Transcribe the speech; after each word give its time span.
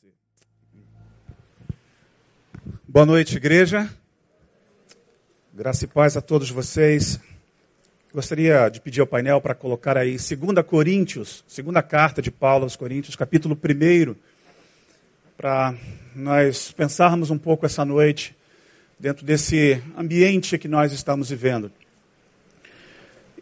você. 0.00 0.12
Boa 2.88 3.04
noite, 3.04 3.36
igreja. 3.36 3.90
Graça 5.52 5.84
e 5.84 5.88
paz 5.88 6.16
a 6.16 6.20
todos 6.20 6.50
vocês. 6.50 7.20
Gostaria 8.12 8.68
de 8.68 8.80
pedir 8.80 9.00
ao 9.00 9.06
painel 9.06 9.40
para 9.40 9.54
colocar 9.54 9.96
aí 9.96 10.12
2 10.12 10.66
Coríntios, 10.66 11.44
segunda 11.46 11.82
carta 11.82 12.22
de 12.22 12.30
Paulo 12.30 12.64
aos 12.64 12.76
Coríntios, 12.76 13.16
capítulo 13.16 13.56
1, 13.56 14.14
para 15.36 15.74
nós 16.14 16.70
pensarmos 16.72 17.30
um 17.30 17.38
pouco 17.38 17.66
essa 17.66 17.84
noite 17.84 18.36
dentro 18.98 19.24
desse 19.24 19.82
ambiente 19.96 20.58
que 20.58 20.68
nós 20.68 20.92
estamos 20.92 21.30
vivendo. 21.30 21.72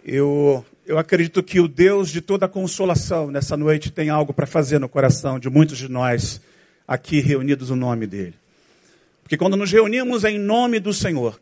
Eu, 0.04 0.64
eu 0.86 0.98
acredito 0.98 1.42
que 1.42 1.60
o 1.60 1.68
Deus 1.68 2.08
de 2.08 2.20
toda 2.20 2.48
consolação 2.48 3.30
nessa 3.30 3.56
noite 3.56 3.90
tem 3.90 4.08
algo 4.08 4.32
para 4.32 4.46
fazer 4.46 4.78
no 4.78 4.88
coração 4.88 5.38
de 5.38 5.50
muitos 5.50 5.76
de 5.76 5.88
nós 5.88 6.40
aqui 6.88 7.20
reunidos 7.20 7.70
no 7.70 7.76
nome 7.76 8.06
dele. 8.06 8.34
Porque 9.22 9.36
quando 9.36 9.56
nos 9.56 9.70
reunimos 9.70 10.24
em 10.24 10.38
nome 10.38 10.80
do 10.80 10.92
Senhor, 10.92 11.40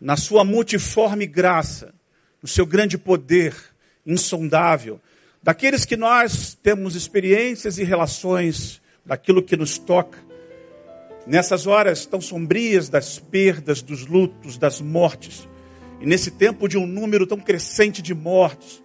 na 0.00 0.16
sua 0.16 0.42
multiforme 0.42 1.26
graça, 1.26 1.94
no 2.42 2.48
seu 2.48 2.64
grande 2.64 2.96
poder 2.96 3.54
insondável, 4.06 4.98
daqueles 5.42 5.84
que 5.84 5.96
nós 5.96 6.56
temos 6.62 6.94
experiências 6.94 7.78
e 7.78 7.84
relações 7.84 8.80
daquilo 9.04 9.42
que 9.42 9.56
nos 9.56 9.76
toca, 9.76 10.18
nessas 11.26 11.66
horas 11.66 12.06
tão 12.06 12.20
sombrias 12.20 12.88
das 12.88 13.18
perdas, 13.18 13.82
dos 13.82 14.06
lutos, 14.06 14.56
das 14.56 14.80
mortes, 14.80 15.46
e 16.00 16.06
nesse 16.06 16.30
tempo 16.30 16.66
de 16.66 16.78
um 16.78 16.86
número 16.86 17.26
tão 17.26 17.38
crescente 17.38 18.00
de 18.00 18.14
mortes, 18.14 18.82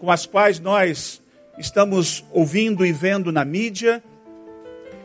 com 0.00 0.10
as 0.10 0.24
quais 0.24 0.58
nós 0.58 1.22
estamos 1.58 2.24
ouvindo 2.32 2.84
e 2.84 2.92
vendo 2.92 3.30
na 3.30 3.44
mídia, 3.44 4.02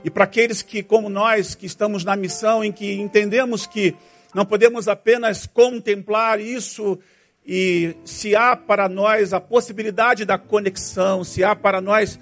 e 0.04 0.10
para 0.10 0.24
aqueles 0.24 0.62
que, 0.62 0.82
como 0.82 1.10
nós, 1.10 1.54
que 1.54 1.66
estamos 1.66 2.04
na 2.04 2.16
missão, 2.16 2.63
em 2.63 2.71
que 2.71 2.93
entendemos 2.93 3.68
que 3.68 3.96
não 4.34 4.46
podemos 4.46 4.88
apenas 4.88 5.46
contemplar 5.46 6.40
isso, 6.40 6.98
e 7.46 7.96
se 8.05 8.36
há 8.36 8.55
para 8.55 8.88
nós 8.88 9.34
a 9.34 9.41
possibilidade 9.41 10.26
da 10.26 10.38
conexão, 10.38 11.24
se 11.24 11.43
há 11.43 11.55
para 11.55 11.82
nós 11.82 12.20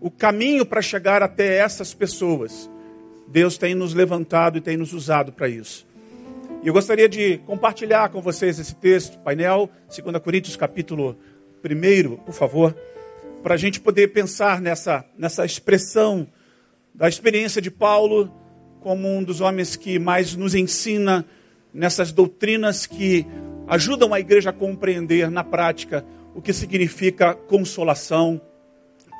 o 0.00 0.10
caminho 0.10 0.66
para 0.66 0.82
chegar 0.82 1.22
até 1.22 1.56
essas 1.56 1.94
pessoas, 1.94 2.70
Deus 3.26 3.56
tem 3.56 3.74
nos 3.74 3.94
levantado 3.94 4.58
e 4.58 4.60
tem 4.60 4.76
nos 4.76 4.92
usado 4.92 5.32
para 5.32 5.48
isso. 5.48 5.85
Eu 6.66 6.72
gostaria 6.72 7.08
de 7.08 7.38
compartilhar 7.46 8.08
com 8.08 8.20
vocês 8.20 8.58
esse 8.58 8.74
texto, 8.74 9.20
painel, 9.20 9.70
2 9.86 10.18
Coríntios 10.20 10.56
capítulo 10.56 11.16
1, 11.64 12.16
por 12.24 12.34
favor, 12.34 12.76
para 13.40 13.54
a 13.54 13.56
gente 13.56 13.78
poder 13.78 14.08
pensar 14.08 14.60
nessa, 14.60 15.04
nessa 15.16 15.44
expressão 15.44 16.26
da 16.92 17.08
experiência 17.08 17.62
de 17.62 17.70
Paulo 17.70 18.34
como 18.80 19.06
um 19.08 19.22
dos 19.22 19.40
homens 19.40 19.76
que 19.76 19.96
mais 20.00 20.34
nos 20.34 20.56
ensina 20.56 21.24
nessas 21.72 22.10
doutrinas 22.10 22.84
que 22.84 23.24
ajudam 23.68 24.12
a 24.12 24.18
igreja 24.18 24.50
a 24.50 24.52
compreender 24.52 25.30
na 25.30 25.44
prática 25.44 26.04
o 26.34 26.42
que 26.42 26.52
significa 26.52 27.32
consolação 27.32 28.40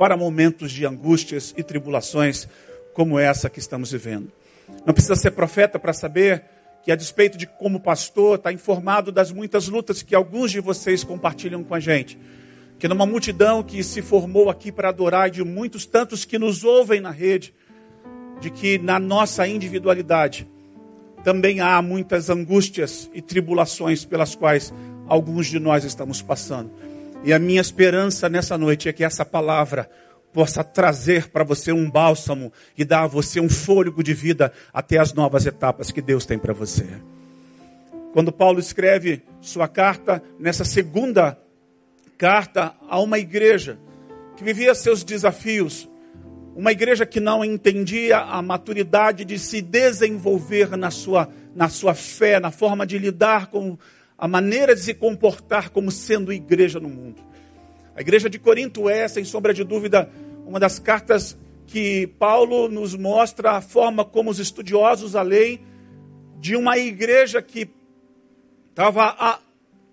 para 0.01 0.17
momentos 0.17 0.73
de 0.73 0.85
angústias 0.85 1.55
e 1.57 1.63
tribulações 1.63 2.49
como 2.93 3.21
essa 3.21 3.49
que 3.49 3.61
estamos 3.61 3.93
vivendo. 3.93 4.33
Não 4.85 4.93
precisa 4.93 5.15
ser 5.15 5.31
profeta 5.31 5.79
para 5.79 5.93
saber 5.93 6.56
que, 6.87 6.93
a 6.93 6.95
despeito 6.95 7.37
de 7.37 7.49
como 7.49 7.81
pastor, 7.81 8.37
está 8.37 8.53
informado 8.53 9.11
das 9.11 9.33
muitas 9.33 9.67
lutas 9.67 10.05
que 10.05 10.15
alguns 10.15 10.53
de 10.53 10.61
vocês 10.61 11.03
compartilham 11.03 11.65
com 11.65 11.75
a 11.75 11.81
gente. 11.81 12.17
Que 12.79 12.87
numa 12.87 13.05
multidão 13.05 13.61
que 13.61 13.83
se 13.83 14.01
formou 14.01 14.49
aqui 14.49 14.71
para 14.71 14.91
adorar, 14.91 15.27
e 15.27 15.33
de 15.33 15.43
muitos 15.43 15.85
tantos 15.85 16.25
que 16.25 16.39
nos 16.39 16.63
ouvem 16.63 17.01
na 17.01 17.11
rede, 17.11 17.53
de 18.41 18.51
que 18.51 18.79
na 18.79 19.01
nossa 19.01 19.49
individualidade 19.49 20.49
também 21.25 21.59
há 21.59 21.83
muitas 21.83 22.31
angústias 22.31 23.11
e 23.13 23.21
tribulações 23.21 24.05
pelas 24.05 24.37
quais 24.37 24.73
alguns 25.09 25.49
de 25.49 25.59
nós 25.59 25.83
estamos 25.83 26.23
passando. 26.23 26.71
E 27.25 27.33
a 27.33 27.39
minha 27.41 27.61
esperança 27.61 28.29
nessa 28.29 28.57
noite 28.57 28.89
é 28.89 28.93
que 28.93 29.03
essa 29.03 29.25
palavra 29.25 29.91
possa 30.37 30.63
trazer 30.63 31.31
para 31.31 31.43
você 31.43 31.73
um 31.73 31.91
bálsamo 31.91 32.53
e 32.77 32.85
dar 32.85 33.05
a 33.05 33.07
você 33.07 33.41
um 33.41 33.49
fôlego 33.49 34.03
de 34.03 34.13
vida 34.13 34.53
até 34.71 34.99
as 34.99 35.15
novas 35.15 35.47
etapas 35.47 35.91
que 35.91 36.03
Deus 36.03 36.27
tem 36.27 36.39
para 36.39 36.53
você. 36.53 36.87
Quando 38.13 38.31
Paulo 38.31 38.61
escreve 38.61 39.23
sua 39.41 39.67
carta, 39.67 40.23
nessa 40.39 40.63
segunda 40.63 41.39
carta 42.19 42.75
a 42.87 43.01
uma 43.01 43.19
igreja 43.19 43.79
que 44.37 44.45
vivia 44.45 44.75
seus 44.75 45.03
desafios, 45.03 45.89
uma 46.55 46.71
igreja 46.71 47.07
que 47.07 47.19
não 47.19 47.43
entendia 47.43 48.19
a 48.19 48.43
maturidade 48.43 49.25
de 49.25 49.39
se 49.39 49.63
desenvolver 49.63 50.77
na 50.77 50.91
sua, 50.91 51.31
na 51.55 51.71
sua 51.71 51.95
fé, 51.95 52.39
na 52.39 52.51
forma 52.51 52.87
de 52.87 52.99
lidar 52.99 53.47
com 53.47 53.79
a 54.19 54.29
maneira 54.29 54.75
de 54.75 54.83
se 54.83 54.93
comportar 54.93 55.71
como 55.71 55.91
sendo 55.91 56.31
igreja 56.31 56.79
no 56.79 56.91
mundo. 56.91 57.25
A 57.97 58.03
igreja 58.03 58.29
de 58.29 58.39
Corinto 58.39 58.91
é, 58.91 59.09
sem 59.09 59.25
sombra 59.25 59.55
de 59.55 59.65
dúvida, 59.65 60.11
uma 60.47 60.61
das 60.61 60.79
cartas 60.79 61.37
que 61.67 62.07
Paulo 62.19 62.69
nos 62.69 62.95
mostra 62.95 63.53
a 63.53 63.61
forma 63.61 64.05
como 64.05 64.31
os 64.31 64.39
estudiosos 64.39 65.13
da 65.13 65.23
lei 65.23 65.61
de 66.39 66.55
uma 66.55 66.79
igreja 66.79 67.43
que 67.43 67.69
estava 68.71 69.41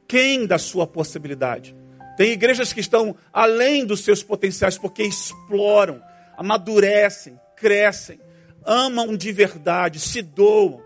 aquém 0.06 0.46
da 0.46 0.60
sua 0.60 0.86
possibilidade. 0.86 1.76
Tem 2.16 2.32
igrejas 2.32 2.72
que 2.72 2.80
estão 2.80 3.16
além 3.32 3.86
dos 3.86 4.02
seus 4.02 4.22
potenciais 4.22 4.78
porque 4.78 5.02
exploram, 5.02 6.00
amadurecem, 6.38 7.40
crescem, 7.56 8.20
amam 8.64 9.18
de 9.18 9.32
verdade, 9.32 10.00
se 10.00 10.22
doam, 10.22 10.80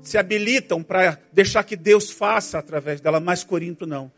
se 0.00 0.16
habilitam 0.16 0.82
para 0.82 1.18
deixar 1.30 1.64
que 1.64 1.76
Deus 1.76 2.10
faça 2.10 2.58
através 2.58 3.02
dela, 3.02 3.20
mas 3.20 3.44
Corinto 3.44 3.86
não. 3.86 4.10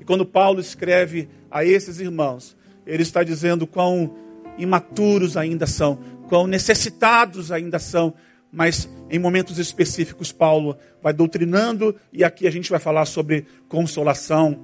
E 0.00 0.04
quando 0.04 0.24
Paulo 0.24 0.60
escreve 0.60 1.28
a 1.50 1.64
esses 1.64 1.98
irmãos, 1.98 2.56
ele 2.90 3.02
está 3.02 3.22
dizendo 3.22 3.66
quão 3.66 4.14
imaturos 4.58 5.36
ainda 5.36 5.66
são, 5.66 5.98
quão 6.28 6.46
necessitados 6.46 7.52
ainda 7.52 7.78
são, 7.78 8.12
mas 8.52 8.88
em 9.08 9.18
momentos 9.18 9.58
específicos 9.58 10.32
Paulo 10.32 10.76
vai 11.00 11.12
doutrinando 11.12 11.94
e 12.12 12.24
aqui 12.24 12.46
a 12.46 12.50
gente 12.50 12.68
vai 12.68 12.80
falar 12.80 13.06
sobre 13.06 13.46
consolação 13.68 14.58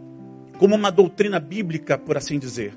como 0.58 0.74
uma 0.74 0.90
doutrina 0.90 1.38
bíblica, 1.38 1.96
por 1.96 2.16
assim 2.16 2.38
dizer. 2.38 2.74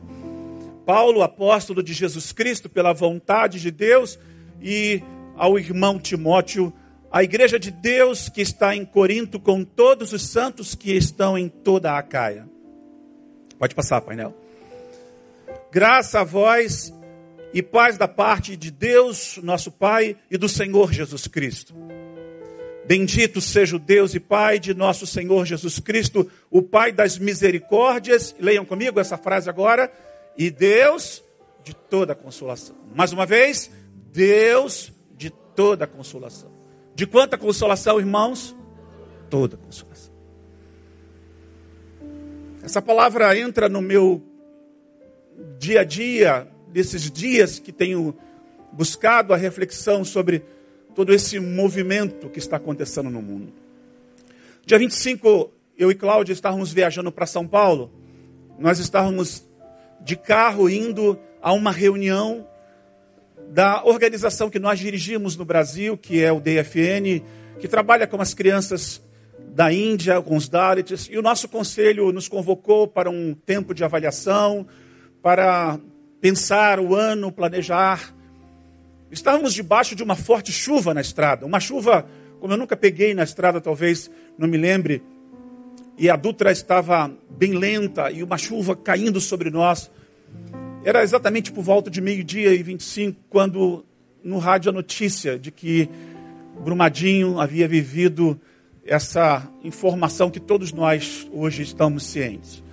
Paulo, 0.85 1.23
apóstolo 1.23 1.81
de 1.81 1.93
Jesus 1.93 2.31
Cristo, 2.31 2.69
pela 2.69 2.93
vontade 2.93 3.59
de 3.59 3.71
Deus, 3.71 4.19
e 4.61 5.01
ao 5.35 5.57
irmão 5.57 5.97
Timóteo, 5.97 6.73
a 7.11 7.23
igreja 7.23 7.57
de 7.57 7.71
Deus 7.71 8.27
que 8.27 8.41
está 8.41 8.75
em 8.75 8.85
Corinto, 8.85 9.39
com 9.39 9.63
todos 9.63 10.13
os 10.13 10.21
santos 10.23 10.75
que 10.75 10.91
estão 10.91 11.37
em 11.37 11.47
toda 11.47 11.97
a 11.97 12.03
Caia. 12.03 12.47
Pode 13.57 13.73
passar, 13.73 14.01
painel. 14.01 14.38
Graça 15.72 16.22
a 16.22 16.24
vós 16.24 16.91
e 17.53 17.62
paz 17.62 17.97
da 17.97 18.07
parte 18.07 18.56
de 18.56 18.72
Deus, 18.72 19.40
nosso 19.44 19.72
Pai, 19.72 20.18
e 20.30 20.38
do 20.38 20.50
Senhor 20.50 20.91
Jesus 20.91 21.28
Cristo. 21.28 21.75
Bendito 22.88 23.40
seja 23.40 23.75
o 23.75 23.79
Deus 23.79 24.16
e 24.16 24.19
Pai 24.19 24.58
de 24.58 24.74
nosso 24.74 25.06
Senhor 25.06 25.46
Jesus 25.46 25.78
Cristo, 25.78 26.29
o 26.50 26.62
Pai 26.62 26.91
das 26.91 27.19
misericórdias. 27.19 28.35
Leiam 28.40 28.66
comigo 28.66 29.00
essa 29.00 29.16
frase 29.16 29.47
agora. 29.47 29.91
E 30.35 30.50
Deus 30.50 31.24
de 31.63 31.75
toda 31.75 32.16
consolação. 32.16 32.75
Mais 32.96 33.13
uma 33.13 33.28
vez, 33.28 33.69
Deus 34.12 34.91
de 35.16 35.29
toda 35.29 35.85
consolação. 35.85 36.52
De 36.96 37.06
quanta 37.06 37.38
consolação, 37.38 38.00
irmãos? 38.00 38.56
Toda 39.29 39.56
consolação. 39.56 40.12
Essa 42.63 42.81
palavra 42.81 43.38
entra 43.38 43.69
no 43.69 43.81
meu 43.81 44.28
dia 45.57 45.81
a 45.81 45.83
dia, 45.83 46.47
desses 46.67 47.09
dias 47.09 47.59
que 47.59 47.72
tenho 47.72 48.16
buscado 48.72 49.34
a 49.34 49.37
reflexão 49.37 50.03
sobre 50.05 50.43
todo 50.96 51.14
esse 51.14 51.40
movimento 51.40 52.29
que 52.29 52.40
está 52.40 52.58
acontecendo 52.58 53.09
no 53.09 53.22
mundo. 53.22 53.53
Dia 54.66 54.78
25, 54.78 55.52
eu 55.78 55.90
e 55.90 55.96
Cláudia 55.96 56.34
estávamos 56.34 56.72
viajando 56.72 57.11
para 57.11 57.25
São 57.25 57.47
Paulo. 57.47 57.91
Nós 58.59 58.79
estávamos 58.79 59.47
de 60.02 60.16
carro 60.16 60.69
indo 60.69 61.17
a 61.41 61.53
uma 61.53 61.72
reunião 61.72 62.46
da 63.49 63.84
organização 63.84 64.49
que 64.49 64.59
nós 64.59 64.79
dirigimos 64.79 65.35
no 65.35 65.43
Brasil, 65.43 65.97
que 65.97 66.23
é 66.23 66.31
o 66.31 66.40
DFN, 66.40 67.23
que 67.59 67.67
trabalha 67.67 68.05
com 68.05 68.22
as 68.22 68.34
crianças 68.34 69.02
da 69.55 69.73
Índia, 69.73 70.22
com 70.22 70.35
os 70.35 70.47
Dalits, 70.47 71.09
e 71.09 71.17
o 71.17 71.22
nosso 71.22 71.47
conselho 71.47 72.11
nos 72.11 72.28
convocou 72.28 72.87
para 72.87 73.09
um 73.09 73.34
tempo 73.34 73.73
de 73.73 73.84
avaliação, 73.84 74.67
para 75.21 75.79
pensar 76.21 76.79
o 76.79 76.95
ano, 76.95 77.31
planejar. 77.31 78.13
Estávamos 79.11 79.53
debaixo 79.53 79.95
de 79.95 80.03
uma 80.03 80.16
forte 80.16 80.51
chuva 80.51 80.93
na 80.93 81.01
estrada, 81.01 81.45
uma 81.45 81.59
chuva 81.59 82.07
como 82.39 82.53
eu 82.53 82.57
nunca 82.57 82.77
peguei 82.77 83.13
na 83.13 83.23
estrada, 83.23 83.59
talvez 83.59 84.09
não 84.37 84.47
me 84.47 84.57
lembre. 84.57 85.03
E 85.97 86.09
a 86.09 86.16
Dutra 86.16 86.51
estava 86.51 87.11
bem 87.29 87.53
lenta 87.53 88.09
e 88.09 88.23
uma 88.23 88.37
chuva 88.37 88.75
caindo 88.75 89.19
sobre 89.19 89.49
nós. 89.49 89.91
Era 90.83 91.03
exatamente 91.03 91.51
por 91.51 91.61
volta 91.61 91.89
de 91.89 91.99
meio-dia 91.99 92.53
e 92.53 92.63
25 92.63 93.19
quando 93.29 93.85
no 94.23 94.37
rádio 94.37 94.69
a 94.69 94.73
notícia 94.73 95.37
de 95.37 95.51
que 95.51 95.89
Brumadinho 96.63 97.39
havia 97.39 97.67
vivido 97.67 98.39
essa 98.85 99.45
informação 99.63 100.31
que 100.31 100.39
todos 100.39 100.71
nós 100.71 101.27
hoje 101.33 101.61
estamos 101.61 102.05
cientes. 102.05 102.63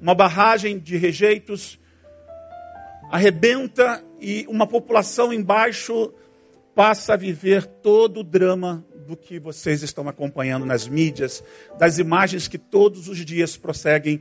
Uma 0.00 0.14
barragem 0.14 0.78
de 0.78 0.98
rejeitos 0.98 1.78
arrebenta 3.14 4.04
e 4.20 4.44
uma 4.48 4.66
população 4.66 5.32
embaixo 5.32 6.12
passa 6.74 7.14
a 7.14 7.16
viver 7.16 7.64
todo 7.64 8.20
o 8.20 8.24
drama 8.24 8.84
do 9.06 9.16
que 9.16 9.38
vocês 9.38 9.84
estão 9.84 10.08
acompanhando 10.08 10.66
nas 10.66 10.88
mídias, 10.88 11.44
das 11.78 12.00
imagens 12.00 12.48
que 12.48 12.58
todos 12.58 13.06
os 13.06 13.24
dias 13.24 13.56
prosseguem, 13.56 14.20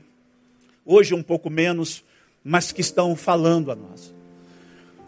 hoje 0.86 1.16
um 1.16 1.24
pouco 1.24 1.50
menos, 1.50 2.06
mas 2.44 2.72
que 2.72 2.81
estão 2.81 3.16
falando 3.16 3.72
a 3.72 3.75
nós. 3.75 4.13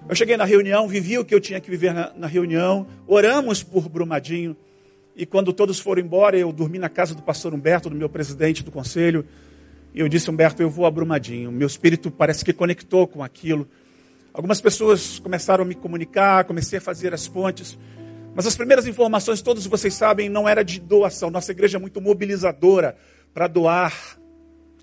Eu 0.10 0.16
cheguei 0.16 0.36
na 0.36 0.46
reunião, 0.46 0.88
vivi 0.88 1.20
o 1.20 1.26
que 1.26 1.36
eu 1.36 1.40
tinha 1.40 1.62
que 1.62 1.70
viver 1.70 1.94
na, 1.94 2.12
na 2.16 2.26
reunião, 2.26 2.88
oramos 3.06 3.62
por 3.62 3.88
Brumadinho, 3.88 4.58
e 5.16 5.28
quando 5.28 5.54
todos 5.54 5.80
foram 5.80 6.02
embora, 6.02 6.36
eu 6.36 6.52
dormi 6.52 6.80
na 6.80 6.90
casa 6.90 7.14
do 7.14 7.22
pastor 7.22 7.54
Humberto, 7.54 7.88
do 7.88 7.96
meu 7.96 8.10
presidente 8.10 8.64
do 8.64 8.72
conselho, 8.72 9.28
e 9.96 10.02
eu 10.02 10.10
disse, 10.10 10.30
Humberto, 10.30 10.62
eu 10.62 10.70
vou 10.70 10.86
a 10.86 10.92
Brumadinho. 10.92 11.50
Meu 11.50 11.66
espírito 11.66 12.12
parece 12.12 12.44
que 12.44 12.52
conectou 12.52 13.08
com 13.08 13.24
aquilo. 13.24 13.66
Algumas 14.34 14.60
pessoas 14.60 15.20
começaram 15.20 15.64
a 15.64 15.68
me 15.68 15.74
comunicar, 15.74 16.44
comecei 16.44 16.80
a 16.80 16.82
fazer 16.82 17.14
as 17.14 17.30
pontes. 17.30 17.80
Mas 18.36 18.46
as 18.46 18.58
primeiras 18.58 18.86
informações, 18.86 19.42
todos 19.42 19.66
vocês 19.66 19.94
sabem, 19.94 20.28
não 20.28 20.50
era 20.50 20.64
de 20.64 20.82
doação. 20.82 21.32
Nossa 21.32 21.54
igreja 21.54 21.78
é 21.78 21.80
muito 21.80 22.02
mobilizadora 22.02 22.98
para 23.34 23.48
doar 23.48 24.20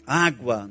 água, 0.07 0.71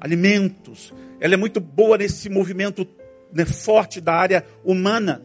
alimentos. 0.00 0.92
Ela 1.20 1.34
é 1.34 1.36
muito 1.36 1.60
boa 1.60 1.96
nesse 1.96 2.28
movimento 2.28 2.84
né, 3.32 3.44
forte 3.44 4.00
da 4.00 4.14
área 4.14 4.44
humana. 4.64 5.22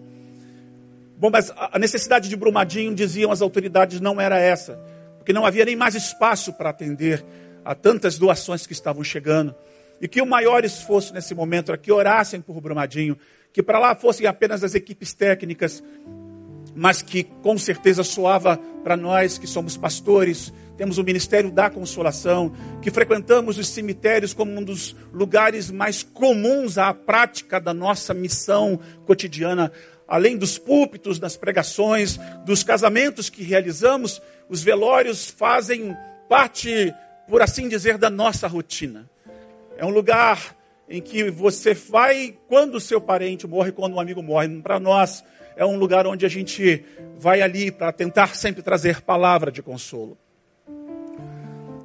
Bom, 1.17 1.31
mas 1.31 1.51
a 1.55 1.79
necessidade 1.79 2.29
de 2.29 2.35
Brumadinho, 2.35 2.93
diziam 2.93 3.31
as 3.31 3.41
autoridades, 3.41 3.99
não 3.99 4.21
era 4.21 4.37
essa. 4.37 4.79
Porque 5.17 5.33
não 5.33 5.47
havia 5.47 5.65
nem 5.65 5.75
mais 5.75 5.95
espaço 5.95 6.53
para 6.53 6.69
atender 6.69 7.25
a 7.65 7.73
tantas 7.73 8.17
doações 8.17 8.67
que 8.67 8.73
estavam 8.73 9.03
chegando. 9.03 9.55
E 9.99 10.07
que 10.07 10.21
o 10.21 10.25
maior 10.25 10.63
esforço 10.63 11.13
nesse 11.13 11.33
momento 11.33 11.71
era 11.71 11.77
que 11.77 11.91
orassem 11.91 12.39
por 12.39 12.61
Brumadinho, 12.61 13.17
que 13.51 13.63
para 13.63 13.79
lá 13.79 13.95
fossem 13.95 14.27
apenas 14.27 14.63
as 14.63 14.75
equipes 14.75 15.13
técnicas, 15.13 15.83
mas 16.75 17.01
que 17.01 17.23
com 17.23 17.57
certeza 17.57 18.03
soava 18.03 18.57
para 18.83 18.95
nós 18.95 19.37
que 19.37 19.47
somos 19.47 19.77
pastores, 19.77 20.53
temos 20.77 20.97
o 20.97 21.03
ministério 21.03 21.49
da 21.49 21.69
consolação, 21.69 22.51
que 22.81 22.91
frequentamos 22.91 23.57
os 23.57 23.69
cemitérios 23.69 24.33
como 24.33 24.51
um 24.51 24.63
dos 24.63 24.95
lugares 25.13 25.71
mais 25.71 26.03
comuns 26.03 26.77
à 26.77 26.93
prática 26.93 27.59
da 27.59 27.73
nossa 27.73 28.13
missão 28.13 28.79
cotidiana. 29.05 29.71
Além 30.05 30.37
dos 30.37 30.57
púlpitos, 30.57 31.17
das 31.17 31.37
pregações, 31.37 32.19
dos 32.45 32.61
casamentos 32.61 33.29
que 33.29 33.41
realizamos, 33.41 34.21
os 34.49 34.61
velórios 34.61 35.29
fazem 35.29 35.95
parte, 36.29 36.93
por 37.27 37.41
assim 37.41 37.67
dizer, 37.67 37.97
da 37.97 38.09
nossa 38.09 38.47
rotina. 38.47 39.09
É 39.77 39.85
um 39.85 39.89
lugar 39.89 40.55
em 40.87 41.01
que 41.01 41.29
você 41.29 41.73
vai 41.73 42.37
quando 42.47 42.75
o 42.75 42.79
seu 42.79 43.01
parente 43.01 43.47
morre, 43.47 43.71
quando 43.71 43.95
um 43.95 43.99
amigo 43.99 44.21
morre. 44.21 44.47
Para 44.61 44.79
nós, 44.79 45.23
é 45.55 45.65
um 45.65 45.77
lugar 45.77 46.05
onde 46.05 46.25
a 46.25 46.29
gente 46.29 46.83
vai 47.17 47.41
ali 47.41 47.71
para 47.71 47.91
tentar 47.91 48.35
sempre 48.35 48.61
trazer 48.61 49.01
palavra 49.01 49.51
de 49.51 49.61
consolo. 49.61 50.17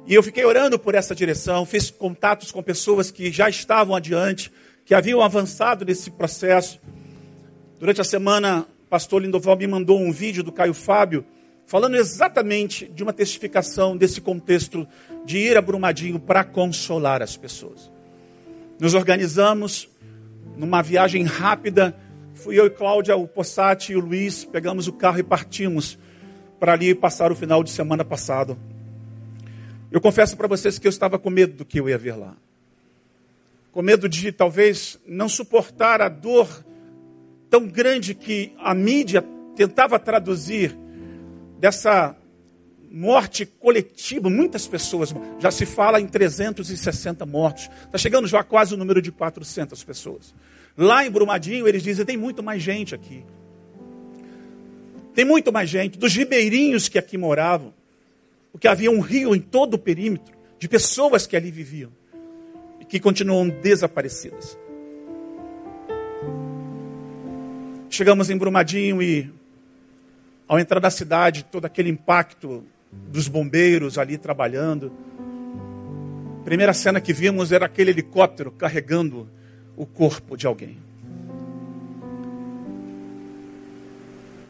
E 0.05 0.13
eu 0.13 0.21
fiquei 0.21 0.43
orando 0.43 0.77
por 0.77 0.93
essa 0.93 1.15
direção, 1.15 1.65
fiz 1.65 1.89
contatos 1.89 2.51
com 2.51 2.61
pessoas 2.61 3.11
que 3.11 3.31
já 3.31 3.49
estavam 3.49 3.95
adiante, 3.95 4.51
que 4.83 4.93
haviam 4.93 5.21
avançado 5.21 5.85
nesse 5.85 6.11
processo. 6.11 6.79
Durante 7.79 8.01
a 8.01 8.03
semana, 8.03 8.67
o 8.83 8.87
pastor 8.89 9.21
Lindoval 9.21 9.55
me 9.57 9.67
mandou 9.67 9.99
um 9.99 10.11
vídeo 10.11 10.43
do 10.43 10.51
Caio 10.51 10.73
Fábio, 10.73 11.25
falando 11.71 11.95
exatamente 11.95 12.85
de 12.85 13.01
uma 13.01 13.13
testificação 13.13 13.95
desse 13.95 14.19
contexto 14.19 14.85
de 15.23 15.37
ir 15.37 15.55
a 15.55 15.61
Brumadinho 15.61 16.19
para 16.19 16.43
consolar 16.43 17.21
as 17.21 17.37
pessoas. 17.37 17.89
Nos 18.77 18.93
organizamos 18.93 19.87
numa 20.57 20.81
viagem 20.81 21.23
rápida 21.23 21.95
Fui 22.33 22.59
eu 22.59 22.65
e 22.65 22.69
Cláudia, 22.69 23.15
o 23.15 23.25
Possati 23.25 23.93
e 23.93 23.95
o 23.95 24.01
Luiz, 24.01 24.43
pegamos 24.43 24.89
o 24.89 24.91
carro 24.91 25.19
e 25.19 25.23
partimos 25.23 25.97
para 26.59 26.73
ali 26.73 26.93
passar 26.93 27.31
o 27.31 27.35
final 27.35 27.63
de 27.63 27.69
semana 27.69 28.03
passado. 28.03 28.57
Eu 29.89 30.01
confesso 30.01 30.35
para 30.35 30.49
vocês 30.49 30.77
que 30.77 30.87
eu 30.87 30.89
estava 30.89 31.17
com 31.17 31.29
medo 31.29 31.53
do 31.53 31.63
que 31.63 31.79
eu 31.79 31.87
ia 31.87 31.97
ver 31.97 32.17
lá. 32.17 32.35
Com 33.71 33.81
medo 33.81 34.09
de 34.09 34.29
talvez 34.33 34.99
não 35.07 35.29
suportar 35.29 36.01
a 36.01 36.09
dor 36.09 36.49
tão 37.49 37.65
grande 37.65 38.13
que 38.13 38.53
a 38.59 38.73
mídia 38.73 39.23
tentava 39.55 39.97
traduzir 39.97 40.77
dessa 41.61 42.15
morte 42.91 43.45
coletiva, 43.45 44.31
muitas 44.31 44.67
pessoas, 44.67 45.13
já 45.39 45.51
se 45.51 45.63
fala 45.63 46.01
em 46.01 46.07
360 46.07 47.23
mortos, 47.25 47.69
está 47.85 47.99
chegando 47.99 48.27
já 48.27 48.43
quase 48.43 48.73
o 48.73 48.77
número 48.77 48.99
de 48.99 49.11
400 49.11 49.81
pessoas. 49.83 50.33
Lá 50.75 51.05
em 51.05 51.11
Brumadinho, 51.11 51.67
eles 51.67 51.83
dizem: 51.83 52.03
tem 52.03 52.17
muito 52.17 52.41
mais 52.41 52.63
gente 52.63 52.95
aqui. 52.95 53.23
Tem 55.13 55.23
muito 55.23 55.53
mais 55.53 55.69
gente. 55.69 55.99
Dos 55.99 56.15
ribeirinhos 56.15 56.89
que 56.89 56.97
aqui 56.97 57.15
moravam, 57.15 57.73
porque 58.51 58.67
havia 58.67 58.89
um 58.89 58.99
rio 58.99 59.35
em 59.35 59.39
todo 59.39 59.75
o 59.75 59.77
perímetro 59.77 60.35
de 60.57 60.67
pessoas 60.67 61.27
que 61.27 61.35
ali 61.35 61.51
viviam 61.51 61.91
e 62.79 62.85
que 62.85 62.99
continuam 62.99 63.47
desaparecidas. 63.47 64.57
Chegamos 67.89 68.29
em 68.29 68.37
Brumadinho 68.37 69.01
e, 69.01 69.29
ao 70.51 70.59
entrar 70.59 70.81
na 70.81 70.89
cidade, 70.89 71.45
todo 71.45 71.63
aquele 71.63 71.89
impacto 71.89 72.61
dos 72.91 73.29
bombeiros 73.29 73.97
ali 73.97 74.17
trabalhando. 74.17 74.91
A 76.41 76.43
primeira 76.43 76.73
cena 76.73 76.99
que 76.99 77.13
vimos 77.13 77.53
era 77.53 77.67
aquele 77.67 77.91
helicóptero 77.91 78.51
carregando 78.51 79.29
o 79.77 79.85
corpo 79.85 80.35
de 80.35 80.45
alguém. 80.45 80.77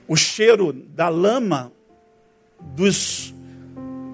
O 0.07 0.15
cheiro 0.15 0.74
da 0.74 1.07
lama 1.07 1.71
dos 2.75 3.31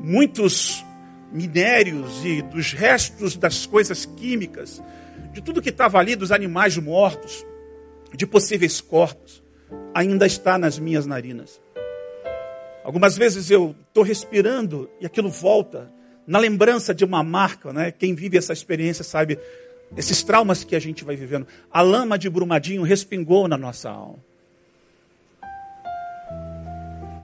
muitos 0.04 0.84
minérios 1.32 2.26
e 2.26 2.42
dos 2.42 2.74
restos 2.74 3.38
das 3.38 3.66
coisas 3.66 4.06
químicas, 4.06 4.84
de 5.32 5.42
tudo 5.42 5.62
que 5.62 5.70
estava 5.70 6.00
ali, 6.00 6.18
dos 6.18 6.34
animais 6.34 6.76
mortos, 6.76 7.46
de 8.14 8.28
possíveis 8.28 8.82
corpos, 8.82 9.42
ainda 9.94 10.28
está 10.28 10.58
nas 10.58 10.78
minhas 10.78 11.06
narinas. 11.06 11.66
Algumas 12.88 13.18
vezes 13.18 13.52
eu 13.52 13.76
estou 13.90 14.02
respirando 14.02 14.90
e 15.02 15.06
aquilo 15.06 15.30
volta 15.30 15.92
na 16.26 16.40
lembrança 16.40 16.96
de 16.96 17.04
uma 17.04 17.22
marca, 17.22 17.74
né? 17.74 17.92
Quem 17.92 18.16
vive 18.16 18.38
essa 18.38 18.54
experiência 18.54 19.04
sabe 19.04 19.38
esses 19.98 20.24
traumas 20.24 20.64
que 20.64 20.74
a 20.74 20.80
gente 20.80 21.04
vai 21.04 21.18
vivendo. 21.18 21.46
A 21.70 21.82
lama 21.82 22.18
de 22.18 22.30
Brumadinho 22.30 22.84
respingou 22.84 23.46
na 23.46 23.58
nossa 23.58 23.90
alma. 23.90 24.20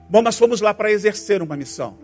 Bom, 0.06 0.20
nós 0.20 0.38
fomos 0.38 0.60
lá 0.60 0.74
para 0.74 0.92
exercer 0.92 1.40
uma 1.40 1.56
missão. 1.56 1.96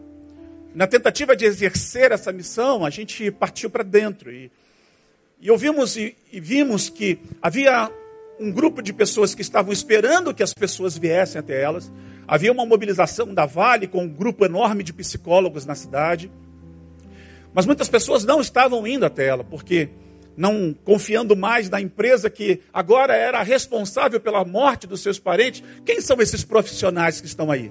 Na 0.74 0.86
tentativa 0.86 1.36
de 1.36 1.44
exercer 1.44 2.12
essa 2.12 2.32
missão, 2.32 2.82
a 2.86 2.88
gente 2.88 3.30
partiu 3.30 3.68
para 3.68 3.84
dentro 3.84 4.32
e, 4.32 4.50
e 5.38 5.50
ouvimos 5.50 5.98
e, 5.98 6.16
e 6.32 6.40
vimos 6.40 6.88
que 6.88 7.18
havia 7.42 7.92
um 8.40 8.50
grupo 8.50 8.80
de 8.80 8.92
pessoas 8.92 9.34
que 9.34 9.42
estavam 9.42 9.70
esperando 9.70 10.32
que 10.32 10.42
as 10.42 10.54
pessoas 10.54 10.96
viessem 10.96 11.38
até 11.38 11.62
elas. 11.62 11.92
Havia 12.26 12.50
uma 12.50 12.64
mobilização 12.64 13.34
da 13.34 13.44
Vale 13.44 13.86
com 13.86 14.04
um 14.04 14.08
grupo 14.08 14.46
enorme 14.46 14.82
de 14.82 14.94
psicólogos 14.94 15.66
na 15.66 15.74
cidade. 15.74 16.32
Mas 17.52 17.66
muitas 17.66 17.88
pessoas 17.88 18.24
não 18.24 18.40
estavam 18.40 18.86
indo 18.86 19.04
até 19.04 19.26
ela, 19.26 19.44
porque 19.44 19.90
não 20.36 20.74
confiando 20.84 21.36
mais 21.36 21.68
na 21.68 21.80
empresa 21.80 22.30
que 22.30 22.60
agora 22.72 23.14
era 23.14 23.42
responsável 23.42 24.18
pela 24.18 24.42
morte 24.42 24.86
dos 24.86 25.02
seus 25.02 25.18
parentes. 25.18 25.62
Quem 25.84 26.00
são 26.00 26.18
esses 26.20 26.42
profissionais 26.42 27.20
que 27.20 27.26
estão 27.26 27.50
aí? 27.50 27.70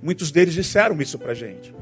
Muitos 0.00 0.30
deles 0.30 0.54
disseram 0.54 0.98
isso 1.02 1.18
para 1.18 1.32
a 1.32 1.34
gente. 1.34 1.74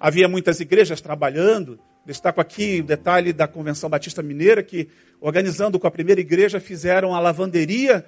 Havia 0.00 0.26
muitas 0.26 0.58
igrejas 0.58 1.00
trabalhando. 1.00 1.78
Destaco 2.04 2.40
aqui 2.40 2.80
o 2.80 2.84
detalhe 2.84 3.32
da 3.32 3.46
Convenção 3.46 3.90
Batista 3.90 4.22
Mineira, 4.22 4.62
que, 4.62 4.88
organizando 5.20 5.78
com 5.78 5.86
a 5.86 5.90
primeira 5.90 6.20
igreja, 6.20 6.58
fizeram 6.58 7.14
a 7.14 7.20
lavanderia, 7.20 8.04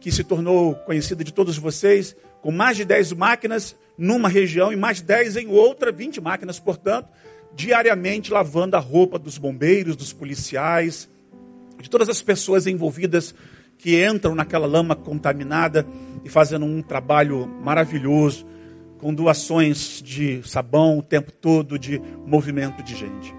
que 0.00 0.10
se 0.10 0.24
tornou 0.24 0.74
conhecida 0.74 1.22
de 1.22 1.32
todos 1.32 1.56
vocês, 1.56 2.16
com 2.42 2.50
mais 2.50 2.76
de 2.76 2.84
10 2.84 3.12
máquinas 3.12 3.76
numa 3.96 4.28
região 4.28 4.72
e 4.72 4.76
mais 4.76 5.00
10 5.00 5.36
em 5.36 5.46
outra, 5.48 5.90
20 5.90 6.20
máquinas, 6.20 6.58
portanto, 6.58 7.08
diariamente 7.54 8.32
lavando 8.32 8.76
a 8.76 8.80
roupa 8.80 9.18
dos 9.18 9.38
bombeiros, 9.38 9.96
dos 9.96 10.12
policiais, 10.12 11.08
de 11.80 11.88
todas 11.88 12.08
as 12.08 12.20
pessoas 12.20 12.66
envolvidas 12.66 13.34
que 13.78 14.04
entram 14.04 14.34
naquela 14.34 14.66
lama 14.66 14.94
contaminada 14.94 15.86
e 16.24 16.28
fazendo 16.28 16.64
um 16.64 16.82
trabalho 16.82 17.46
maravilhoso, 17.46 18.46
com 18.98 19.12
doações 19.12 20.02
de 20.02 20.42
sabão 20.48 20.98
o 20.98 21.02
tempo 21.02 21.30
todo, 21.32 21.78
de 21.78 22.00
movimento 22.26 22.82
de 22.82 22.94
gente. 22.94 23.34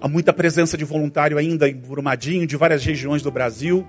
Há 0.00 0.06
muita 0.06 0.32
presença 0.32 0.76
de 0.76 0.84
voluntário 0.84 1.38
ainda 1.38 1.68
em 1.68 1.74
Brumadinho, 1.74 2.46
de 2.46 2.56
várias 2.56 2.84
regiões 2.84 3.22
do 3.22 3.30
Brasil. 3.30 3.86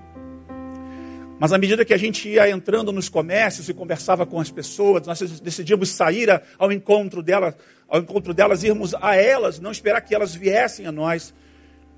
Mas 1.38 1.52
à 1.52 1.58
medida 1.58 1.84
que 1.84 1.94
a 1.94 1.96
gente 1.96 2.28
ia 2.28 2.50
entrando 2.50 2.92
nos 2.92 3.08
comércios 3.08 3.68
e 3.68 3.74
conversava 3.74 4.26
com 4.26 4.40
as 4.40 4.50
pessoas, 4.50 5.06
nós 5.06 5.20
decidimos 5.40 5.90
sair 5.90 6.42
ao 6.58 6.70
encontro 6.70 7.22
delas, 7.22 7.54
ao 7.88 8.00
encontro 8.00 8.34
delas, 8.34 8.62
irmos 8.62 8.94
a 9.00 9.16
elas, 9.16 9.58
não 9.58 9.70
esperar 9.70 10.00
que 10.00 10.14
elas 10.14 10.34
viessem 10.34 10.84
a 10.86 10.92
nós. 10.92 11.32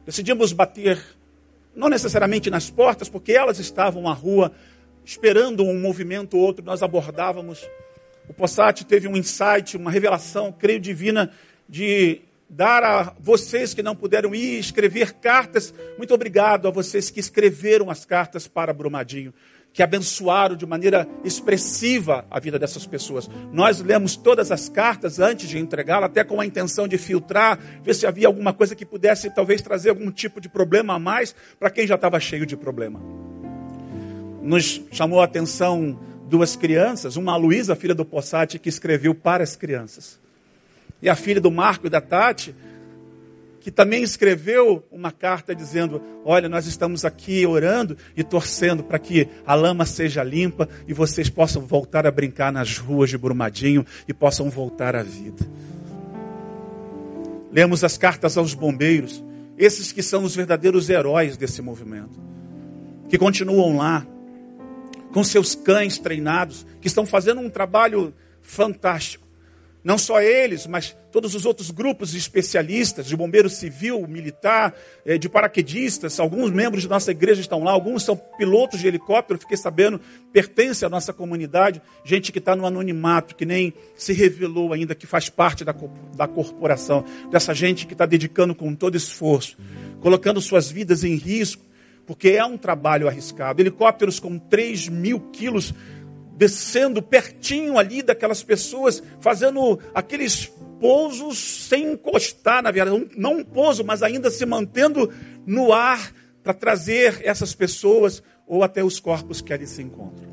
Decidimos 0.06 0.52
bater, 0.52 1.02
não 1.74 1.88
necessariamente 1.88 2.50
nas 2.50 2.70
portas, 2.70 3.08
porque 3.08 3.32
elas 3.32 3.58
estavam 3.58 4.08
à 4.08 4.12
rua 4.12 4.52
esperando 5.04 5.64
um 5.64 5.78
movimento 5.78 6.36
ou 6.36 6.42
outro, 6.42 6.64
nós 6.64 6.82
abordávamos. 6.82 7.68
O 8.28 8.32
Possati 8.32 8.84
teve 8.84 9.08
um 9.08 9.16
insight, 9.16 9.76
uma 9.76 9.90
revelação, 9.90 10.52
creio 10.52 10.80
divina, 10.80 11.30
de 11.68 12.22
dar 12.48 12.84
a 12.84 13.14
vocês 13.18 13.72
que 13.72 13.82
não 13.82 13.96
puderam 13.96 14.34
ir 14.34 14.58
escrever 14.58 15.14
cartas. 15.14 15.72
Muito 15.96 16.12
obrigado 16.12 16.68
a 16.68 16.70
vocês 16.70 17.10
que 17.10 17.18
escreveram 17.18 17.90
as 17.90 18.04
cartas 18.04 18.46
para 18.46 18.74
Brumadinho, 18.74 19.32
que 19.72 19.82
abençoaram 19.82 20.54
de 20.54 20.66
maneira 20.66 21.08
expressiva 21.24 22.26
a 22.30 22.38
vida 22.38 22.58
dessas 22.58 22.86
pessoas. 22.86 23.28
Nós 23.50 23.80
lemos 23.80 24.16
todas 24.16 24.52
as 24.52 24.68
cartas 24.68 25.18
antes 25.18 25.48
de 25.48 25.58
entregá-la, 25.58 26.06
até 26.06 26.22
com 26.22 26.40
a 26.40 26.46
intenção 26.46 26.86
de 26.86 26.98
filtrar, 26.98 27.58
ver 27.82 27.94
se 27.94 28.06
havia 28.06 28.26
alguma 28.26 28.52
coisa 28.52 28.76
que 28.76 28.84
pudesse 28.84 29.34
talvez 29.34 29.62
trazer 29.62 29.88
algum 29.88 30.10
tipo 30.10 30.38
de 30.38 30.48
problema 30.50 30.94
a 30.94 30.98
mais 30.98 31.34
para 31.58 31.70
quem 31.70 31.86
já 31.86 31.94
estava 31.94 32.20
cheio 32.20 32.44
de 32.44 32.56
problema. 32.56 33.31
Nos 34.42 34.82
chamou 34.90 35.20
a 35.20 35.24
atenção 35.24 35.98
duas 36.28 36.56
crianças, 36.56 37.16
uma 37.16 37.32
a 37.32 37.36
Luísa, 37.36 37.76
filha 37.76 37.94
do 37.94 38.04
Possati, 38.04 38.58
que 38.58 38.68
escreveu 38.68 39.14
para 39.14 39.42
as 39.42 39.56
crianças 39.56 40.20
e 41.02 41.08
a 41.08 41.16
filha 41.16 41.40
do 41.40 41.50
Marco 41.50 41.88
e 41.88 41.90
da 41.90 42.00
Tati, 42.00 42.54
que 43.60 43.70
também 43.70 44.02
escreveu 44.02 44.84
uma 44.90 45.10
carta 45.10 45.54
dizendo: 45.54 46.00
Olha, 46.24 46.48
nós 46.48 46.66
estamos 46.66 47.04
aqui 47.04 47.44
orando 47.44 47.96
e 48.16 48.22
torcendo 48.22 48.84
para 48.84 48.98
que 48.98 49.28
a 49.44 49.54
lama 49.54 49.84
seja 49.84 50.22
limpa 50.22 50.68
e 50.86 50.94
vocês 50.94 51.28
possam 51.28 51.62
voltar 51.66 52.06
a 52.06 52.10
brincar 52.10 52.52
nas 52.52 52.78
ruas 52.78 53.10
de 53.10 53.18
Brumadinho 53.18 53.84
e 54.06 54.14
possam 54.14 54.48
voltar 54.48 54.94
à 54.94 55.02
vida. 55.02 55.44
Lemos 57.52 57.84
as 57.84 57.98
cartas 57.98 58.38
aos 58.38 58.54
bombeiros, 58.54 59.22
esses 59.58 59.92
que 59.92 60.02
são 60.02 60.24
os 60.24 60.34
verdadeiros 60.34 60.88
heróis 60.88 61.36
desse 61.36 61.60
movimento, 61.60 62.18
que 63.08 63.18
continuam 63.18 63.76
lá, 63.76 64.06
com 65.12 65.22
seus 65.22 65.54
cães 65.54 65.98
treinados, 65.98 66.66
que 66.80 66.88
estão 66.88 67.04
fazendo 67.06 67.40
um 67.40 67.50
trabalho 67.50 68.14
fantástico. 68.40 69.22
Não 69.84 69.98
só 69.98 70.20
eles, 70.20 70.64
mas 70.64 70.96
todos 71.10 71.34
os 71.34 71.44
outros 71.44 71.70
grupos 71.70 72.12
de 72.12 72.18
especialistas, 72.18 73.06
de 73.06 73.16
bombeiro 73.16 73.50
civil, 73.50 74.06
militar, 74.06 74.72
eh, 75.04 75.18
de 75.18 75.28
paraquedistas, 75.28 76.20
alguns 76.20 76.52
membros 76.52 76.82
de 76.82 76.88
nossa 76.88 77.10
igreja 77.10 77.40
estão 77.40 77.64
lá, 77.64 77.72
alguns 77.72 78.04
são 78.04 78.16
pilotos 78.16 78.78
de 78.78 78.86
helicóptero, 78.86 79.40
fiquei 79.40 79.56
sabendo, 79.56 80.00
pertence 80.32 80.84
à 80.84 80.88
nossa 80.88 81.12
comunidade, 81.12 81.82
gente 82.04 82.30
que 82.30 82.38
está 82.38 82.54
no 82.54 82.64
anonimato, 82.64 83.34
que 83.34 83.44
nem 83.44 83.74
se 83.96 84.12
revelou 84.12 84.72
ainda, 84.72 84.94
que 84.94 85.06
faz 85.06 85.28
parte 85.28 85.64
da, 85.64 85.74
da 86.14 86.28
corporação, 86.28 87.04
dessa 87.28 87.52
gente 87.52 87.84
que 87.84 87.94
está 87.94 88.06
dedicando 88.06 88.54
com 88.54 88.72
todo 88.76 88.96
esforço, 88.96 89.58
colocando 90.00 90.40
suas 90.40 90.70
vidas 90.70 91.02
em 91.02 91.16
risco, 91.16 91.64
porque 92.06 92.30
é 92.30 92.44
um 92.44 92.56
trabalho 92.56 93.08
arriscado. 93.08 93.60
Helicópteros 93.60 94.18
com 94.18 94.38
3 94.38 94.88
mil 94.88 95.20
quilos 95.30 95.74
descendo 96.36 97.02
pertinho 97.02 97.78
ali 97.78 98.02
daquelas 98.02 98.42
pessoas, 98.42 99.02
fazendo 99.20 99.78
aqueles 99.94 100.46
pousos 100.80 101.38
sem 101.68 101.92
encostar, 101.92 102.62
na 102.62 102.70
verdade, 102.70 103.08
não 103.16 103.38
um 103.38 103.44
pouso, 103.44 103.84
mas 103.84 104.02
ainda 104.02 104.30
se 104.30 104.44
mantendo 104.44 105.12
no 105.46 105.72
ar 105.72 106.12
para 106.42 106.52
trazer 106.52 107.20
essas 107.22 107.54
pessoas 107.54 108.22
ou 108.46 108.64
até 108.64 108.82
os 108.82 108.98
corpos 108.98 109.40
que 109.40 109.52
ali 109.52 109.66
se 109.66 109.82
encontram. 109.82 110.32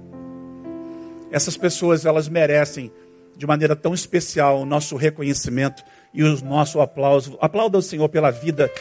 Essas 1.32 1.56
pessoas, 1.56 2.06
elas 2.06 2.28
merecem 2.28 2.92
de 3.38 3.46
maneira 3.46 3.76
tão 3.76 3.94
especial 3.94 4.62
o 4.62 4.66
nosso 4.66 4.96
reconhecimento 4.96 5.84
e 6.14 6.24
o 6.24 6.44
nosso 6.44 6.82
aplauso. 6.82 7.38
Aplauda 7.42 7.78
o 7.78 7.82
Senhor 7.82 8.10
pela 8.10 8.32
vida 8.32 8.72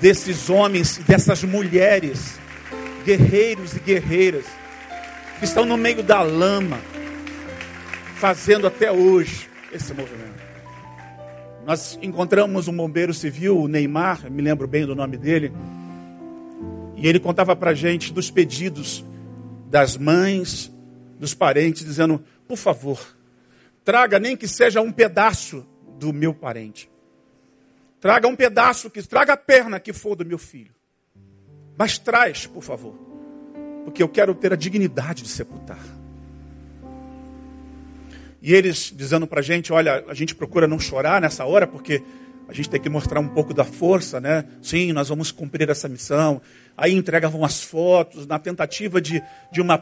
desses 0.00 0.50
homens, 0.50 0.98
dessas 0.98 1.42
mulheres, 1.44 2.38
guerreiros 3.04 3.74
e 3.74 3.80
guerreiras 3.80 4.44
que 5.38 5.44
estão 5.44 5.64
no 5.64 5.76
meio 5.76 6.02
da 6.02 6.22
lama, 6.22 6.78
fazendo 8.16 8.66
até 8.66 8.90
hoje 8.90 9.48
esse 9.72 9.92
movimento. 9.92 10.34
Nós 11.66 11.98
encontramos 12.02 12.68
um 12.68 12.76
bombeiro 12.76 13.14
civil, 13.14 13.58
o 13.58 13.68
Neymar, 13.68 14.30
me 14.30 14.42
lembro 14.42 14.68
bem 14.68 14.86
do 14.86 14.94
nome 14.94 15.16
dele, 15.16 15.52
e 16.94 17.08
ele 17.08 17.18
contava 17.18 17.56
para 17.56 17.74
gente 17.74 18.12
dos 18.12 18.30
pedidos 18.30 19.04
das 19.70 19.96
mães, 19.96 20.70
dos 21.18 21.34
parentes, 21.34 21.84
dizendo: 21.84 22.22
por 22.46 22.56
favor, 22.56 23.00
traga 23.82 24.18
nem 24.18 24.36
que 24.36 24.46
seja 24.46 24.80
um 24.80 24.92
pedaço 24.92 25.66
do 25.98 26.12
meu 26.12 26.34
parente. 26.34 26.90
Traga 28.00 28.28
um 28.28 28.36
pedaço, 28.36 28.90
que 28.90 29.02
traga 29.02 29.32
a 29.32 29.36
perna 29.36 29.80
que 29.80 29.92
for 29.92 30.14
do 30.14 30.26
meu 30.26 30.38
filho. 30.38 30.74
Mas 31.76 31.98
traz, 31.98 32.46
por 32.46 32.62
favor 32.62 33.14
porque 33.84 34.02
eu 34.02 34.08
quero 34.08 34.34
ter 34.34 34.52
a 34.52 34.56
dignidade 34.56 35.22
de 35.22 35.28
sepultar. 35.28 35.78
E 38.42 38.52
eles 38.52 38.92
dizendo 38.94 39.26
para 39.26 39.40
a 39.40 39.42
gente: 39.42 39.72
olha, 39.72 40.04
a 40.08 40.14
gente 40.14 40.34
procura 40.34 40.66
não 40.66 40.80
chorar 40.80 41.20
nessa 41.20 41.44
hora, 41.44 41.66
porque 41.66 42.02
a 42.48 42.52
gente 42.52 42.68
tem 42.68 42.80
que 42.80 42.88
mostrar 42.88 43.20
um 43.20 43.28
pouco 43.28 43.54
da 43.54 43.64
força, 43.64 44.20
né? 44.20 44.44
Sim, 44.62 44.92
nós 44.92 45.08
vamos 45.08 45.30
cumprir 45.30 45.68
essa 45.70 45.88
missão. 45.88 46.40
Aí 46.76 46.92
entregavam 46.92 47.44
as 47.44 47.62
fotos 47.62 48.26
na 48.26 48.38
tentativa 48.38 49.00
de, 49.00 49.22
de 49.52 49.60
uma 49.60 49.78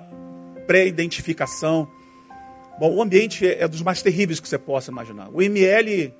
pré-identificação. 0.66 1.88
Bom, 2.82 2.96
o 2.96 3.00
ambiente 3.00 3.46
é 3.46 3.68
dos 3.68 3.80
mais 3.80 4.02
terríveis 4.02 4.40
que 4.40 4.48
você 4.48 4.58
possa 4.58 4.90
imaginar. 4.90 5.28
O 5.32 5.40
ML 5.40 6.12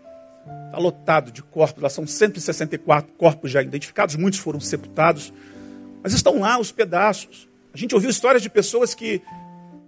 está 0.67 0.79
lotado 0.79 1.33
de 1.33 1.43
corpos, 1.43 1.83
lá 1.83 1.89
são 1.89 2.07
164 2.07 3.15
corpos 3.15 3.51
já 3.51 3.61
identificados, 3.61 4.15
muitos 4.15 4.39
foram 4.39 4.61
sepultados, 4.61 5.33
mas 6.05 6.13
estão 6.13 6.39
lá 6.39 6.61
os 6.61 6.71
pedaços. 6.71 7.49
A 7.75 7.77
gente 7.77 7.97
ouviu 7.97 8.09
histórias 8.09 8.41
de 8.41 8.49
pessoas 8.49 8.95
que 8.95 9.21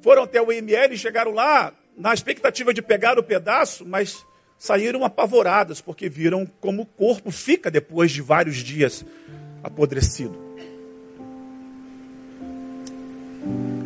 foram 0.01 0.25
até 0.25 0.43
o 0.43 0.51
IML 0.51 0.95
e 0.95 0.99
chegaram 0.99 1.31
lá 1.31 1.73
na 1.97 2.13
expectativa 2.13 2.75
de 2.75 2.83
pegar 2.83 3.21
o 3.21 3.23
pedaço, 3.23 3.87
mas 3.87 4.27
saíram 4.59 5.05
apavoradas 5.05 5.81
porque 5.81 6.09
viram 6.09 6.45
como 6.61 6.83
o 6.83 6.87
corpo 6.87 7.31
fica 7.31 7.71
depois 7.71 8.11
de 8.11 8.21
vários 8.21 8.57
dias 8.57 9.07
apodrecido. 9.63 10.37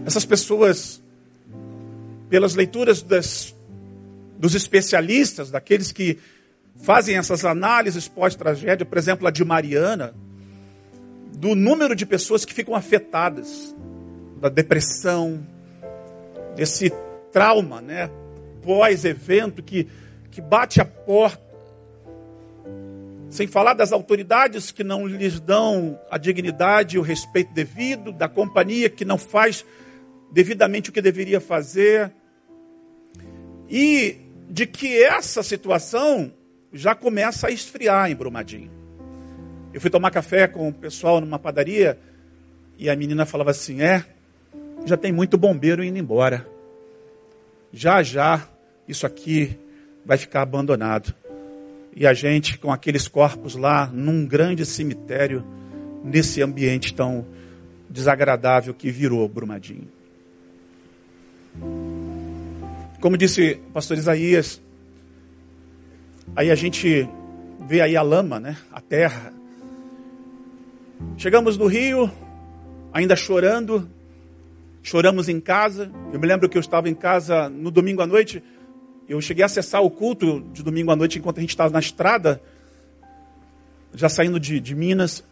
Essas 0.07 0.25
pessoas, 0.25 1.03
pelas 2.29 2.55
leituras 2.55 3.03
das, 3.03 3.55
dos 4.39 4.55
especialistas, 4.55 5.51
daqueles 5.51 5.93
que 5.93 6.19
fazem 6.83 7.17
essas 7.17 7.45
análises 7.45 8.09
pós-tragédia, 8.09 8.87
por 8.87 8.99
exemplo, 8.99 9.27
a 9.27 9.31
de 9.31 9.45
Mariana, 9.45 10.15
do 11.37 11.55
número 11.55 11.95
de 11.95 12.07
pessoas 12.07 12.45
que 12.45 12.55
ficam 12.55 12.75
afetadas 12.75 13.75
da 14.41 14.49
depressão, 14.49 15.45
desse 16.55 16.93
trauma, 17.33 17.81
né? 17.81 18.11
Pós-evento 18.63 19.63
que, 19.63 19.87
que 20.31 20.41
bate 20.41 20.81
a 20.81 20.85
porta. 20.85 21.49
Sem 23.31 23.47
falar 23.47 23.75
das 23.75 23.93
autoridades 23.93 24.73
que 24.73 24.83
não 24.83 25.07
lhes 25.07 25.39
dão 25.39 25.99
a 26.11 26.17
dignidade 26.17 26.97
e 26.97 26.99
o 26.99 27.03
respeito 27.03 27.53
devido, 27.53 28.11
da 28.11 28.29
companhia 28.29 28.89
que 28.89 29.05
não 29.05 29.19
faz 29.19 29.65
devidamente 30.33 30.91
o 30.91 30.93
que 30.93 31.03
deveria 31.03 31.41
fazer. 31.41 32.11
E 33.69 34.17
de 34.49 34.67
que 34.67 35.03
essa 35.03 35.43
situação 35.43 36.33
já 36.73 36.95
começa 36.95 37.49
a 37.49 37.51
esfriar 37.51 38.11
em 38.11 38.17
Brumadinho. 38.17 38.71
Eu 39.73 39.81
fui 39.81 39.91
tomar 39.91 40.11
café 40.11 40.49
com 40.49 40.69
o 40.69 40.73
pessoal 40.73 41.21
numa 41.21 41.39
padaria 41.39 41.99
e 42.79 42.89
a 42.89 42.97
menina 42.97 43.27
falava 43.27 43.51
assim: 43.51 43.83
É, 43.83 44.05
já 44.87 44.97
tem 44.97 45.13
muito 45.13 45.37
bombeiro 45.37 45.85
indo 45.85 45.99
embora. 45.99 46.47
Já 47.73 48.03
já 48.03 48.49
isso 48.87 49.07
aqui 49.07 49.59
vai 50.05 50.17
ficar 50.17 50.43
abandonado. 50.43 51.15
E 51.95 52.07
a 52.07 52.15
gente 52.15 52.59
com 52.59 52.73
aqueles 52.73 53.07
corpos 53.09 53.57
lá 53.57 53.87
num 53.93 54.25
grande 54.25 54.65
cemitério, 54.65 55.45
nesse 56.03 56.41
ambiente 56.41 56.95
tão 56.95 57.27
desagradável 57.91 58.73
que 58.73 58.91
virou 58.91 59.29
Brumadinho. 59.29 59.89
Como 63.01 63.17
disse 63.17 63.61
o 63.69 63.71
pastor 63.71 63.97
Isaías, 63.97 64.61
aí 66.35 66.51
a 66.51 66.55
gente 66.57 67.09
vê 67.61 67.81
aí 67.81 67.97
a 67.97 68.03
lama, 68.03 68.41
né? 68.41 68.57
A 68.73 68.81
terra. 68.81 69.33
Chegamos 71.17 71.57
no 71.57 71.69
Rio, 71.69 72.11
ainda 72.93 73.15
chorando, 73.15 73.89
choramos 74.83 75.29
em 75.29 75.39
casa. 75.39 75.93
Eu 76.13 76.19
me 76.19 76.27
lembro 76.27 76.49
que 76.49 76.59
eu 76.59 76.61
estava 76.61 76.89
em 76.89 76.95
casa 76.95 77.49
no 77.49 77.71
domingo 77.71 78.03
à 78.03 78.07
noite. 78.07 78.43
Eu 79.09 79.21
cheguei 79.21 79.45
a 79.45 79.47
acessar 79.47 79.81
o 79.81 79.91
culto 79.91 80.41
de 80.53 80.65
domingo 80.65 80.91
à 80.91 80.97
noite 80.97 81.21
enquanto 81.21 81.39
a 81.39 81.41
gente 81.41 81.51
estava 81.51 81.71
na 81.71 81.79
estrada, 81.79 82.43
já 83.95 84.09
saindo 84.09 84.41
de, 84.41 84.59
de 84.59 84.75
Minas. 84.75 85.23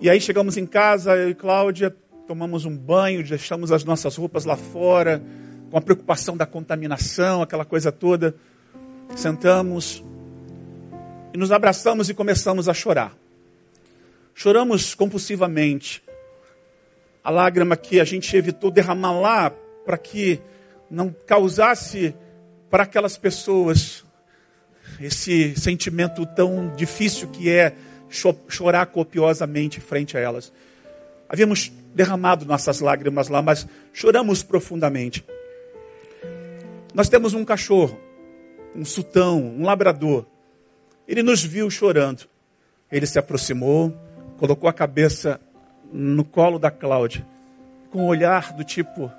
E 0.00 0.08
aí 0.08 0.18
chegamos 0.18 0.56
em 0.56 0.64
casa, 0.64 1.14
eu 1.14 1.28
e 1.28 1.34
Cláudia, 1.34 1.94
tomamos 2.26 2.64
um 2.64 2.74
banho, 2.74 3.22
deixamos 3.22 3.70
as 3.70 3.84
nossas 3.84 4.16
roupas 4.16 4.46
lá 4.46 4.56
fora, 4.56 5.22
com 5.70 5.78
a 5.78 5.80
preocupação 5.80 6.36
da 6.36 6.46
contaminação, 6.46 7.42
aquela 7.42 7.64
coisa 7.64 7.92
toda. 7.92 8.34
Sentamos 9.14 10.02
e 11.32 11.38
nos 11.38 11.52
abraçamos 11.52 12.08
e 12.08 12.14
começamos 12.14 12.68
a 12.68 12.74
chorar. 12.74 13.14
Choramos 14.34 14.94
compulsivamente. 14.94 16.02
A 17.22 17.30
lágrima 17.30 17.76
que 17.76 18.00
a 18.00 18.04
gente 18.04 18.34
evitou 18.36 18.70
derramar 18.70 19.12
lá 19.12 19.50
para 19.84 19.98
que 19.98 20.40
não 20.90 21.14
causasse 21.26 22.14
para 22.70 22.84
aquelas 22.84 23.18
pessoas 23.18 24.04
esse 25.00 25.54
sentimento 25.56 26.24
tão 26.26 26.74
difícil 26.76 27.28
que 27.28 27.50
é 27.50 27.74
chorar 28.48 28.86
copiosamente 28.86 29.80
frente 29.80 30.16
a 30.16 30.20
elas. 30.20 30.52
Havíamos 31.28 31.70
derramado 31.94 32.46
nossas 32.46 32.80
lágrimas 32.80 33.28
lá, 33.28 33.42
mas 33.42 33.66
choramos 33.92 34.42
profundamente. 34.42 35.24
Nós 36.98 37.08
temos 37.08 37.32
um 37.32 37.44
cachorro, 37.44 37.96
um 38.74 38.84
sultão, 38.84 39.40
um 39.40 39.62
labrador. 39.62 40.26
Ele 41.06 41.22
nos 41.22 41.44
viu 41.44 41.70
chorando. 41.70 42.24
Ele 42.90 43.06
se 43.06 43.20
aproximou, 43.20 43.96
colocou 44.36 44.68
a 44.68 44.72
cabeça 44.72 45.40
no 45.92 46.24
colo 46.24 46.58
da 46.58 46.72
Cláudia, 46.72 47.24
com 47.92 48.02
um 48.02 48.06
olhar 48.08 48.52
do 48.52 48.64
tipo: 48.64 49.12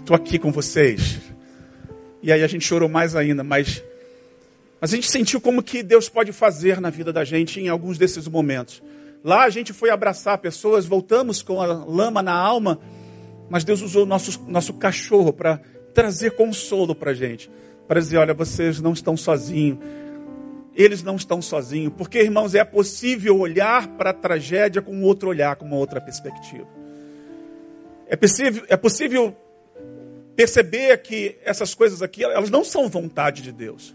Estou 0.00 0.14
aqui 0.14 0.38
com 0.38 0.52
vocês. 0.52 1.18
E 2.22 2.30
aí 2.30 2.42
a 2.42 2.46
gente 2.46 2.66
chorou 2.66 2.86
mais 2.90 3.16
ainda, 3.16 3.42
mas, 3.42 3.82
mas 4.78 4.92
a 4.92 4.96
gente 4.96 5.10
sentiu 5.10 5.40
como 5.40 5.62
que 5.62 5.82
Deus 5.82 6.10
pode 6.10 6.30
fazer 6.30 6.78
na 6.78 6.90
vida 6.90 7.10
da 7.10 7.24
gente 7.24 7.58
em 7.58 7.70
alguns 7.70 7.96
desses 7.96 8.28
momentos. 8.28 8.82
Lá 9.24 9.44
a 9.44 9.48
gente 9.48 9.72
foi 9.72 9.88
abraçar 9.88 10.36
pessoas, 10.36 10.84
voltamos 10.84 11.40
com 11.40 11.62
a 11.62 11.64
lama 11.64 12.22
na 12.22 12.34
alma, 12.34 12.78
mas 13.54 13.62
Deus 13.62 13.82
usou 13.82 14.04
nosso, 14.04 14.42
nosso 14.48 14.74
cachorro 14.74 15.32
para 15.32 15.60
trazer 15.94 16.32
consolo 16.32 16.92
para 16.92 17.12
a 17.12 17.14
gente. 17.14 17.48
Para 17.86 18.00
dizer, 18.00 18.16
olha, 18.16 18.34
vocês 18.34 18.80
não 18.80 18.92
estão 18.92 19.16
sozinhos. 19.16 19.78
Eles 20.74 21.04
não 21.04 21.14
estão 21.14 21.40
sozinhos. 21.40 21.92
Porque, 21.96 22.18
irmãos, 22.18 22.56
é 22.56 22.64
possível 22.64 23.38
olhar 23.38 23.86
para 23.86 24.10
a 24.10 24.12
tragédia 24.12 24.82
com 24.82 25.00
outro 25.02 25.28
olhar, 25.28 25.54
com 25.54 25.66
uma 25.66 25.76
outra 25.76 26.00
perspectiva. 26.00 26.66
É 28.08 28.16
possível, 28.16 28.64
é 28.68 28.76
possível 28.76 29.36
perceber 30.34 31.00
que 31.02 31.38
essas 31.44 31.76
coisas 31.76 32.02
aqui, 32.02 32.24
elas 32.24 32.50
não 32.50 32.64
são 32.64 32.88
vontade 32.88 33.40
de 33.40 33.52
Deus. 33.52 33.94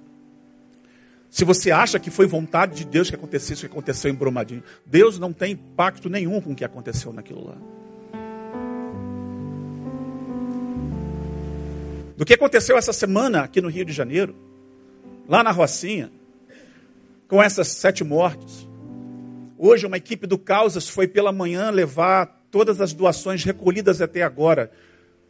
Se 1.30 1.44
você 1.44 1.70
acha 1.70 2.00
que 2.00 2.10
foi 2.10 2.28
vontade 2.28 2.76
de 2.76 2.86
Deus 2.86 3.10
que 3.10 3.16
acontecesse 3.18 3.52
isso 3.56 3.68
que 3.68 3.74
aconteceu 3.74 4.10
em 4.10 4.16
Brumadinho, 4.16 4.64
Deus 4.86 5.20
não 5.20 5.34
tem 5.34 5.54
pacto 5.54 6.10
nenhum 6.10 6.40
com 6.40 6.54
o 6.54 6.56
que 6.56 6.64
aconteceu 6.64 7.12
naquilo 7.12 7.46
lá. 7.46 7.79
Do 12.20 12.26
que 12.26 12.34
aconteceu 12.34 12.78
essa 12.78 12.92
semana 12.92 13.44
aqui 13.44 13.62
no 13.62 13.70
Rio 13.70 13.86
de 13.86 13.94
Janeiro, 13.94 14.36
lá 15.26 15.42
na 15.42 15.52
Rocinha, 15.52 16.12
com 17.30 17.42
essas 17.42 17.70
sete 17.70 18.04
mortes. 18.04 18.68
Hoje, 19.58 19.88
uma 19.88 19.96
equipe 19.96 20.28
do 20.28 20.38
Causas 20.38 20.90
foi 20.90 21.08
pela 21.08 21.32
manhã 21.32 21.70
levar 21.70 22.44
todas 22.52 22.82
as 22.82 22.92
doações 22.92 23.46
recolhidas 23.46 24.02
até 24.02 24.22
agora. 24.22 24.70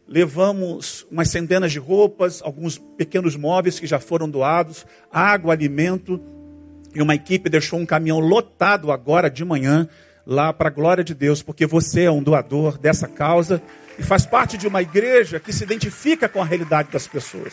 Levamos 0.04 1.06
umas 1.08 1.28
centenas 1.28 1.70
de 1.70 1.78
roupas, 1.78 2.42
alguns 2.42 2.76
pequenos 2.76 3.36
móveis 3.36 3.78
que 3.78 3.86
já 3.86 4.00
foram 4.00 4.28
doados, 4.28 4.84
água, 5.12 5.52
alimento, 5.52 6.20
e 6.92 7.00
uma 7.00 7.14
equipe 7.14 7.48
deixou 7.48 7.78
um 7.78 7.86
caminhão 7.86 8.18
lotado 8.18 8.90
agora 8.90 9.30
de 9.30 9.44
manhã 9.44 9.88
lá 10.26 10.52
para 10.52 10.66
a 10.66 10.72
glória 10.72 11.04
de 11.04 11.14
Deus, 11.14 11.40
porque 11.40 11.66
você 11.66 12.02
é 12.02 12.10
um 12.10 12.20
doador 12.20 12.76
dessa 12.76 13.06
causa 13.06 13.62
e 14.00 14.02
faz 14.02 14.24
parte 14.24 14.56
de 14.56 14.66
uma 14.66 14.80
igreja 14.80 15.38
que 15.38 15.52
se 15.52 15.62
identifica 15.62 16.26
com 16.26 16.40
a 16.40 16.44
realidade 16.44 16.90
das 16.90 17.06
pessoas. 17.06 17.52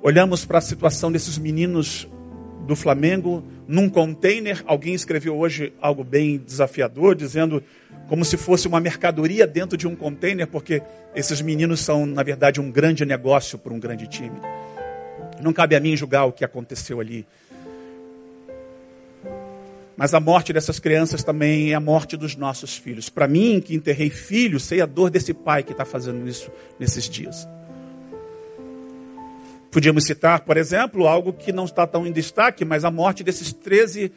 Olhamos 0.00 0.44
para 0.44 0.58
a 0.58 0.60
situação 0.60 1.10
desses 1.10 1.36
meninos 1.36 2.08
do 2.68 2.76
Flamengo 2.76 3.42
num 3.66 3.88
container. 3.88 4.62
Alguém 4.64 4.94
escreveu 4.94 5.36
hoje 5.36 5.72
algo 5.82 6.04
bem 6.04 6.38
desafiador, 6.38 7.16
dizendo 7.16 7.64
como 8.08 8.24
se 8.24 8.36
fosse 8.36 8.68
uma 8.68 8.78
mercadoria 8.78 9.44
dentro 9.44 9.76
de 9.76 9.88
um 9.88 9.96
container, 9.96 10.46
porque 10.46 10.80
esses 11.16 11.42
meninos 11.42 11.80
são, 11.80 12.06
na 12.06 12.22
verdade, 12.22 12.60
um 12.60 12.70
grande 12.70 13.04
negócio 13.04 13.58
para 13.58 13.74
um 13.74 13.80
grande 13.80 14.06
time. 14.06 14.40
Não 15.42 15.52
cabe 15.52 15.74
a 15.74 15.80
mim 15.80 15.96
julgar 15.96 16.26
o 16.26 16.32
que 16.32 16.44
aconteceu 16.44 17.00
ali. 17.00 17.26
Mas 20.00 20.14
a 20.14 20.18
morte 20.18 20.50
dessas 20.50 20.78
crianças 20.78 21.22
também 21.22 21.72
é 21.72 21.74
a 21.74 21.78
morte 21.78 22.16
dos 22.16 22.34
nossos 22.34 22.74
filhos. 22.74 23.10
Para 23.10 23.28
mim, 23.28 23.60
que 23.60 23.74
enterrei 23.74 24.08
filhos, 24.08 24.62
sei 24.62 24.80
a 24.80 24.86
dor 24.86 25.10
desse 25.10 25.34
pai 25.34 25.62
que 25.62 25.72
está 25.72 25.84
fazendo 25.84 26.26
isso 26.26 26.50
nesses 26.78 27.06
dias. 27.06 27.46
Podíamos 29.70 30.04
citar, 30.04 30.40
por 30.40 30.56
exemplo, 30.56 31.06
algo 31.06 31.34
que 31.34 31.52
não 31.52 31.66
está 31.66 31.86
tão 31.86 32.06
em 32.06 32.12
destaque, 32.12 32.64
mas 32.64 32.82
a 32.82 32.90
morte 32.90 33.22
desses 33.22 33.52
13 33.52 34.10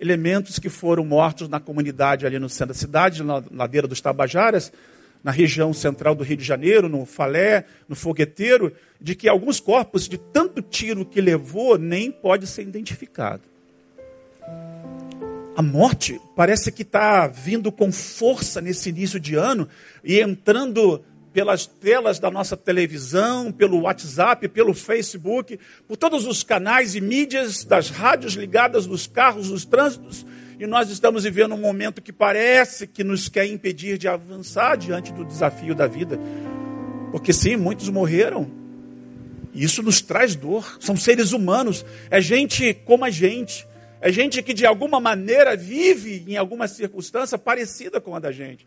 elementos 0.00 0.58
que 0.58 0.68
foram 0.68 1.04
mortos 1.04 1.48
na 1.48 1.60
comunidade 1.60 2.26
ali 2.26 2.40
no 2.40 2.48
centro 2.48 2.74
da 2.74 2.80
cidade, 2.80 3.22
na 3.22 3.40
ladeira 3.52 3.86
dos 3.86 4.00
Tabajaras, 4.00 4.72
na 5.22 5.30
região 5.30 5.72
central 5.72 6.16
do 6.16 6.24
Rio 6.24 6.38
de 6.38 6.44
Janeiro, 6.44 6.88
no 6.88 7.06
Falé, 7.06 7.66
no 7.88 7.94
Fogueteiro, 7.94 8.72
de 9.00 9.14
que 9.14 9.28
alguns 9.28 9.60
corpos, 9.60 10.08
de 10.08 10.18
tanto 10.18 10.60
tiro 10.60 11.04
que 11.04 11.20
levou, 11.20 11.78
nem 11.78 12.10
pode 12.10 12.48
ser 12.48 12.62
identificado. 12.62 13.42
A 15.56 15.62
morte 15.62 16.20
parece 16.36 16.70
que 16.70 16.82
está 16.82 17.26
vindo 17.26 17.72
com 17.72 17.90
força 17.90 18.60
nesse 18.60 18.88
início 18.88 19.18
de 19.18 19.34
ano 19.34 19.68
e 20.02 20.20
entrando 20.20 21.04
pelas 21.32 21.66
telas 21.66 22.18
da 22.18 22.30
nossa 22.30 22.56
televisão, 22.56 23.52
pelo 23.52 23.82
WhatsApp, 23.82 24.48
pelo 24.48 24.74
Facebook, 24.74 25.58
por 25.86 25.96
todos 25.96 26.26
os 26.26 26.42
canais 26.42 26.94
e 26.94 27.00
mídias 27.00 27.64
das 27.64 27.90
rádios 27.90 28.34
ligadas 28.34 28.86
nos 28.86 29.06
carros, 29.06 29.50
nos 29.50 29.64
trânsitos, 29.64 30.26
e 30.58 30.66
nós 30.66 30.90
estamos 30.90 31.24
vivendo 31.24 31.54
um 31.54 31.60
momento 31.60 32.02
que 32.02 32.12
parece 32.12 32.86
que 32.86 33.02
nos 33.02 33.28
quer 33.28 33.46
impedir 33.46 33.96
de 33.96 34.08
avançar 34.08 34.76
diante 34.76 35.12
do 35.12 35.24
desafio 35.24 35.74
da 35.74 35.86
vida. 35.86 36.18
Porque 37.10 37.32
sim, 37.32 37.56
muitos 37.56 37.88
morreram. 37.88 38.50
E 39.54 39.64
isso 39.64 39.82
nos 39.82 40.02
traz 40.02 40.36
dor. 40.36 40.76
São 40.78 40.96
seres 40.96 41.32
humanos, 41.32 41.84
é 42.10 42.20
gente 42.20 42.74
como 42.84 43.04
a 43.04 43.10
gente. 43.10 43.66
É 44.00 44.10
gente 44.10 44.42
que 44.42 44.54
de 44.54 44.64
alguma 44.64 44.98
maneira 44.98 45.54
vive 45.54 46.24
em 46.26 46.36
alguma 46.36 46.66
circunstância 46.66 47.36
parecida 47.36 48.00
com 48.00 48.16
a 48.16 48.18
da 48.18 48.32
gente. 48.32 48.66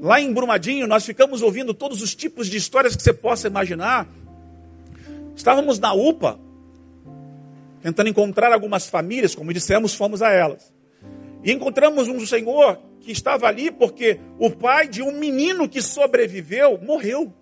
Lá 0.00 0.20
em 0.20 0.32
Brumadinho, 0.32 0.86
nós 0.86 1.04
ficamos 1.04 1.40
ouvindo 1.40 1.72
todos 1.72 2.02
os 2.02 2.14
tipos 2.14 2.48
de 2.48 2.56
histórias 2.56 2.96
que 2.96 3.02
você 3.02 3.12
possa 3.12 3.46
imaginar. 3.46 4.08
Estávamos 5.36 5.78
na 5.78 5.92
UPA, 5.92 6.38
tentando 7.80 8.08
encontrar 8.08 8.52
algumas 8.52 8.88
famílias, 8.88 9.36
como 9.36 9.52
dissemos, 9.52 9.94
fomos 9.94 10.20
a 10.20 10.30
elas. 10.30 10.72
E 11.44 11.52
encontramos 11.52 12.08
um 12.08 12.24
senhor 12.26 12.80
que 13.00 13.12
estava 13.12 13.46
ali 13.46 13.70
porque 13.70 14.18
o 14.38 14.50
pai 14.50 14.88
de 14.88 15.00
um 15.00 15.12
menino 15.12 15.68
que 15.68 15.80
sobreviveu 15.80 16.78
morreu. 16.82 17.32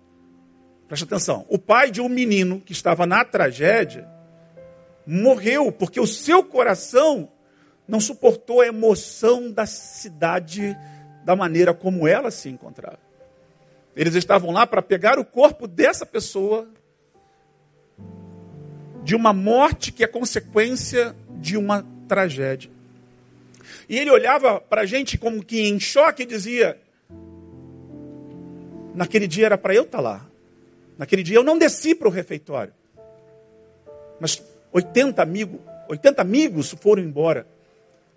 Presta 0.87 1.05
atenção. 1.05 1.43
O 1.49 1.57
pai 1.57 1.89
de 1.89 2.01
um 2.01 2.07
menino 2.07 2.61
que 2.61 2.71
estava 2.71 3.07
na 3.07 3.25
tragédia 3.25 4.07
morreu 5.07 5.71
porque 5.71 5.99
o 5.99 6.05
seu 6.05 6.43
coração 6.43 7.31
não 7.87 7.99
suportou 8.01 8.59
a 8.59 8.67
emoção 8.67 9.49
da 9.49 9.65
cidade 9.65 10.77
da 11.23 11.35
maneira 11.35 11.73
como 11.73 12.07
ela 12.07 12.29
se 12.29 12.49
encontrava. 12.49 12.99
Eles 13.95 14.13
estavam 14.13 14.51
lá 14.51 14.67
para 14.67 14.81
pegar 14.81 15.17
o 15.17 15.25
corpo 15.25 15.65
dessa 15.67 16.05
pessoa 16.05 16.69
de 19.03 19.15
uma 19.15 19.31
morte 19.31 19.91
que 19.91 20.03
é 20.03 20.07
consequência 20.07 21.15
de 21.39 21.55
uma 21.55 21.85
tragédia. 22.07 22.69
E 23.87 23.97
ele 23.97 24.11
olhava 24.11 24.59
para 24.59 24.81
a 24.81 24.85
gente 24.85 25.17
como 25.17 25.43
que 25.43 25.61
em 25.61 25.79
choque 25.79 26.23
e 26.23 26.25
dizia: 26.25 26.77
Naquele 28.93 29.27
dia 29.27 29.45
era 29.45 29.57
para 29.57 29.73
eu 29.73 29.83
estar 29.83 29.99
tá 29.99 30.03
lá. 30.03 30.25
Naquele 30.97 31.23
dia 31.23 31.37
eu 31.37 31.43
não 31.43 31.57
desci 31.57 31.95
para 31.95 32.07
o 32.07 32.11
refeitório. 32.11 32.73
Mas 34.19 34.43
80 34.77 35.21
amigos, 35.21 35.59
80 35.89 36.21
amigos 36.21 36.75
foram 36.79 37.01
embora. 37.01 37.47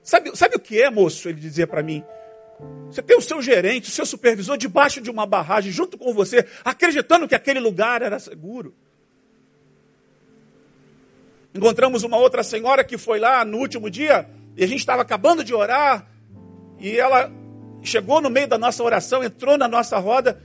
Sabe, 0.03 0.37
sabe 0.37 0.57
o 0.57 0.61
que 0.61 0.81
é, 0.81 0.91
moço? 0.91 1.29
Ele 1.29 1.41
dizia 1.41 1.67
para 1.67 1.83
mim. 1.83 2.05
Você 2.91 3.03
tem 3.03 3.17
o 3.17 3.23
seu 3.23 3.41
gerente, 3.41 3.89
o 3.89 3.93
seu 3.93 4.05
supervisor 4.05 4.59
debaixo 4.59 5.01
de 5.01 5.11
uma 5.11 5.25
barragem, 5.25 5.73
junto 5.73 5.97
com 5.97 6.13
você, 6.13 6.47
acreditando 6.63 7.27
que 7.27 7.35
aquele 7.35 7.61
lugar 7.61 8.03
era 8.03 8.19
seguro. 8.19 8.75
Encontramos 11.55 12.03
uma 12.03 12.19
outra 12.19 12.43
senhora 12.43 12.85
que 12.85 12.99
foi 12.99 13.19
lá 13.19 13.43
no 13.45 13.57
último 13.57 13.89
dia, 13.89 14.29
e 14.55 14.63
a 14.63 14.67
gente 14.67 14.81
estava 14.81 15.01
acabando 15.01 15.43
de 15.43 15.55
orar, 15.55 16.07
e 16.79 16.99
ela 16.99 17.33
chegou 17.83 18.21
no 18.21 18.29
meio 18.29 18.49
da 18.49 18.59
nossa 18.59 18.83
oração, 18.83 19.25
entrou 19.25 19.57
na 19.57 19.67
nossa 19.67 19.99
roda 19.99 20.39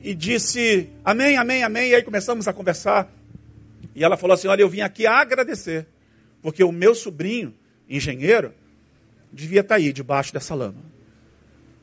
e 0.00 0.14
disse: 0.14 0.88
Amém, 1.04 1.36
amém, 1.36 1.62
amém. 1.62 1.90
E 1.90 1.94
aí 1.96 2.02
começamos 2.02 2.48
a 2.48 2.52
conversar. 2.52 3.19
E 3.94 4.04
ela 4.04 4.16
falou 4.16 4.34
assim: 4.34 4.48
Olha, 4.48 4.62
eu 4.62 4.68
vim 4.68 4.80
aqui 4.80 5.06
agradecer, 5.06 5.86
porque 6.42 6.62
o 6.62 6.72
meu 6.72 6.94
sobrinho, 6.94 7.54
engenheiro, 7.88 8.54
devia 9.32 9.60
estar 9.60 9.76
aí, 9.76 9.92
debaixo 9.92 10.32
dessa 10.32 10.54
lama. 10.54 10.82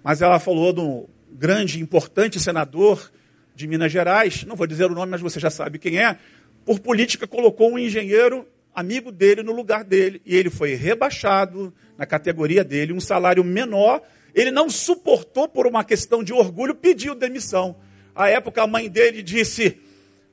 Mas 0.03 0.21
ela 0.21 0.39
falou 0.39 0.71
de 0.71 0.79
um 0.79 1.07
grande, 1.31 1.81
importante 1.81 2.39
senador 2.39 3.11
de 3.53 3.67
Minas 3.67 3.91
Gerais, 3.91 4.43
não 4.43 4.55
vou 4.55 4.67
dizer 4.67 4.85
o 4.85 4.93
nome, 4.93 5.11
mas 5.11 5.21
você 5.21 5.39
já 5.39 5.49
sabe 5.49 5.79
quem 5.79 5.99
é, 5.99 6.17
por 6.63 6.79
política 6.79 7.25
colocou 7.25 7.71
um 7.71 7.79
engenheiro 7.79 8.47
amigo 8.73 9.11
dele 9.11 9.41
no 9.41 9.51
lugar 9.51 9.83
dele, 9.83 10.21
e 10.23 10.35
ele 10.35 10.51
foi 10.51 10.75
rebaixado 10.75 11.73
na 11.97 12.05
categoria 12.05 12.63
dele, 12.63 12.93
um 12.93 12.99
salário 12.99 13.43
menor, 13.43 14.03
ele 14.35 14.51
não 14.51 14.69
suportou 14.69 15.47
por 15.47 15.65
uma 15.65 15.83
questão 15.83 16.23
de 16.23 16.31
orgulho, 16.31 16.75
pediu 16.75 17.15
demissão. 17.15 17.75
À 18.13 18.29
época 18.29 18.61
a 18.61 18.67
mãe 18.67 18.87
dele 18.87 19.23
disse: 19.23 19.79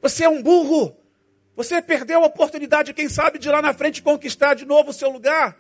"Você 0.03 0.25
é 0.25 0.29
um 0.29 0.43
burro. 0.43 0.95
Você 1.57 1.81
perdeu 1.81 2.23
a 2.23 2.27
oportunidade, 2.27 2.93
quem 2.93 3.09
sabe, 3.09 3.39
de 3.39 3.49
lá 3.49 3.63
na 3.63 3.73
frente 3.73 4.03
conquistar 4.03 4.55
de 4.55 4.65
novo 4.65 4.91
o 4.91 4.93
seu 4.93 5.11
lugar." 5.11 5.57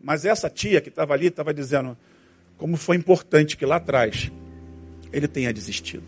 Mas 0.00 0.24
essa 0.24 0.48
tia 0.48 0.80
que 0.80 0.88
estava 0.88 1.14
ali 1.14 1.26
estava 1.26 1.52
dizendo 1.52 1.96
como 2.56 2.76
foi 2.76 2.96
importante 2.96 3.56
que 3.56 3.64
lá 3.64 3.76
atrás 3.76 4.30
ele 5.12 5.28
tenha 5.28 5.52
desistido. 5.52 6.04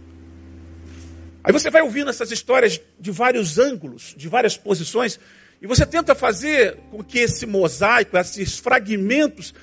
Aí 1.45 1.53
você 1.53 1.71
vai 1.71 1.83
ouvindo 1.83 2.09
essas 2.09 2.31
histórias 2.31 2.81
de 3.01 3.11
vários 3.11 3.59
ângulos, 3.59 4.15
de 4.17 4.29
várias 4.29 4.57
posições, 4.57 5.19
e 5.61 5.67
você 5.67 5.85
tenta 5.85 6.15
fazer 6.15 6.77
com 6.91 7.03
que 7.03 7.19
esse 7.19 7.47
mosaico, 7.47 8.17
esses 8.17 8.59
fragmentos, 8.59 9.55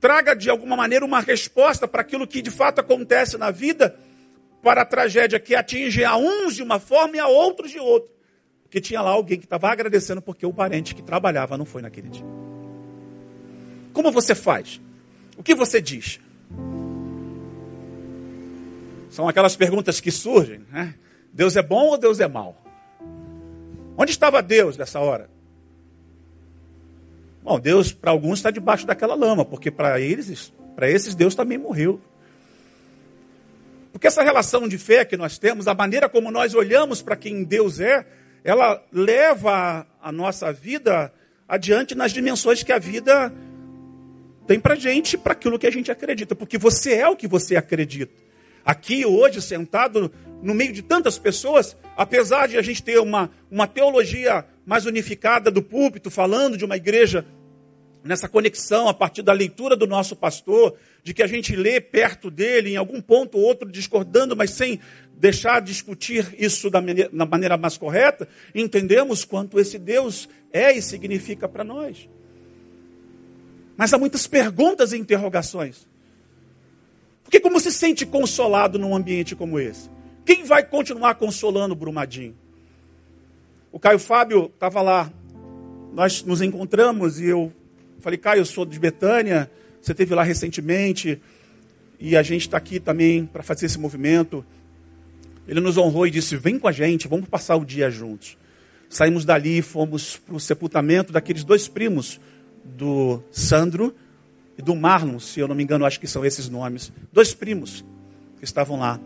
traga 0.00 0.34
de 0.34 0.48
alguma 0.48 0.76
maneira 0.76 1.04
uma 1.04 1.20
resposta 1.20 1.86
para 1.88 2.00
aquilo 2.00 2.26
que 2.26 2.40
de 2.40 2.50
fato 2.50 2.80
acontece 2.80 3.36
na 3.36 3.50
vida, 3.50 3.96
para 4.62 4.82
a 4.82 4.84
tragédia 4.84 5.40
que 5.40 5.54
atinge 5.54 6.04
a 6.04 6.16
uns 6.16 6.54
de 6.54 6.62
uma 6.62 6.78
forma 6.78 7.16
e 7.16 7.20
a 7.20 7.26
outros 7.26 7.70
de 7.70 7.78
outra. 7.78 8.19
Porque 8.70 8.80
tinha 8.80 9.02
lá 9.02 9.10
alguém 9.10 9.36
que 9.36 9.46
estava 9.46 9.68
agradecendo 9.68 10.22
porque 10.22 10.46
o 10.46 10.52
parente 10.52 10.94
que 10.94 11.02
trabalhava 11.02 11.58
não 11.58 11.64
foi 11.64 11.82
naquele 11.82 12.08
dia. 12.08 12.24
Como 13.92 14.12
você 14.12 14.32
faz? 14.32 14.80
O 15.36 15.42
que 15.42 15.56
você 15.56 15.82
diz? 15.82 16.20
São 19.10 19.28
aquelas 19.28 19.56
perguntas 19.56 20.00
que 20.00 20.12
surgem, 20.12 20.60
né? 20.70 20.94
Deus 21.32 21.56
é 21.56 21.62
bom 21.62 21.88
ou 21.88 21.98
Deus 21.98 22.20
é 22.20 22.28
mau? 22.28 22.62
Onde 23.96 24.12
estava 24.12 24.40
Deus 24.40 24.76
nessa 24.76 25.00
hora? 25.00 25.28
Bom, 27.42 27.58
Deus 27.58 27.90
para 27.90 28.12
alguns 28.12 28.38
está 28.38 28.52
debaixo 28.52 28.86
daquela 28.86 29.16
lama, 29.16 29.44
porque 29.44 29.68
para 29.68 29.98
eles, 29.98 30.52
para 30.76 30.88
esses 30.88 31.16
Deus 31.16 31.34
também 31.34 31.58
morreu. 31.58 32.00
Porque 33.90 34.06
essa 34.06 34.22
relação 34.22 34.68
de 34.68 34.78
fé 34.78 35.04
que 35.04 35.16
nós 35.16 35.38
temos, 35.38 35.66
a 35.66 35.74
maneira 35.74 36.08
como 36.08 36.30
nós 36.30 36.54
olhamos 36.54 37.02
para 37.02 37.16
quem 37.16 37.42
Deus 37.42 37.80
é, 37.80 38.06
ela 38.44 38.82
leva 38.92 39.86
a 40.02 40.12
nossa 40.12 40.52
vida 40.52 41.12
adiante 41.48 41.94
nas 41.94 42.12
dimensões 42.12 42.62
que 42.62 42.72
a 42.72 42.78
vida 42.78 43.32
tem 44.46 44.58
para 44.58 44.74
gente, 44.74 45.16
para 45.16 45.32
aquilo 45.32 45.58
que 45.58 45.66
a 45.66 45.70
gente 45.70 45.90
acredita, 45.90 46.34
porque 46.34 46.58
você 46.58 46.94
é 46.94 47.08
o 47.08 47.16
que 47.16 47.28
você 47.28 47.56
acredita. 47.56 48.12
Aqui 48.64 49.04
hoje, 49.06 49.40
sentado 49.40 50.12
no 50.42 50.54
meio 50.54 50.72
de 50.72 50.82
tantas 50.82 51.18
pessoas, 51.18 51.76
apesar 51.96 52.48
de 52.48 52.56
a 52.56 52.62
gente 52.62 52.82
ter 52.82 52.98
uma, 52.98 53.30
uma 53.50 53.66
teologia 53.66 54.44
mais 54.64 54.86
unificada 54.86 55.50
do 55.50 55.62
púlpito, 55.62 56.10
falando 56.10 56.56
de 56.56 56.64
uma 56.64 56.76
igreja 56.76 57.24
nessa 58.02 58.28
conexão 58.28 58.88
a 58.88 58.94
partir 58.94 59.22
da 59.22 59.32
leitura 59.32 59.76
do 59.76 59.86
nosso 59.86 60.16
pastor, 60.16 60.74
de 61.02 61.12
que 61.12 61.22
a 61.22 61.26
gente 61.26 61.54
lê 61.54 61.80
perto 61.80 62.30
dele, 62.30 62.70
em 62.70 62.76
algum 62.76 63.00
ponto 63.00 63.38
ou 63.38 63.44
outro 63.44 63.70
discordando, 63.70 64.36
mas 64.36 64.50
sem 64.50 64.80
deixar 65.16 65.60
discutir 65.60 66.34
isso 66.38 66.70
da 66.70 66.80
maneira, 66.80 67.10
maneira 67.12 67.56
mais 67.56 67.76
correta, 67.76 68.26
entendemos 68.54 69.24
quanto 69.24 69.60
esse 69.60 69.78
Deus 69.78 70.28
é 70.52 70.72
e 70.72 70.80
significa 70.80 71.48
para 71.48 71.62
nós. 71.62 72.08
Mas 73.76 73.92
há 73.92 73.98
muitas 73.98 74.26
perguntas 74.26 74.92
e 74.92 74.98
interrogações. 74.98 75.86
Porque 77.22 77.38
como 77.38 77.60
se 77.60 77.70
sente 77.70 78.04
consolado 78.04 78.78
num 78.78 78.94
ambiente 78.94 79.36
como 79.36 79.58
esse? 79.58 79.90
Quem 80.24 80.44
vai 80.44 80.64
continuar 80.64 81.14
consolando 81.14 81.74
o 81.74 81.76
Brumadinho? 81.76 82.36
O 83.72 83.78
Caio 83.78 83.98
Fábio 83.98 84.50
estava 84.52 84.82
lá. 84.82 85.12
Nós 85.92 86.22
nos 86.22 86.42
encontramos 86.42 87.20
e 87.20 87.26
eu 87.26 87.52
falei, 88.00 88.18
Caio, 88.18 88.40
eu 88.40 88.44
sou 88.44 88.64
de 88.64 88.78
Betânia, 88.78 89.50
você 89.80 89.92
esteve 89.92 90.14
lá 90.14 90.22
recentemente 90.22 91.20
e 91.98 92.16
a 92.16 92.22
gente 92.22 92.42
está 92.42 92.56
aqui 92.56 92.80
também 92.80 93.26
para 93.26 93.42
fazer 93.42 93.66
esse 93.66 93.78
movimento. 93.78 94.44
Ele 95.46 95.60
nos 95.60 95.76
honrou 95.76 96.06
e 96.06 96.10
disse: 96.10 96.36
Vem 96.36 96.58
com 96.58 96.68
a 96.68 96.72
gente, 96.72 97.08
vamos 97.08 97.28
passar 97.28 97.56
o 97.56 97.64
dia 97.64 97.90
juntos. 97.90 98.38
Saímos 98.88 99.24
dali 99.24 99.58
e 99.58 99.62
fomos 99.62 100.16
para 100.16 100.34
o 100.34 100.40
sepultamento 100.40 101.12
daqueles 101.12 101.44
dois 101.44 101.68
primos, 101.68 102.20
do 102.64 103.22
Sandro 103.30 103.94
e 104.58 104.62
do 104.62 104.74
Marlon, 104.74 105.18
se 105.18 105.40
eu 105.40 105.48
não 105.48 105.54
me 105.54 105.62
engano, 105.62 105.84
acho 105.84 106.00
que 106.00 106.06
são 106.06 106.24
esses 106.24 106.48
nomes. 106.48 106.92
Dois 107.12 107.32
primos 107.32 107.84
que 108.38 108.44
estavam 108.44 108.78
lá. 108.78 108.98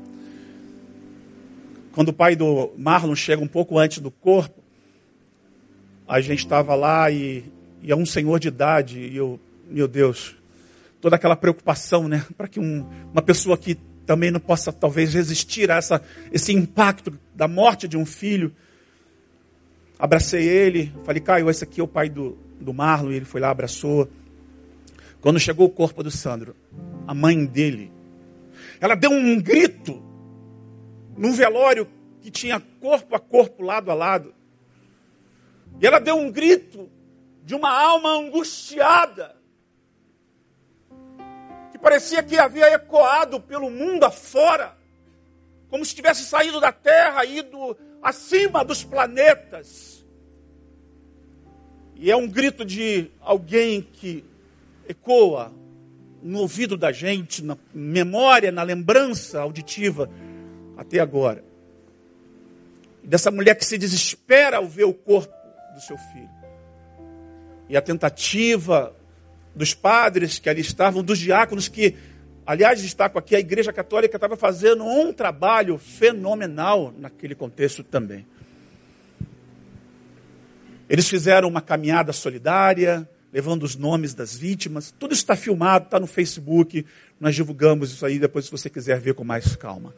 Quando 1.92 2.09
o 2.09 2.12
pai 2.12 2.35
do 2.35 2.72
Marlon 2.76 3.14
chega 3.14 3.42
um 3.42 3.46
pouco 3.46 3.78
antes 3.78 3.98
do 3.98 4.11
corpo, 4.11 4.62
a 6.09 6.20
gente 6.20 6.40
estava 6.40 6.74
lá 6.74 7.11
e, 7.11 7.44
e 7.84 7.92
é 7.92 7.96
um 7.96 8.06
senhor 8.06 8.40
de 8.40 8.48
idade, 8.48 8.98
e 8.98 9.14
eu, 9.14 9.38
meu 9.68 9.86
Deus, 9.86 10.34
toda 11.02 11.16
aquela 11.16 11.36
preocupação, 11.36 12.08
né? 12.08 12.24
Para 12.34 12.48
que 12.48 12.58
um, 12.58 12.88
uma 13.12 13.20
pessoa 13.20 13.58
que 13.58 13.74
também 14.06 14.30
não 14.30 14.40
possa 14.40 14.72
talvez 14.72 15.12
resistir 15.12 15.70
a 15.70 15.76
essa, 15.76 16.02
esse 16.32 16.50
impacto 16.50 17.12
da 17.34 17.46
morte 17.46 17.86
de 17.86 17.98
um 17.98 18.06
filho. 18.06 18.50
Abracei 19.98 20.48
ele, 20.48 20.94
falei, 21.04 21.20
Caio, 21.20 21.50
esse 21.50 21.62
aqui 21.62 21.78
é 21.78 21.84
o 21.84 21.86
pai 21.88 22.08
do, 22.08 22.38
do 22.58 22.72
Marlon, 22.72 23.12
e 23.12 23.16
ele 23.16 23.26
foi 23.26 23.38
lá, 23.38 23.50
abraçou. 23.50 24.08
Quando 25.20 25.38
chegou 25.38 25.66
o 25.66 25.70
corpo 25.70 26.02
do 26.02 26.10
Sandro, 26.10 26.56
a 27.06 27.12
mãe 27.12 27.44
dele, 27.44 27.92
ela 28.80 28.94
deu 28.94 29.10
um 29.10 29.38
grito 29.38 30.02
num 31.18 31.34
velório 31.34 31.86
que 32.22 32.30
tinha 32.30 32.58
corpo 32.80 33.14
a 33.14 33.20
corpo, 33.20 33.62
lado 33.62 33.90
a 33.90 33.94
lado. 33.94 34.34
E 35.78 35.86
ela 35.86 35.98
deu 35.98 36.16
um 36.16 36.32
grito 36.32 36.88
de 37.44 37.54
uma 37.54 37.70
alma 37.70 38.11
angustiada, 38.11 39.37
que 41.70 41.78
parecia 41.78 42.22
que 42.22 42.38
havia 42.38 42.72
ecoado 42.72 43.38
pelo 43.38 43.70
mundo 43.70 44.04
afora, 44.04 44.74
como 45.68 45.85
se 45.85 45.94
tivesse 45.94 46.24
saído 46.24 46.59
da 46.59 46.72
terra, 46.72 47.24
ido 47.24 47.76
acima 48.02 48.64
dos 48.64 48.83
planetas. 48.83 50.04
E 51.96 52.11
é 52.11 52.16
um 52.16 52.26
grito 52.26 52.64
de 52.64 53.11
alguém 53.20 53.83
que 53.83 54.24
ecoa 54.88 55.52
no 56.22 56.40
ouvido 56.40 56.76
da 56.76 56.90
gente, 56.90 57.44
na 57.44 57.59
memória, 57.74 58.50
na 58.50 58.62
lembrança 58.62 59.40
auditiva 59.40 60.09
até 60.76 60.98
agora. 60.98 61.44
Dessa 63.02 63.30
mulher 63.30 63.54
que 63.54 63.66
se 63.66 63.76
desespera 63.76 64.57
ao 64.57 64.66
ver 64.66 64.85
o 64.85 64.94
corpo 64.94 65.35
do 65.74 65.80
seu 65.83 65.98
filho. 65.98 66.33
E 67.74 67.76
a 67.76 67.82
tentativa 67.82 68.94
dos 69.52 69.74
padres 69.74 70.38
que 70.38 70.48
ali 70.48 70.60
estavam, 70.60 71.02
dos 71.02 71.18
diáconos 71.18 71.66
que, 71.66 71.96
aliás, 72.46 72.80
destaco 72.80 73.18
aqui, 73.18 73.34
a 73.34 73.40
Igreja 73.40 73.72
Católica 73.72 74.16
estava 74.16 74.37
fazendo 74.37 74.84
um 74.84 75.12
trabalho 75.12 75.76
fenomenal 75.76 76.94
naquele 76.96 77.34
contexto 77.34 77.82
também. 77.82 78.24
Eles 80.88 81.08
fizeram 81.08 81.48
uma 81.48 81.60
caminhada 81.60 82.12
solidária, 82.12 83.08
levando 83.32 83.64
os 83.64 83.74
nomes 83.74 84.14
das 84.14 84.37
vítimas. 84.37 84.94
Tudo 84.96 85.10
isso 85.10 85.22
está 85.22 85.34
filmado, 85.34 85.87
está 85.87 85.98
no 85.98 86.06
Facebook. 86.06 86.87
Nós 87.18 87.34
divulgamos 87.34 87.90
isso 87.90 88.06
aí 88.06 88.20
depois, 88.20 88.44
se 88.44 88.52
você 88.52 88.70
quiser 88.70 89.00
ver 89.00 89.14
com 89.14 89.24
mais 89.24 89.56
calma. 89.56 89.92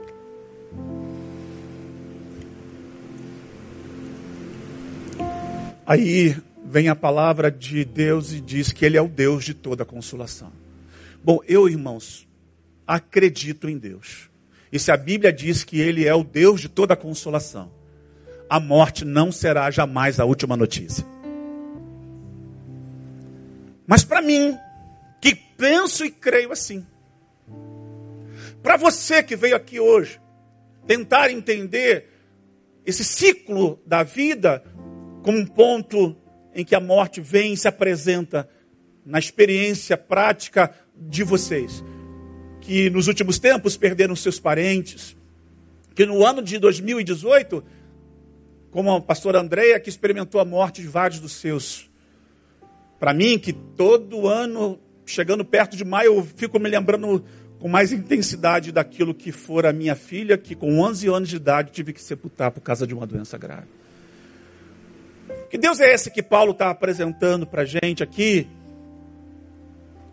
Aí 5.87 6.35
vem 6.69 6.89
a 6.89 6.97
palavra 6.97 7.51
de 7.51 7.85
Deus 7.85 8.33
e 8.33 8.41
diz 8.41 8.73
que 8.73 8.85
Ele 8.85 8.97
é 8.97 9.03
o 9.03 9.09
Deus 9.09 9.45
de 9.45 9.55
toda 9.55 9.85
consolação. 9.85 10.53
Bom, 11.23 11.41
eu, 11.47 11.69
irmãos, 11.69 12.27
acredito 12.87 13.69
em 13.69 13.79
Deus. 13.79 14.31
E 14.71 14.79
se 14.79 14.91
a 14.91 14.97
Bíblia 14.97 15.33
diz 15.33 15.65
que 15.65 15.81
Ele 15.81 16.07
é 16.07 16.15
o 16.15 16.25
Deus 16.25 16.61
de 16.61 16.69
toda 16.69 16.97
consolação, 16.97 17.71
a 18.49 18.61
morte 18.61 19.05
não 19.05 19.33
será 19.33 19.71
jamais 19.71 20.21
a 20.21 20.25
última 20.25 20.57
notícia. 20.57 21.05
Mas 23.87 24.05
para 24.05 24.21
mim, 24.21 24.57
que 25.21 25.35
penso 25.35 26.05
e 26.05 26.11
creio 26.11 26.53
assim, 26.53 26.85
para 28.63 28.77
você 28.77 29.23
que 29.23 29.37
veio 29.37 29.55
aqui 29.55 29.79
hoje, 29.79 30.21
tentar 30.87 31.31
entender 31.31 32.09
esse 32.85 33.05
ciclo 33.05 33.81
da 33.87 34.03
vida 34.03 34.63
como 35.23 35.39
um 35.39 35.47
ponto 35.47 36.17
em 36.57 36.65
que 36.65 36.75
a 36.75 36.81
morte 36.81 37.21
vem 37.21 37.53
e 37.53 37.57
se 37.57 37.69
apresenta 37.69 38.49
na 39.05 39.19
experiência 39.19 39.95
prática 39.95 40.75
de 40.97 41.23
vocês, 41.23 41.85
que 42.63 42.89
nos 42.89 43.09
últimos 43.09 43.39
tempos 43.39 43.77
perderam 43.77 44.17
seus 44.17 44.41
parentes, 44.41 45.15
que 45.95 46.07
no 46.07 46.25
ano 46.25 46.43
de 46.43 46.59
2018, 46.59 47.63
como 48.71 48.91
a 48.91 49.01
pastora 49.03 49.39
Andréia, 49.39 49.79
que 49.79 49.91
experimentou 49.91 50.41
a 50.41 50.47
morte 50.47 50.81
de 50.81 50.89
vários 50.89 51.21
dos 51.21 51.33
seus. 51.33 51.91
Para 52.99 53.13
mim, 53.13 53.39
que 53.39 53.53
todo 53.53 54.27
ano 54.27 54.81
chegando 55.05 55.45
perto 55.45 55.77
de 55.77 55.85
maio, 55.85 56.15
eu 56.15 56.25
fico 56.25 56.59
me 56.59 56.71
lembrando 56.71 57.23
com 57.59 57.69
mais 57.69 57.93
intensidade 57.93 58.73
daquilo 58.73 59.15
que 59.15 59.31
fora 59.31 59.71
a 59.71 59.73
minha 59.75 59.95
filha, 59.95 60.39
que 60.39 60.55
com 60.55 60.81
11 60.81 61.09
anos 61.09 61.29
de 61.29 61.37
idade 61.37 61.71
tive 61.71 61.93
que 61.93 62.03
sepultar 62.03 62.51
por 62.51 62.63
causa 62.63 62.87
de 62.87 62.95
uma 62.95 63.07
doença 63.07 63.37
grave. 63.37 63.69
Que 65.51 65.59
Deus 65.59 65.81
é 65.81 65.93
esse 65.93 66.11
que 66.11 66.23
Paulo 66.23 66.53
está 66.53 66.71
apresentando 66.71 67.47
para 67.47 67.63
a 67.63 67.65
gente 67.65 68.03
aqui? 68.03 68.47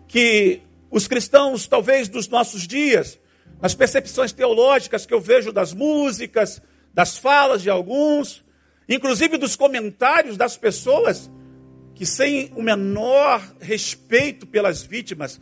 Que 0.08 0.60
os 0.90 1.08
cristãos, 1.08 1.66
talvez 1.66 2.08
dos 2.08 2.28
nossos 2.28 2.66
dias, 2.66 3.18
nas 3.60 3.74
percepções 3.74 4.32
teológicas 4.32 5.06
que 5.06 5.14
eu 5.14 5.20
vejo 5.20 5.52
das 5.52 5.72
músicas, 5.72 6.62
das 6.92 7.18
falas 7.18 7.62
de 7.62 7.70
alguns, 7.70 8.44
inclusive 8.88 9.36
dos 9.36 9.56
comentários 9.56 10.36
das 10.36 10.56
pessoas, 10.56 11.30
que 11.94 12.06
sem 12.06 12.52
o 12.54 12.62
menor 12.62 13.42
respeito 13.60 14.46
pelas 14.46 14.82
vítimas, 14.82 15.40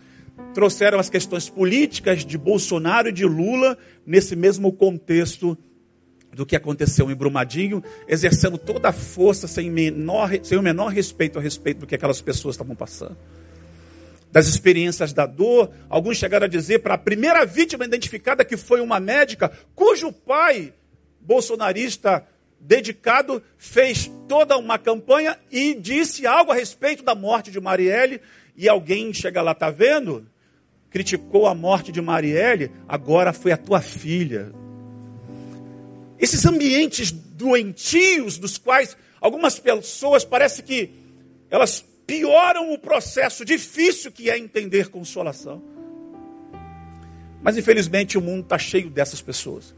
trouxeram 0.54 0.98
as 0.98 1.10
questões 1.10 1.48
políticas 1.48 2.24
de 2.24 2.38
Bolsonaro 2.38 3.08
e 3.08 3.12
de 3.12 3.24
Lula 3.24 3.76
nesse 4.06 4.34
mesmo 4.34 4.72
contexto 4.72 5.56
do 6.32 6.46
que 6.46 6.56
aconteceu 6.56 7.10
em 7.10 7.14
Brumadinho, 7.14 7.82
exercendo 8.08 8.56
toda 8.56 8.88
a 8.88 8.92
força 8.92 9.46
sem, 9.46 9.70
menor, 9.70 10.30
sem 10.42 10.56
o 10.56 10.62
menor 10.62 10.88
respeito 10.88 11.38
a 11.38 11.42
respeito 11.42 11.80
do 11.80 11.86
que 11.86 11.94
aquelas 11.94 12.20
pessoas 12.20 12.54
estavam 12.54 12.74
passando. 12.74 13.16
Das 14.30 14.46
experiências 14.46 15.12
da 15.12 15.26
dor, 15.26 15.70
alguns 15.90 16.16
chegaram 16.16 16.46
a 16.46 16.48
dizer 16.48 16.78
para 16.78 16.94
a 16.94 16.98
primeira 16.98 17.44
vítima 17.44 17.84
identificada 17.84 18.46
que 18.46 18.56
foi 18.56 18.80
uma 18.80 18.98
médica, 18.98 19.52
cujo 19.74 20.10
pai, 20.10 20.72
bolsonarista 21.20 22.26
dedicado, 22.58 23.42
fez 23.58 24.10
toda 24.26 24.56
uma 24.56 24.78
campanha 24.78 25.36
e 25.50 25.74
disse 25.74 26.26
algo 26.26 26.50
a 26.50 26.54
respeito 26.54 27.04
da 27.04 27.14
morte 27.14 27.50
de 27.50 27.60
Marielle, 27.60 28.20
e 28.56 28.68
alguém 28.68 29.12
chega 29.12 29.42
lá, 29.42 29.52
está 29.52 29.68
vendo? 29.68 30.26
Criticou 30.88 31.46
a 31.46 31.54
morte 31.54 31.92
de 31.92 32.00
Marielle, 32.00 32.70
agora 32.88 33.32
foi 33.32 33.52
a 33.52 33.56
tua 33.56 33.80
filha. 33.80 34.52
Esses 36.22 36.46
ambientes 36.46 37.10
doentios 37.10 38.38
dos 38.38 38.56
quais 38.56 38.96
algumas 39.20 39.58
pessoas 39.58 40.24
parece 40.24 40.62
que 40.62 40.90
elas 41.50 41.84
pioram 42.06 42.72
o 42.72 42.78
processo 42.78 43.44
difícil 43.44 44.12
que 44.12 44.30
é 44.30 44.38
entender 44.38 44.88
consolação. 44.88 45.60
Mas 47.42 47.58
infelizmente 47.58 48.16
o 48.16 48.20
mundo 48.20 48.44
está 48.44 48.56
cheio 48.56 48.88
dessas 48.88 49.20
pessoas 49.20 49.74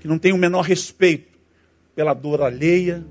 que 0.00 0.08
não 0.08 0.18
têm 0.18 0.32
o 0.32 0.36
menor 0.36 0.62
respeito 0.62 1.38
pela 1.94 2.12
dor 2.12 2.42
alheia, 2.42 3.06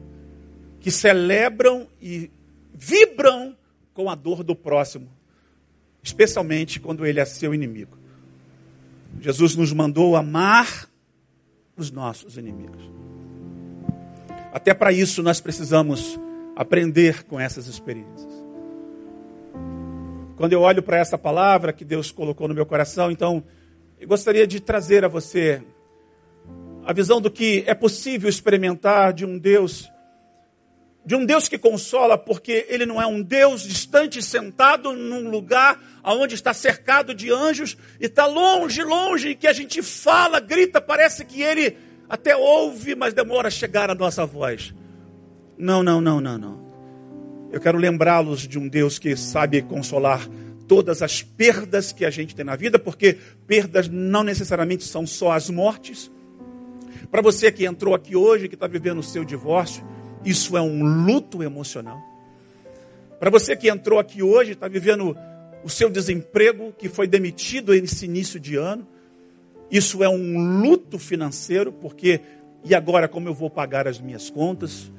que 0.82 0.92
celebram 0.92 1.88
e 2.02 2.30
vibram 2.74 3.56
com 3.94 4.10
a 4.10 4.16
dor 4.16 4.44
do 4.44 4.56
próximo, 4.56 5.10
especialmente 6.04 6.82
quando 6.82 7.06
ele 7.06 7.22
é 7.22 7.26
seu 7.26 7.54
inimigo. 7.54 7.98
Jesus 9.22 9.56
nos 9.56 9.72
mandou 9.72 10.18
amar 10.18 10.89
os 11.82 11.92
nossos 11.92 12.38
inimigos. 12.38 12.82
Até 14.52 14.74
para 14.74 14.92
isso 14.92 15.22
nós 15.22 15.40
precisamos 15.40 16.20
aprender 16.56 17.24
com 17.26 17.40
essas 17.40 17.68
experiências. 17.68 18.32
Quando 20.36 20.54
eu 20.54 20.62
olho 20.62 20.82
para 20.82 20.98
essa 20.98 21.18
palavra 21.18 21.74
que 21.74 21.84
Deus 21.84 22.12
colocou 22.12 22.48
no 22.48 22.54
meu 22.54 22.66
coração, 22.66 23.12
então 23.12 23.44
eu 24.00 24.08
gostaria 24.08 24.48
de 24.48 24.60
trazer 24.60 25.04
a 25.04 25.08
você 25.08 25.62
a 26.86 26.94
visão 26.94 27.22
do 27.22 27.30
que 27.30 27.64
é 27.68 27.74
possível 27.74 28.30
experimentar 28.30 29.14
de 29.14 29.26
um 29.26 29.38
Deus 29.38 29.92
de 31.06 31.16
um 31.16 31.26
Deus 31.26 31.48
que 31.48 31.58
consola, 31.58 32.18
porque 32.18 32.66
ele 32.70 32.86
não 32.86 33.02
é 33.02 33.08
um 33.08 33.22
Deus 33.22 33.64
distante, 33.64 34.22
sentado 34.22 34.94
num 34.94 35.30
lugar 35.30 35.80
onde 36.04 36.36
está 36.36 36.54
cercado 36.54 37.14
de 37.14 37.32
anjos 37.32 37.78
e 38.00 38.06
está 38.06 38.26
longe, 38.26 38.84
longe, 38.84 39.36
que 39.36 39.48
a 39.48 39.54
gente 39.54 39.82
fala, 39.82 40.40
grita, 40.40 40.80
parece 40.80 41.26
que 41.26 41.42
ele 41.42 41.78
até 42.08 42.36
ouve, 42.36 42.96
mas 42.96 43.14
demora 43.14 43.48
a 43.48 43.52
chegar 43.52 43.90
a 43.90 43.96
nossa 43.96 44.26
voz. 44.26 44.74
Não, 45.58 45.84
não, 45.84 46.00
não, 46.02 46.20
não, 46.20 46.38
não. 46.38 46.70
Eu 47.52 47.60
quero 47.60 47.78
lembrá-los 47.78 48.48
de 48.48 48.60
um 48.60 48.68
Deus 48.68 49.00
que 49.00 49.16
sabe 49.16 49.62
consolar 49.62 50.28
todas 50.68 51.02
as 51.02 51.24
perdas 51.24 51.92
que 51.92 52.06
a 52.06 52.12
gente 52.12 52.36
tem 52.36 52.46
na 52.46 52.56
vida, 52.56 52.78
porque 52.78 53.18
perdas 53.48 53.88
não 53.88 54.24
necessariamente 54.24 54.84
são 54.84 55.08
só 55.08 55.32
as 55.32 55.50
mortes. 55.50 56.12
Para 57.10 57.24
você 57.24 57.52
que 57.52 57.66
entrou 57.66 57.96
aqui 57.96 58.16
hoje, 58.16 58.48
que 58.48 58.54
está 58.54 58.68
vivendo 58.68 59.00
o 59.00 59.04
seu 59.04 59.26
divórcio, 59.26 59.84
isso 60.24 60.58
é 60.58 60.62
um 60.62 60.84
luto 61.06 61.42
emocional. 61.44 62.02
Para 63.20 63.30
você 63.30 63.56
que 63.56 63.70
entrou 63.70 64.00
aqui 64.00 64.24
hoje, 64.24 64.52
está 64.52 64.68
vivendo 64.68 65.16
o 65.64 65.70
seu 65.70 65.90
desemprego, 65.90 66.74
que 66.78 66.88
foi 66.88 67.08
demitido 67.08 67.74
nesse 67.74 68.06
início 68.06 68.40
de 68.40 68.56
ano, 68.56 68.88
isso 69.70 70.04
é 70.04 70.10
um 70.10 70.62
luto 70.62 70.98
financeiro, 70.98 71.72
porque 71.72 72.22
e 72.64 72.76
agora 72.76 73.08
como 73.08 73.28
eu 73.28 73.34
vou 73.34 73.50
pagar 73.50 73.88
as 73.88 74.00
minhas 74.00 74.30
contas? 74.30 74.92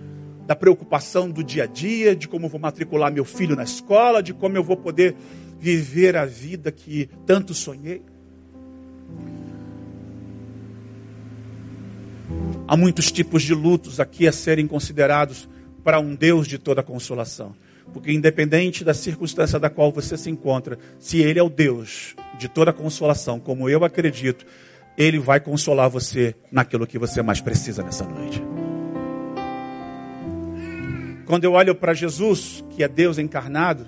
Da 0.46 0.56
preocupação 0.56 1.30
do 1.30 1.44
dia 1.44 1.64
a 1.64 1.66
dia, 1.66 2.16
de 2.16 2.26
como 2.26 2.46
eu 2.46 2.50
vou 2.50 2.60
matricular 2.60 3.12
meu 3.12 3.24
filho 3.24 3.54
na 3.54 3.62
escola, 3.62 4.22
de 4.22 4.32
como 4.32 4.56
eu 4.56 4.64
vou 4.64 4.76
poder 4.76 5.14
viver 5.58 6.16
a 6.16 6.24
vida 6.24 6.72
que 6.72 7.08
tanto 7.26 7.54
sonhei. 7.54 8.02
Há 12.66 12.76
muitos 12.76 13.10
tipos 13.10 13.42
de 13.42 13.52
lutos 13.54 13.98
aqui 13.98 14.28
a 14.28 14.32
serem 14.32 14.66
considerados 14.66 15.48
para 15.82 15.98
um 15.98 16.14
Deus 16.14 16.46
de 16.46 16.58
toda 16.58 16.82
consolação. 16.82 17.54
Porque, 17.92 18.12
independente 18.12 18.84
da 18.84 18.94
circunstância 18.94 19.58
da 19.58 19.68
qual 19.68 19.90
você 19.90 20.16
se 20.16 20.30
encontra, 20.30 20.78
se 20.98 21.18
Ele 21.18 21.38
é 21.38 21.42
o 21.42 21.50
Deus 21.50 22.14
de 22.38 22.48
toda 22.48 22.72
consolação, 22.72 23.40
como 23.40 23.68
eu 23.68 23.84
acredito, 23.84 24.46
Ele 24.96 25.18
vai 25.18 25.40
consolar 25.40 25.90
você 25.90 26.34
naquilo 26.52 26.86
que 26.86 26.98
você 26.98 27.22
mais 27.22 27.40
precisa 27.40 27.82
nessa 27.82 28.04
noite. 28.04 28.40
Quando 31.26 31.44
eu 31.44 31.52
olho 31.52 31.74
para 31.74 31.94
Jesus, 31.94 32.64
que 32.70 32.82
é 32.82 32.88
Deus 32.88 33.18
encarnado, 33.18 33.86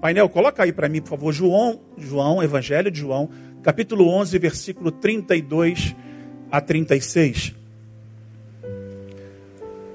painel, 0.00 0.28
coloca 0.28 0.62
aí 0.62 0.72
para 0.72 0.88
mim, 0.88 1.00
por 1.00 1.10
favor, 1.10 1.32
João, 1.32 1.80
João, 1.98 2.42
Evangelho 2.42 2.90
de 2.90 3.00
João, 3.00 3.28
capítulo 3.62 4.08
11, 4.08 4.38
versículo 4.38 4.90
32 4.90 5.94
a 6.56 6.60
36. 6.60 7.52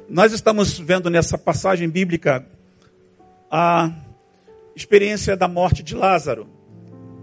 Nós 0.07 0.31
estamos 0.31 0.77
vendo 0.77 1.09
nessa 1.09 1.35
passagem 1.35 1.89
bíblica 1.89 2.45
a 3.49 3.91
experiência 4.75 5.35
da 5.35 5.47
morte 5.47 5.81
de 5.81 5.95
Lázaro, 5.95 6.47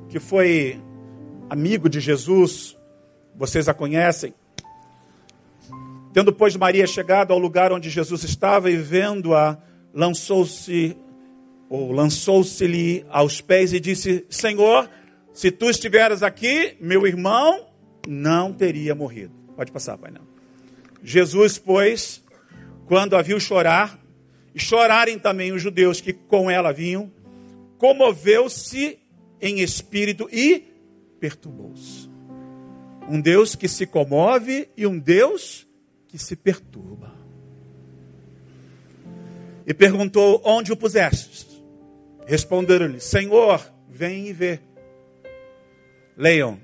que 0.08 0.18
foi 0.18 0.80
amigo 1.48 1.88
de 1.88 2.00
Jesus, 2.00 2.76
vocês 3.36 3.68
a 3.68 3.74
conhecem. 3.74 4.34
Tendo, 6.12 6.32
pois, 6.32 6.56
Maria 6.56 6.86
chegado 6.86 7.32
ao 7.32 7.38
lugar 7.38 7.72
onde 7.72 7.90
Jesus 7.90 8.24
estava 8.24 8.68
e 8.68 8.76
vendo-a, 8.76 9.56
lançou-se, 9.94 10.96
ou 11.70 11.92
lançou-se-lhe 11.92 13.06
aos 13.08 13.40
pés 13.40 13.72
e 13.72 13.78
disse: 13.78 14.26
Senhor, 14.28 14.90
se 15.32 15.52
tu 15.52 15.70
estiveras 15.70 16.24
aqui, 16.24 16.76
meu 16.80 17.06
irmão 17.06 17.67
não 18.08 18.52
teria 18.52 18.94
morrido. 18.94 19.34
Pode 19.54 19.70
passar, 19.70 19.98
pai, 19.98 20.10
não. 20.10 20.26
Jesus, 21.02 21.58
pois, 21.58 22.24
quando 22.86 23.14
a 23.14 23.22
viu 23.22 23.38
chorar, 23.38 24.00
e 24.54 24.58
chorarem 24.58 25.18
também 25.18 25.52
os 25.52 25.60
judeus 25.60 26.00
que 26.00 26.12
com 26.12 26.50
ela 26.50 26.72
vinham, 26.72 27.12
comoveu-se 27.76 28.98
em 29.40 29.60
espírito 29.60 30.28
e 30.32 30.64
perturbou-se. 31.20 32.08
Um 33.08 33.20
Deus 33.20 33.54
que 33.54 33.68
se 33.68 33.86
comove 33.86 34.68
e 34.76 34.86
um 34.86 34.98
Deus 34.98 35.66
que 36.08 36.18
se 36.18 36.34
perturba. 36.34 37.14
E 39.66 39.74
perguntou: 39.74 40.40
Onde 40.44 40.72
o 40.72 40.76
pusestes? 40.76 41.46
Responderam-lhe: 42.26 43.00
Senhor, 43.00 43.62
vem 43.88 44.28
e 44.28 44.32
vê. 44.32 44.60
Leiam. 46.16 46.58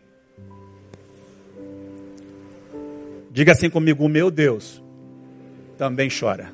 Diga 3.35 3.51
assim 3.51 3.69
comigo: 3.69 4.05
O 4.05 4.09
meu 4.09 4.31
Deus 4.31 4.81
também 5.77 6.09
chora. 6.09 6.53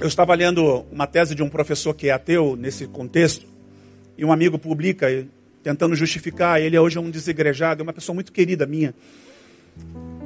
Eu 0.00 0.08
estava 0.08 0.34
lendo 0.34 0.84
uma 0.90 1.06
tese 1.06 1.32
de 1.32 1.44
um 1.44 1.48
professor 1.48 1.94
que 1.94 2.08
é 2.08 2.10
ateu 2.10 2.56
nesse 2.56 2.88
contexto, 2.88 3.46
e 4.18 4.24
um 4.24 4.32
amigo 4.32 4.58
publica, 4.58 5.06
tentando 5.62 5.94
justificar. 5.94 6.60
Ele 6.60 6.76
hoje 6.76 6.98
é 6.98 7.00
um 7.00 7.08
desigrejado, 7.08 7.82
é 7.82 7.84
uma 7.84 7.92
pessoa 7.92 8.14
muito 8.14 8.32
querida 8.32 8.66
minha. 8.66 8.92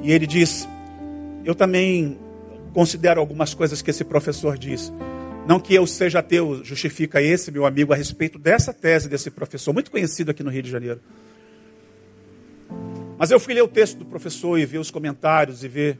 E 0.01 0.11
ele 0.11 0.25
diz: 0.25 0.67
Eu 1.45 1.53
também 1.53 2.17
considero 2.73 3.19
algumas 3.19 3.53
coisas 3.53 3.83
que 3.83 3.91
esse 3.91 4.03
professor 4.03 4.57
diz. 4.57 4.91
Não 5.47 5.59
que 5.59 5.75
eu 5.75 5.85
seja 5.85 6.17
ateu, 6.17 6.63
justifica 6.63 7.21
esse 7.21 7.51
meu 7.51 7.67
amigo 7.67 7.93
a 7.93 7.95
respeito 7.95 8.39
dessa 8.39 8.73
tese 8.73 9.07
desse 9.07 9.29
professor, 9.29 9.71
muito 9.73 9.91
conhecido 9.91 10.31
aqui 10.31 10.41
no 10.41 10.49
Rio 10.49 10.63
de 10.63 10.71
Janeiro. 10.71 10.99
Mas 13.17 13.31
eu 13.31 13.39
fui 13.39 13.53
ler 13.53 13.63
o 13.63 13.67
texto 13.67 13.97
do 13.97 14.05
professor 14.05 14.59
e 14.59 14.65
ver 14.65 14.77
os 14.77 14.91
comentários 14.91 15.63
e 15.63 15.67
ver 15.67 15.97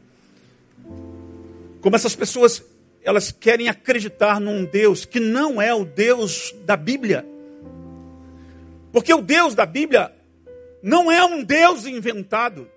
como 1.80 1.96
essas 1.96 2.14
pessoas 2.14 2.62
elas 3.02 3.30
querem 3.30 3.68
acreditar 3.68 4.40
num 4.40 4.64
Deus 4.64 5.04
que 5.04 5.20
não 5.20 5.62
é 5.62 5.72
o 5.72 5.84
Deus 5.84 6.54
da 6.64 6.76
Bíblia. 6.76 7.24
Porque 8.92 9.14
o 9.14 9.22
Deus 9.22 9.54
da 9.54 9.64
Bíblia 9.64 10.12
não 10.82 11.10
é 11.10 11.24
um 11.24 11.42
Deus 11.42 11.86
inventado 11.86 12.68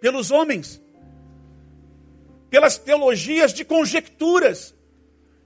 pelos 0.00 0.30
homens, 0.30 0.80
pelas 2.50 2.78
teologias 2.78 3.52
de 3.52 3.64
conjecturas, 3.64 4.74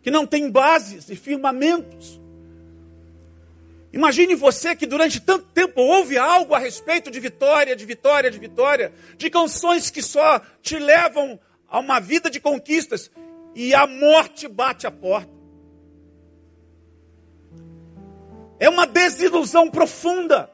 que 0.03 0.11
não 0.11 0.27
têm 0.27 0.51
bases 0.51 1.09
e 1.09 1.17
firmamentos. 1.17 2.22
Imagine 3.93 4.35
você 4.35 4.75
que 4.75 4.87
durante 4.87 5.21
tanto 5.21 5.47
tempo 5.47 5.81
ouve 5.81 6.17
algo 6.17 6.55
a 6.55 6.59
respeito 6.59 7.11
de 7.11 7.21
vitória, 7.21 7.77
de 7.77 7.85
vitória, 7.85 8.31
de 8.31 8.39
vitória, 8.39 8.93
de 9.19 9.29
canções 9.29 9.91
que 9.91 10.01
só 10.01 10.41
te 10.63 10.79
levam 10.79 11.39
a 11.69 11.79
uma 11.79 12.01
vida 12.01 12.31
de 12.31 12.41
conquistas 12.41 13.11
e 13.55 13.75
a 13.75 13.87
morte 13.87 14.49
bate 14.49 14.87
a 14.87 14.91
porta. 14.91 15.31
É 18.59 18.69
uma 18.69 18.87
desilusão 18.87 19.69
profunda. 19.69 20.49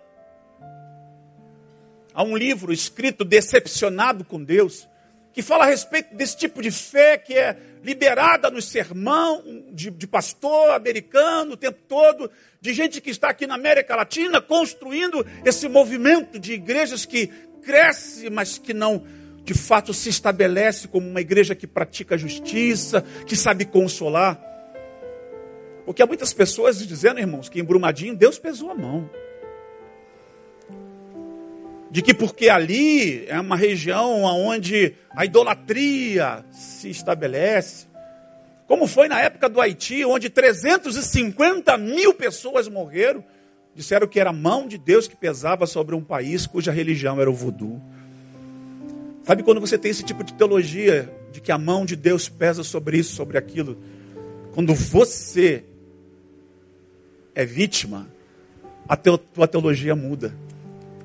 Há 2.13 2.25
um 2.25 2.37
livro 2.37 2.73
escrito 2.73 3.25
Decepcionado 3.25 4.25
com 4.25 4.43
Deus, 4.43 4.89
que 5.33 5.43
fala 5.43 5.65
a 5.65 5.69
respeito 5.69 6.13
desse 6.17 6.37
tipo 6.37 6.61
de 6.61 6.73
fé 6.73 7.17
que 7.17 7.35
é 7.35 7.57
liberada 7.83 8.51
no 8.51 8.61
sermão 8.61 9.43
de, 9.73 9.91
de, 9.91 10.07
pastor 10.07 10.71
americano 10.71 11.53
o 11.53 11.57
tempo 11.57 11.79
todo, 11.89 12.31
de 12.61 12.73
gente 12.73 13.01
que 13.01 13.11
está 13.11 13.31
aqui 13.31 13.47
na 13.47 13.55
América 13.55 13.95
Latina 13.97 14.41
construindo 14.41 15.25
esse 15.45 15.69
movimento 15.69 16.39
de 16.39 16.55
igrejas 16.55 17.05
que 17.05 17.29
cresce, 17.63 18.31
mas 18.31 18.59
que 18.59 18.75
não 18.75 19.05
de 19.45 19.55
fato 19.55 19.95
se 19.95 20.11
estabelece 20.11 20.89
como 20.89 21.09
uma 21.09 21.21
igreja 21.21 21.55
que 21.55 21.67
pratica 21.67 22.19
justiça, 22.19 23.03
que 23.27 23.35
sabe 23.35 23.65
consolar. 23.65 24.39
Porque 25.87 26.03
há 26.03 26.07
muitas 26.07 26.35
pessoas 26.35 26.87
dizendo, 26.87 27.19
irmãos, 27.19 27.49
que 27.49 27.59
em 27.59 27.65
Brumadinho 27.65 28.15
Deus 28.15 28.39
pesou 28.39 28.71
a 28.71 28.75
mão 28.75 29.09
de 31.91 32.03
que 32.03 32.13
porque 32.13 32.49
ali 32.49 33.27
é 33.27 33.41
uma 33.41 33.57
região 33.57 34.23
onde 34.25 34.95
a 35.11 35.25
idolatria 35.25 36.45
se 36.51 36.91
estabelece, 36.91 37.87
como 38.67 38.87
foi 38.87 39.09
na 39.09 39.21
época 39.21 39.49
do 39.49 39.61
Haiti, 39.61 40.05
onde 40.05 40.29
350 40.29 41.79
mil 41.79 42.13
pessoas 42.13 42.69
morreram, 42.69 43.25
disseram 43.75 44.07
que 44.07 44.21
era 44.21 44.31
a 44.31 44.33
mão 44.33 44.69
de 44.69 44.77
Deus 44.77 45.09
que 45.09 45.17
pesava 45.17 45.67
sobre 45.67 45.95
um 45.95 46.05
país 46.05 46.47
cuja 46.47 46.71
religião 46.71 47.19
era 47.19 47.31
o 47.31 47.35
voodoo. 47.35 47.81
Sabe 49.25 49.43
quando 49.43 49.61
você 49.61 49.79
tem 49.79 49.91
esse 49.91 50.03
tipo 50.03 50.23
de 50.23 50.35
teologia, 50.35 51.11
de 51.33 51.41
que 51.41 51.53
a 51.53 51.59
mão 51.59 51.87
de 51.87 51.97
Deus 51.97 52.29
pesa 52.29 52.63
sobre 52.63 52.99
isso, 52.99 53.15
sobre 53.15 53.39
aquilo? 53.39 53.79
Quando 54.53 54.75
você 54.75 55.65
é 57.35 57.45
vítima, 57.45 58.09
a 58.87 58.97
tua 58.97 59.49
teologia 59.49 59.95
muda 59.95 60.35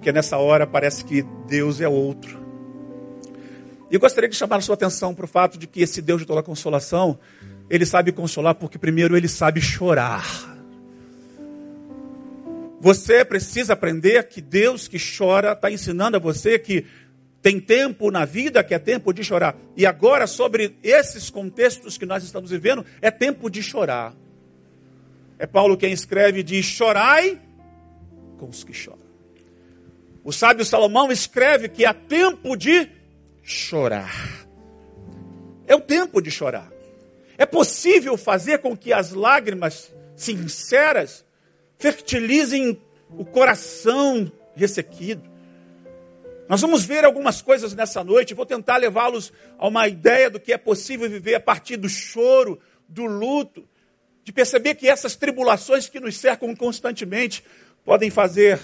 porque 0.04 0.12
nessa 0.12 0.36
hora 0.36 0.68
parece 0.68 1.06
que 1.06 1.22
Deus 1.48 1.80
é 1.80 1.88
outro. 1.88 2.38
E 3.90 3.96
eu 3.96 4.02
gostaria 4.02 4.30
de 4.30 4.36
chamar 4.36 4.58
a 4.58 4.62
sua 4.62 4.76
atenção 4.76 5.16
para 5.16 5.24
o 5.24 5.28
fato 5.30 5.58
de 5.58 5.66
que 5.66 5.82
esse 5.82 6.02
Deus 6.02 6.20
de 6.20 6.28
toda 6.28 6.44
consolação, 6.44 7.18
ele 7.70 7.86
sabe 7.86 8.12
consolar 8.12 8.54
porque 8.56 8.78
primeiro 8.78 9.16
ele 9.16 9.30
sabe 9.30 9.62
chorar. 9.62 10.26
Você 12.82 13.24
precisa 13.24 13.72
aprender 13.72 14.28
que 14.28 14.42
Deus 14.42 14.90
que 14.90 14.98
chora 15.00 15.54
está 15.54 15.72
ensinando 15.72 16.18
a 16.18 16.20
você 16.20 16.60
que 16.60 16.86
tem 17.42 17.58
tempo 17.62 18.12
na 18.12 18.26
vida 18.26 18.62
que 18.62 18.74
é 18.74 18.80
tempo 18.80 19.14
de 19.14 19.24
chorar. 19.24 19.56
E 19.78 19.86
agora, 19.86 20.28
sobre 20.28 20.76
esses 20.84 21.30
contextos 21.30 21.98
que 21.98 22.06
nós 22.06 22.26
estamos 22.26 22.52
vivendo, 22.52 22.86
é 23.02 23.10
tempo 23.10 23.50
de 23.50 23.64
chorar. 23.64 24.14
É 25.40 25.48
Paulo 25.48 25.78
quem 25.78 25.94
escreve: 25.94 26.44
diz: 26.44 26.66
chorai 26.66 27.40
com 28.38 28.50
os 28.50 28.66
que 28.66 28.74
choram. 28.74 29.03
O 30.24 30.32
sábio 30.32 30.64
Salomão 30.64 31.12
escreve 31.12 31.68
que 31.68 31.86
há 31.86 31.94
tempo 31.94 32.56
de 32.56 32.90
chorar. 33.44 34.48
É 35.68 35.76
o 35.76 35.82
tempo 35.82 36.22
de 36.22 36.32
chorar. 36.32 36.72
É 37.38 37.46
possível 37.46 38.16
fazer 38.18 38.60
com 38.60 38.78
que 38.78 38.94
as 38.94 39.12
lágrimas 39.12 39.94
sinceras 40.16 41.26
fertilizem 41.78 42.82
o 43.10 43.26
coração 43.26 44.32
ressequido. 44.56 45.30
Nós 46.48 46.62
vamos 46.62 46.86
ver 46.86 47.04
algumas 47.04 47.42
coisas 47.42 47.74
nessa 47.74 48.04
noite, 48.04 48.34
vou 48.34 48.46
tentar 48.46 48.78
levá-los 48.78 49.34
a 49.58 49.68
uma 49.68 49.88
ideia 49.88 50.30
do 50.30 50.40
que 50.40 50.54
é 50.54 50.58
possível 50.58 51.10
viver 51.10 51.36
a 51.36 51.40
partir 51.40 51.78
do 51.78 51.90
choro, 51.90 52.60
do 52.88 53.06
luto, 53.06 53.68
de 54.24 54.32
perceber 54.32 54.76
que 54.76 54.88
essas 54.88 55.16
tribulações 55.16 55.90
que 55.90 56.00
nos 56.00 56.18
cercam 56.18 56.56
constantemente 56.56 57.44
podem 57.84 58.10
fazer 58.10 58.60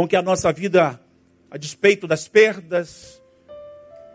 com 0.00 0.08
que 0.08 0.16
a 0.16 0.22
nossa 0.22 0.50
vida, 0.50 0.98
a 1.50 1.58
despeito 1.58 2.06
das 2.06 2.26
perdas, 2.26 3.20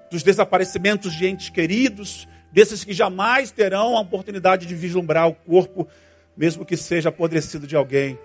dos 0.10 0.24
desaparecimentos 0.24 1.14
de 1.14 1.28
entes 1.28 1.52
queridos, 1.52 2.28
desses 2.52 2.84
que 2.84 2.92
jamais 2.92 3.52
terão 3.52 3.96
a 3.96 4.02
oportunidade 4.02 4.66
de 4.66 4.74
vislumbrar 4.74 5.28
o 5.28 5.36
corpo, 5.36 5.88
mesmo 6.36 6.66
que 6.66 6.76
seja 6.76 7.10
apodrecido 7.10 7.68
de 7.68 7.76
alguém, 7.76 8.18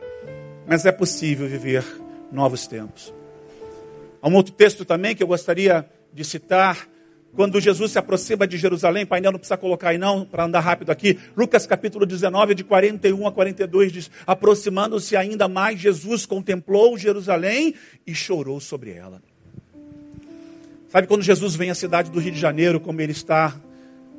mas 0.67 0.87
é 0.87 0.91
possível 0.91 1.47
viver 1.47 1.85
novos 2.33 2.67
tempos. 2.67 3.13
Há 4.23 4.29
um 4.31 4.37
outro 4.37 4.55
texto 4.55 4.87
também 4.87 5.15
que 5.15 5.23
eu 5.23 5.27
gostaria 5.27 5.87
de 6.15 6.25
citar, 6.25 6.89
quando 7.35 7.61
Jesus 7.61 7.93
se 7.93 7.99
aproxima 7.99 8.47
de 8.47 8.59
Jerusalém, 8.59 9.07
painel 9.07 9.33
não 9.33 9.39
precisa 9.39 9.57
colocar 9.57 9.91
aí 9.91 9.99
não, 9.99 10.25
para 10.25 10.45
andar 10.45 10.61
rápido 10.61 10.91
aqui. 10.91 11.19
Lucas 11.37 11.65
capítulo 11.65 12.05
19, 12.05 12.55
de 12.55 12.65
41 12.65 13.27
a 13.27 13.33
42 13.33 13.93
diz: 13.93 14.11
Aproximando-se 14.27 15.17
ainda 15.17 15.47
mais, 15.47 15.79
Jesus 15.79 16.27
contemplou 16.27 16.99
Jerusalém 16.99 17.75
e 18.07 18.15
chorou 18.15 18.61
sobre 18.61 18.93
ela. 18.93 19.23
Sabe 20.89 21.07
quando 21.07 21.23
Jesus 21.23 21.55
vem 21.55 21.71
à 21.71 21.75
cidade 21.75 22.11
do 22.11 22.19
Rio 22.19 22.33
de 22.33 22.41
Janeiro, 22.41 22.81
como 22.81 23.01
ele 23.01 23.13
está, 23.13 23.55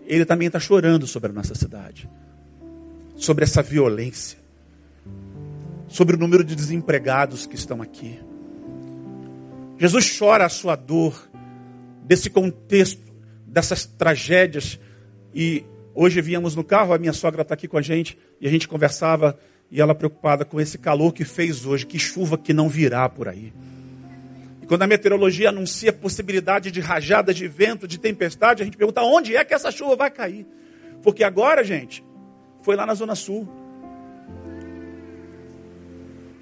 ele 0.06 0.24
também 0.24 0.47
está 0.47 0.60
chorando 0.60 1.06
sobre 1.06 1.30
a 1.30 1.34
nossa 1.34 1.54
cidade, 1.54 2.10
sobre 3.17 3.43
essa 3.43 3.62
violência, 3.62 4.38
sobre 5.89 6.15
o 6.15 6.19
número 6.19 6.45
de 6.45 6.56
desempregados 6.56 7.45
que 7.45 7.56
estão 7.56 7.82
aqui. 7.82 8.17
Jesus 9.78 10.17
chora 10.17 10.45
a 10.45 10.50
sua 10.50 10.78
dor 10.78 11.30
desse 12.12 12.30
contexto, 12.30 13.02
dessas 13.47 13.86
tragédias. 13.86 14.78
E 15.34 15.63
hoje 15.95 16.19
viemos 16.19 16.58
no 16.58 16.62
carro, 16.62 16.93
a 16.93 16.97
minha 16.97 17.13
sogra 17.13 17.41
está 17.41 17.54
aqui 17.54 17.69
com 17.69 17.78
a 17.78 17.82
gente, 17.82 18.17
e 18.41 18.45
a 18.45 18.52
gente 18.52 18.67
conversava, 18.67 19.39
e 19.71 19.80
ela 19.80 19.95
preocupada 19.95 20.43
com 20.43 20.60
esse 20.60 20.78
calor 20.78 21.13
que 21.13 21.24
fez 21.24 21.65
hoje, 21.65 21.86
que 21.86 21.97
chuva 21.97 22.38
que 22.38 22.54
não 22.54 22.67
virá 22.67 23.08
por 23.08 23.30
aí. 23.30 23.54
E 24.62 24.65
quando 24.65 24.82
a 24.82 24.88
meteorologia 24.88 25.47
anuncia 25.47 25.93
possibilidade 25.93 26.69
de 26.69 26.82
rajada 26.82 27.34
de 27.34 27.47
vento, 27.47 27.88
de 27.88 27.97
tempestade, 27.97 28.62
a 28.62 28.65
gente 28.65 28.76
pergunta 28.76 29.02
onde 29.04 29.38
é 29.38 29.45
que 29.45 29.54
essa 29.54 29.71
chuva 29.71 29.95
vai 29.95 30.12
cair. 30.12 30.45
Porque 31.02 31.24
agora, 31.24 31.63
gente, 31.63 32.04
foi 32.62 32.76
lá 32.76 32.86
na 32.86 32.93
Zona 32.93 33.15
Sul. 33.15 33.47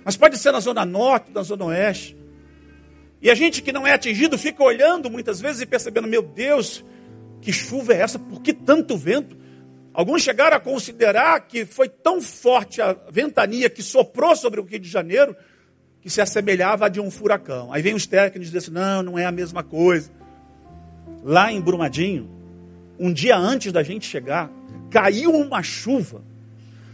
Mas 0.04 0.18
pode 0.18 0.36
ser 0.40 0.52
na 0.52 0.62
Zona 0.62 0.84
Norte, 0.84 1.30
na 1.32 1.44
Zona 1.44 1.66
Oeste. 1.66 2.19
E 3.22 3.30
a 3.30 3.36
gente 3.36 3.62
que 3.62 3.72
não 3.72 3.86
é 3.86 3.94
atingido 3.94 4.38
fica 4.38 4.64
olhando 4.64 5.10
muitas 5.10 5.42
vezes 5.42 5.62
e 5.62 5.66
percebendo: 5.66 6.08
meu 6.08 6.22
Deus, 6.22 6.84
que 7.42 7.52
chuva 7.52 7.94
é 7.94 8.02
essa? 8.02 8.18
Por 8.18 8.42
que 8.42 8.54
tanto 8.54 8.98
vento? 8.98 9.38
Alguns 9.94 10.22
chegaram 10.22 10.56
a 10.56 10.60
considerar 10.60 11.40
que 11.42 11.66
foi 11.66 11.90
tão 11.90 12.22
forte 12.22 12.82
a 12.82 12.94
ventania 13.10 13.70
que 13.70 13.82
soprou 13.82 14.36
sobre 14.36 14.60
o 14.60 14.64
Rio 14.64 14.80
de 14.80 14.88
Janeiro 14.88 15.36
que 16.02 16.10
se 16.10 16.22
assemelhava 16.22 16.86
a 16.86 16.90
de 16.90 17.02
um 17.02 17.12
furacão. 17.12 17.74
Aí 17.74 17.82
vem 17.82 17.94
os 17.94 18.08
técnicos 18.08 18.48
e 18.48 18.52
dizem: 18.52 18.58
assim, 18.58 18.72
não, 18.72 19.04
não 19.04 19.20
é 19.20 19.26
a 19.26 19.32
mesma 19.32 19.64
coisa. 19.64 20.12
Lá 21.24 21.52
em 21.52 21.60
Brumadinho, 21.60 22.30
um 22.98 23.12
dia 23.12 23.36
antes 23.38 23.72
da 23.74 23.84
gente 23.84 24.06
chegar, 24.06 24.50
caiu 24.90 25.32
uma 25.32 25.62
chuva 25.62 26.24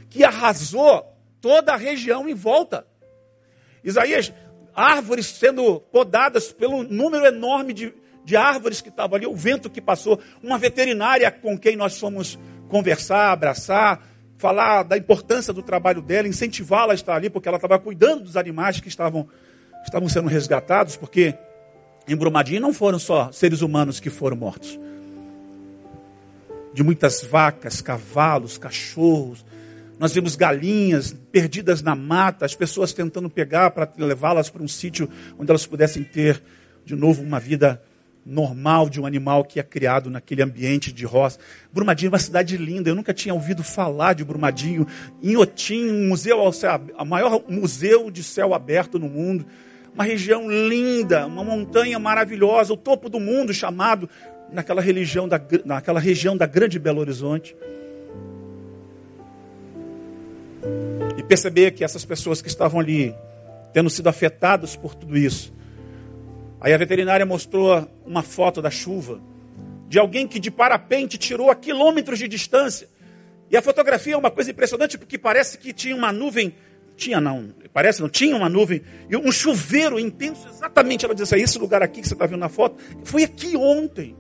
que 0.10 0.24
arrasou 0.24 1.06
toda 1.40 1.74
a 1.74 1.78
região 1.78 2.28
em 2.28 2.34
volta. 2.34 2.88
Isaías 3.84 4.34
árvores 4.76 5.28
sendo 5.28 5.80
podadas 5.80 6.52
pelo 6.52 6.84
número 6.84 7.26
enorme 7.26 7.74
de, 7.74 7.94
de 8.24 8.36
árvores 8.36 8.82
que 8.82 8.90
estavam 8.90 9.16
ali, 9.16 9.26
o 9.26 9.36
vento 9.36 9.70
que 9.70 9.82
passou, 9.82 10.20
uma 10.44 10.58
veterinária 10.58 11.32
com 11.32 11.58
quem 11.58 11.76
nós 11.76 11.98
fomos 11.98 12.38
conversar, 12.68 13.32
abraçar, 13.32 14.04
falar 14.38 14.84
da 14.84 14.98
importância 14.98 15.54
do 15.54 15.64
trabalho 15.64 16.02
dela, 16.02 16.28
incentivá-la 16.28 16.94
a 16.94 16.96
estar 16.96 17.16
ali, 17.16 17.30
porque 17.30 17.48
ela 17.48 17.58
estava 17.58 17.80
cuidando 17.80 18.24
dos 18.24 18.36
animais 18.36 18.80
que 18.80 18.88
estavam, 18.88 19.28
estavam 19.84 20.10
sendo 20.10 20.28
resgatados, 20.28 20.98
porque 20.98 21.36
em 22.08 22.16
Brumadinho 22.16 22.62
não 22.62 22.74
foram 22.74 23.00
só 23.00 23.32
seres 23.32 23.62
humanos 23.62 24.00
que 24.00 24.10
foram 24.10 24.36
mortos. 24.36 24.80
De 26.74 26.84
muitas 26.84 27.24
vacas, 27.24 27.82
cavalos, 27.82 28.58
cachorros, 28.58 29.46
nós 30.00 30.14
vimos 30.14 30.36
galinhas 30.36 31.16
perdidas 31.32 31.82
na 31.82 31.96
mata, 31.96 32.46
as 32.46 32.56
pessoas 32.56 32.92
tentando 32.94 33.30
pegar 33.30 33.72
para 33.72 33.90
levá-las 33.98 34.50
para 34.50 34.62
um 34.62 34.68
sítio 34.68 35.10
onde 35.38 35.50
elas 35.50 35.66
pudessem 35.66 36.04
ter 36.04 36.42
de 36.86 36.96
novo 36.96 37.24
uma 37.24 37.40
vida 37.40 37.82
normal 38.26 38.90
de 38.90 39.00
um 39.00 39.06
animal 39.06 39.44
que 39.46 39.60
é 39.60 39.64
criado 39.64 40.10
naquele 40.10 40.42
ambiente 40.42 40.92
de 40.92 41.06
roça. 41.06 41.38
Brumadinho 41.72 42.08
é 42.08 42.14
uma 42.14 42.20
cidade 42.20 42.58
linda, 42.58 42.90
eu 42.90 42.96
nunca 42.96 43.14
tinha 43.14 43.34
ouvido 43.34 43.64
falar 43.64 44.14
de 44.14 44.24
Brumadinho. 44.24 44.88
Inhotim, 45.22 45.90
um 45.92 46.08
museu 46.08 46.40
ao 46.40 46.52
céu, 46.52 46.82
o 46.98 47.06
maior 47.06 47.44
museu 47.48 48.10
de 48.10 48.24
céu 48.24 48.54
aberto 48.54 48.98
no 48.98 49.08
mundo. 49.08 49.46
Uma 49.94 50.04
região 50.04 50.50
linda, 50.50 51.26
uma 51.26 51.44
montanha 51.44 51.98
maravilhosa, 52.00 52.74
o 52.74 52.78
topo 52.78 53.10
do 53.10 53.20
mundo 53.20 53.54
chamado 53.54 54.10
naquela, 54.52 54.82
religião 54.82 55.28
da, 55.28 55.40
naquela 55.64 56.00
região 56.00 56.36
da 56.36 56.46
Grande 56.46 56.80
Belo 56.80 57.00
Horizonte. 57.00 57.56
E 61.18 61.24
perceber 61.24 61.72
que 61.72 61.84
essas 61.84 62.06
pessoas 62.06 62.42
que 62.42 62.48
estavam 62.48 62.80
ali, 62.80 63.16
tendo 63.74 63.90
sido 63.90 64.08
afetadas 64.08 64.76
por 64.76 64.96
tudo 64.96 65.18
isso, 65.18 65.54
Aí 66.66 66.74
a 66.74 66.78
veterinária 66.78 67.28
mostrou 67.28 67.88
uma 68.04 68.24
foto 68.24 68.60
da 68.60 68.72
chuva, 68.72 69.22
de 69.88 70.00
alguém 70.00 70.28
que 70.28 70.40
de 70.40 70.50
parapente 70.50 71.16
tirou 71.16 71.52
a 71.52 71.56
quilômetros 71.56 72.18
de 72.18 72.28
distância. 72.28 72.90
E 73.52 73.56
a 73.56 73.62
fotografia 73.62 74.16
é 74.16 74.18
uma 74.18 74.32
coisa 74.32 74.50
impressionante, 74.50 74.98
porque 74.98 75.16
parece 75.16 75.60
que 75.60 75.72
tinha 75.72 75.96
uma 75.96 76.12
nuvem. 76.12 76.56
Tinha 76.98 77.22
não, 77.22 77.54
parece 77.72 78.02
não, 78.02 78.10
tinha 78.10 78.36
uma 78.36 78.50
nuvem, 78.50 78.82
e 79.08 79.16
um 79.16 79.32
chuveiro 79.32 80.00
intenso, 80.00 80.48
exatamente. 80.48 81.06
Ela 81.06 81.14
disse: 81.14 81.36
assim, 81.36 81.44
esse 81.44 81.60
lugar 81.60 81.84
aqui 81.84 82.02
que 82.02 82.08
você 82.08 82.16
está 82.16 82.26
vendo 82.26 82.40
na 82.40 82.50
foto, 82.50 82.82
foi 83.04 83.24
aqui 83.24 83.56
ontem. 83.56 84.16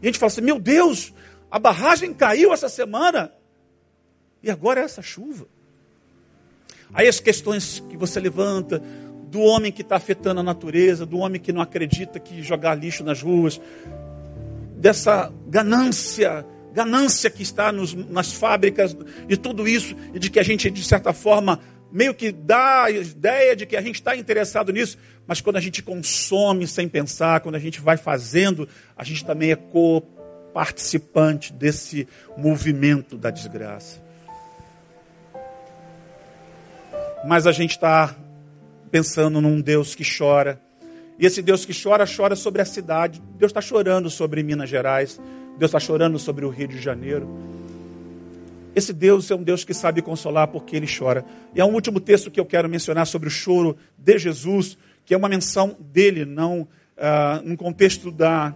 E 0.00 0.06
a 0.06 0.06
gente 0.06 0.18
fala 0.18 0.32
assim: 0.32 0.40
meu 0.40 0.58
Deus, 0.58 1.12
a 1.50 1.58
barragem 1.58 2.14
caiu 2.14 2.54
essa 2.54 2.70
semana, 2.70 3.32
e 4.44 4.50
agora 4.50 4.80
é 4.80 4.84
essa 4.84 5.02
chuva. 5.02 5.46
Aí 6.92 7.08
as 7.08 7.18
questões 7.18 7.82
que 7.88 7.96
você 7.96 8.20
levanta, 8.20 8.80
do 9.34 9.40
homem 9.40 9.72
que 9.72 9.82
está 9.82 9.96
afetando 9.96 10.38
a 10.38 10.44
natureza, 10.44 11.04
do 11.04 11.18
homem 11.18 11.40
que 11.40 11.52
não 11.52 11.60
acredita 11.60 12.20
que 12.20 12.40
jogar 12.40 12.76
lixo 12.76 13.02
nas 13.02 13.20
ruas, 13.20 13.60
dessa 14.76 15.32
ganância, 15.48 16.46
ganância 16.72 17.28
que 17.28 17.42
está 17.42 17.72
nos, 17.72 17.94
nas 17.94 18.32
fábricas 18.32 18.96
e 19.28 19.36
tudo 19.36 19.66
isso, 19.66 19.96
e 20.12 20.20
de 20.20 20.30
que 20.30 20.38
a 20.38 20.42
gente, 20.44 20.70
de 20.70 20.84
certa 20.84 21.12
forma, 21.12 21.58
meio 21.90 22.14
que 22.14 22.30
dá 22.30 22.84
a 22.84 22.90
ideia 22.90 23.56
de 23.56 23.66
que 23.66 23.76
a 23.76 23.82
gente 23.82 23.96
está 23.96 24.14
interessado 24.14 24.72
nisso, 24.72 24.98
mas 25.26 25.40
quando 25.40 25.56
a 25.56 25.60
gente 25.60 25.82
consome 25.82 26.68
sem 26.68 26.88
pensar, 26.88 27.40
quando 27.40 27.56
a 27.56 27.60
gente 27.60 27.80
vai 27.80 27.96
fazendo, 27.96 28.68
a 28.96 29.02
gente 29.02 29.24
também 29.24 29.50
é 29.50 29.56
co-participante 29.56 31.52
desse 31.52 32.06
movimento 32.36 33.16
da 33.16 33.30
desgraça. 33.30 34.03
Mas 37.26 37.46
a 37.46 37.52
gente 37.52 37.70
está 37.70 38.14
pensando 38.90 39.40
num 39.40 39.60
Deus 39.60 39.94
que 39.94 40.04
chora. 40.04 40.60
E 41.18 41.24
esse 41.24 41.40
Deus 41.40 41.64
que 41.64 41.72
chora, 41.72 42.04
chora 42.06 42.36
sobre 42.36 42.60
a 42.60 42.64
cidade. 42.64 43.22
Deus 43.38 43.50
está 43.50 43.60
chorando 43.60 44.10
sobre 44.10 44.42
Minas 44.42 44.68
Gerais. 44.68 45.20
Deus 45.58 45.70
está 45.70 45.80
chorando 45.80 46.18
sobre 46.18 46.44
o 46.44 46.50
Rio 46.50 46.68
de 46.68 46.80
Janeiro. 46.80 47.28
Esse 48.74 48.92
Deus 48.92 49.30
é 49.30 49.34
um 49.34 49.42
Deus 49.42 49.64
que 49.64 49.72
sabe 49.72 50.02
consolar 50.02 50.48
porque 50.48 50.76
ele 50.76 50.86
chora. 50.86 51.24
E 51.54 51.60
há 51.60 51.66
um 51.66 51.72
último 51.72 52.00
texto 52.00 52.30
que 52.30 52.40
eu 52.40 52.44
quero 52.44 52.68
mencionar 52.68 53.06
sobre 53.06 53.28
o 53.28 53.30
choro 53.30 53.76
de 53.96 54.18
Jesus, 54.18 54.76
que 55.06 55.14
é 55.14 55.16
uma 55.16 55.28
menção 55.28 55.76
dele, 55.80 56.24
não 56.24 56.66
ah, 56.98 57.40
no 57.44 57.56
contexto 57.56 58.10
da, 58.10 58.54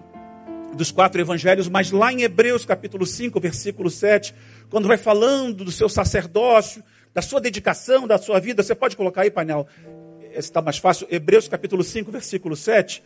dos 0.74 0.90
quatro 0.90 1.20
evangelhos, 1.20 1.68
mas 1.68 1.90
lá 1.90 2.12
em 2.12 2.22
Hebreus 2.22 2.64
capítulo 2.64 3.06
5, 3.06 3.38
versículo 3.40 3.88
7, 3.90 4.34
quando 4.68 4.88
vai 4.88 4.98
falando 4.98 5.64
do 5.64 5.70
seu 5.70 5.88
sacerdócio, 5.88 6.82
da 7.14 7.22
sua 7.22 7.40
dedicação, 7.40 8.06
da 8.06 8.18
sua 8.18 8.38
vida, 8.38 8.62
você 8.62 8.74
pode 8.74 8.96
colocar 8.96 9.22
aí, 9.22 9.30
painel, 9.30 9.66
está 10.32 10.62
mais 10.62 10.78
fácil, 10.78 11.06
Hebreus 11.10 11.48
capítulo 11.48 11.82
5, 11.82 12.10
versículo 12.10 12.54
7. 12.56 13.02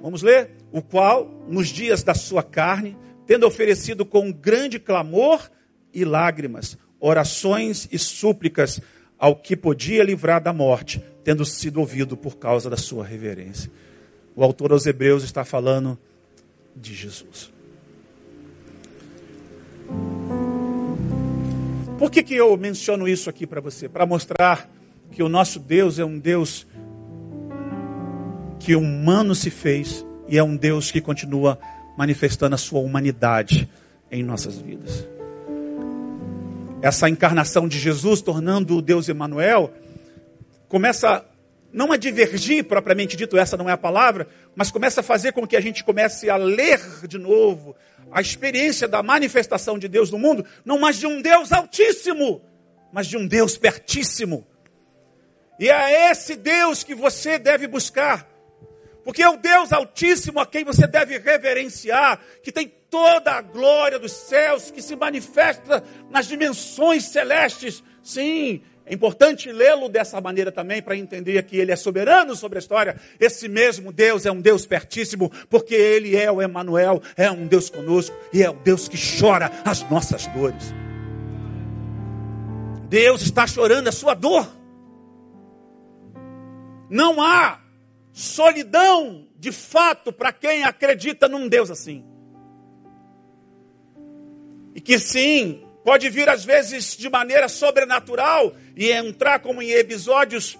Vamos 0.00 0.22
ler? 0.22 0.50
O 0.72 0.82
qual, 0.82 1.26
nos 1.48 1.68
dias 1.68 2.02
da 2.02 2.14
sua 2.14 2.42
carne, 2.42 2.96
tendo 3.26 3.46
oferecido 3.46 4.04
com 4.04 4.32
grande 4.32 4.78
clamor 4.78 5.50
e 5.92 6.04
lágrimas, 6.04 6.76
orações 7.00 7.88
e 7.90 7.98
súplicas 7.98 8.80
ao 9.18 9.36
que 9.36 9.56
podia 9.56 10.04
livrar 10.04 10.42
da 10.42 10.52
morte, 10.52 11.02
tendo 11.24 11.44
sido 11.44 11.80
ouvido 11.80 12.16
por 12.16 12.36
causa 12.36 12.68
da 12.68 12.76
sua 12.76 13.04
reverência. 13.04 13.70
O 14.34 14.44
autor 14.44 14.72
aos 14.72 14.86
Hebreus 14.86 15.24
está 15.24 15.44
falando 15.44 15.98
de 16.74 16.94
Jesus. 16.94 17.50
Por 21.98 22.10
que, 22.10 22.22
que 22.22 22.34
eu 22.34 22.54
menciono 22.58 23.08
isso 23.08 23.30
aqui 23.30 23.46
para 23.46 23.60
você? 23.60 23.88
Para 23.88 24.04
mostrar 24.04 24.70
que 25.10 25.22
o 25.22 25.28
nosso 25.30 25.58
Deus 25.58 25.98
é 25.98 26.04
um 26.04 26.18
Deus 26.18 26.66
que 28.58 28.76
humano 28.76 29.34
se 29.34 29.50
fez 29.50 30.04
e 30.28 30.36
é 30.36 30.42
um 30.42 30.56
Deus 30.56 30.90
que 30.90 31.00
continua 31.00 31.58
manifestando 31.96 32.54
a 32.54 32.58
sua 32.58 32.80
humanidade 32.80 33.68
em 34.10 34.22
nossas 34.22 34.58
vidas. 34.58 35.08
Essa 36.82 37.08
encarnação 37.08 37.66
de 37.66 37.78
Jesus, 37.78 38.20
tornando 38.20 38.76
o 38.76 38.82
Deus 38.82 39.08
Emanuel, 39.08 39.72
começa 40.68 41.24
não 41.76 41.92
a 41.92 41.96
divergir 41.96 42.64
propriamente 42.64 43.16
dito, 43.16 43.38
essa 43.38 43.56
não 43.56 43.70
é 43.70 43.72
a 43.72 43.78
palavra, 43.78 44.26
mas 44.56 44.72
começa 44.72 45.00
a 45.00 45.04
fazer 45.04 45.32
com 45.32 45.46
que 45.46 45.56
a 45.56 45.60
gente 45.60 45.84
comece 45.84 46.28
a 46.28 46.36
ler 46.36 46.80
de 47.06 47.18
novo 47.18 47.76
a 48.10 48.20
experiência 48.20 48.88
da 48.88 49.02
manifestação 49.02 49.78
de 49.78 49.86
Deus 49.86 50.10
no 50.10 50.18
mundo, 50.18 50.44
não 50.64 50.78
mais 50.78 50.98
de 50.98 51.06
um 51.06 51.22
Deus 51.22 51.52
altíssimo, 51.52 52.42
mas 52.92 53.06
de 53.06 53.16
um 53.16 53.26
Deus 53.26 53.56
pertíssimo 53.56 54.44
e 55.58 55.70
é 55.70 56.10
esse 56.10 56.36
Deus 56.36 56.82
que 56.82 56.94
você 56.94 57.38
deve 57.38 57.66
buscar. 57.66 58.28
Porque 59.04 59.22
é 59.22 59.28
o 59.28 59.36
Deus 59.36 59.72
Altíssimo 59.72 60.40
a 60.40 60.46
quem 60.46 60.64
você 60.64 60.86
deve 60.86 61.18
reverenciar, 61.18 62.20
que 62.42 62.52
tem 62.52 62.68
toda 62.90 63.32
a 63.32 63.40
glória 63.40 63.98
dos 63.98 64.12
céus, 64.12 64.70
que 64.70 64.82
se 64.82 64.96
manifesta 64.96 65.82
nas 66.10 66.26
dimensões 66.26 67.04
celestes. 67.04 67.82
Sim, 68.02 68.62
é 68.86 68.94
importante 68.94 69.50
lê-lo 69.50 69.88
dessa 69.88 70.20
maneira 70.20 70.52
também 70.52 70.80
para 70.80 70.96
entender 70.96 71.42
que 71.42 71.56
ele 71.56 71.72
é 71.72 71.76
soberano 71.76 72.36
sobre 72.36 72.58
a 72.58 72.60
história. 72.60 72.96
Esse 73.18 73.48
mesmo 73.48 73.92
Deus 73.92 74.24
é 74.24 74.30
um 74.30 74.40
Deus 74.40 74.64
pertíssimo, 74.64 75.30
porque 75.50 75.74
ele 75.74 76.16
é 76.16 76.30
o 76.30 76.40
Emanuel, 76.40 77.02
é 77.16 77.28
um 77.28 77.48
Deus 77.48 77.68
conosco 77.68 78.16
e 78.32 78.44
é 78.44 78.48
o 78.48 78.54
Deus 78.54 78.86
que 78.86 78.96
chora 78.96 79.50
as 79.64 79.82
nossas 79.90 80.28
dores. 80.28 80.72
Deus 82.88 83.22
está 83.22 83.44
chorando 83.44 83.88
a 83.88 83.92
sua 83.92 84.14
dor. 84.14 84.48
Não 86.88 87.20
há 87.20 87.60
solidão 88.12 89.26
de 89.36 89.50
fato 89.50 90.12
para 90.12 90.32
quem 90.32 90.62
acredita 90.62 91.28
num 91.28 91.48
Deus 91.48 91.72
assim. 91.72 92.04
E 94.76 94.80
que 94.80 94.96
sim, 95.00 95.65
pode 95.86 96.10
vir 96.10 96.28
às 96.28 96.44
vezes 96.44 96.96
de 96.96 97.08
maneira 97.08 97.48
sobrenatural 97.48 98.52
e 98.76 98.90
entrar 98.90 99.38
como 99.38 99.62
em 99.62 99.70
episódios 99.70 100.58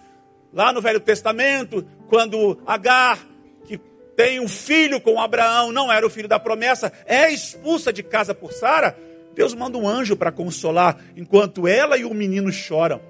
lá 0.53 0.73
no 0.73 0.81
Velho 0.81 1.01
Testamento, 1.01 1.85
quando 2.07 2.63
Agar, 2.65 3.19
que 3.65 3.77
tem 4.17 4.39
um 4.39 4.47
filho 4.47 5.01
com 5.01 5.21
Abraão, 5.21 5.73
não 5.73 5.93
era 5.93 6.07
o 6.07 6.11
filho 6.11 6.29
da 6.29 6.39
promessa, 6.39 6.93
é 7.07 7.29
expulsa 7.29 7.93
de 7.93 8.05
casa 8.05 8.37
por 8.37 8.53
Sara. 8.53 8.97
Deus 9.35 9.53
manda 9.53 9.77
um 9.77 9.89
anjo 9.89 10.17
para 10.17 10.31
consolar, 10.31 10.97
enquanto 11.17 11.67
ela 11.67 11.99
e 11.99 12.05
o 12.05 12.15
menino 12.15 12.53
choram. 12.53 13.01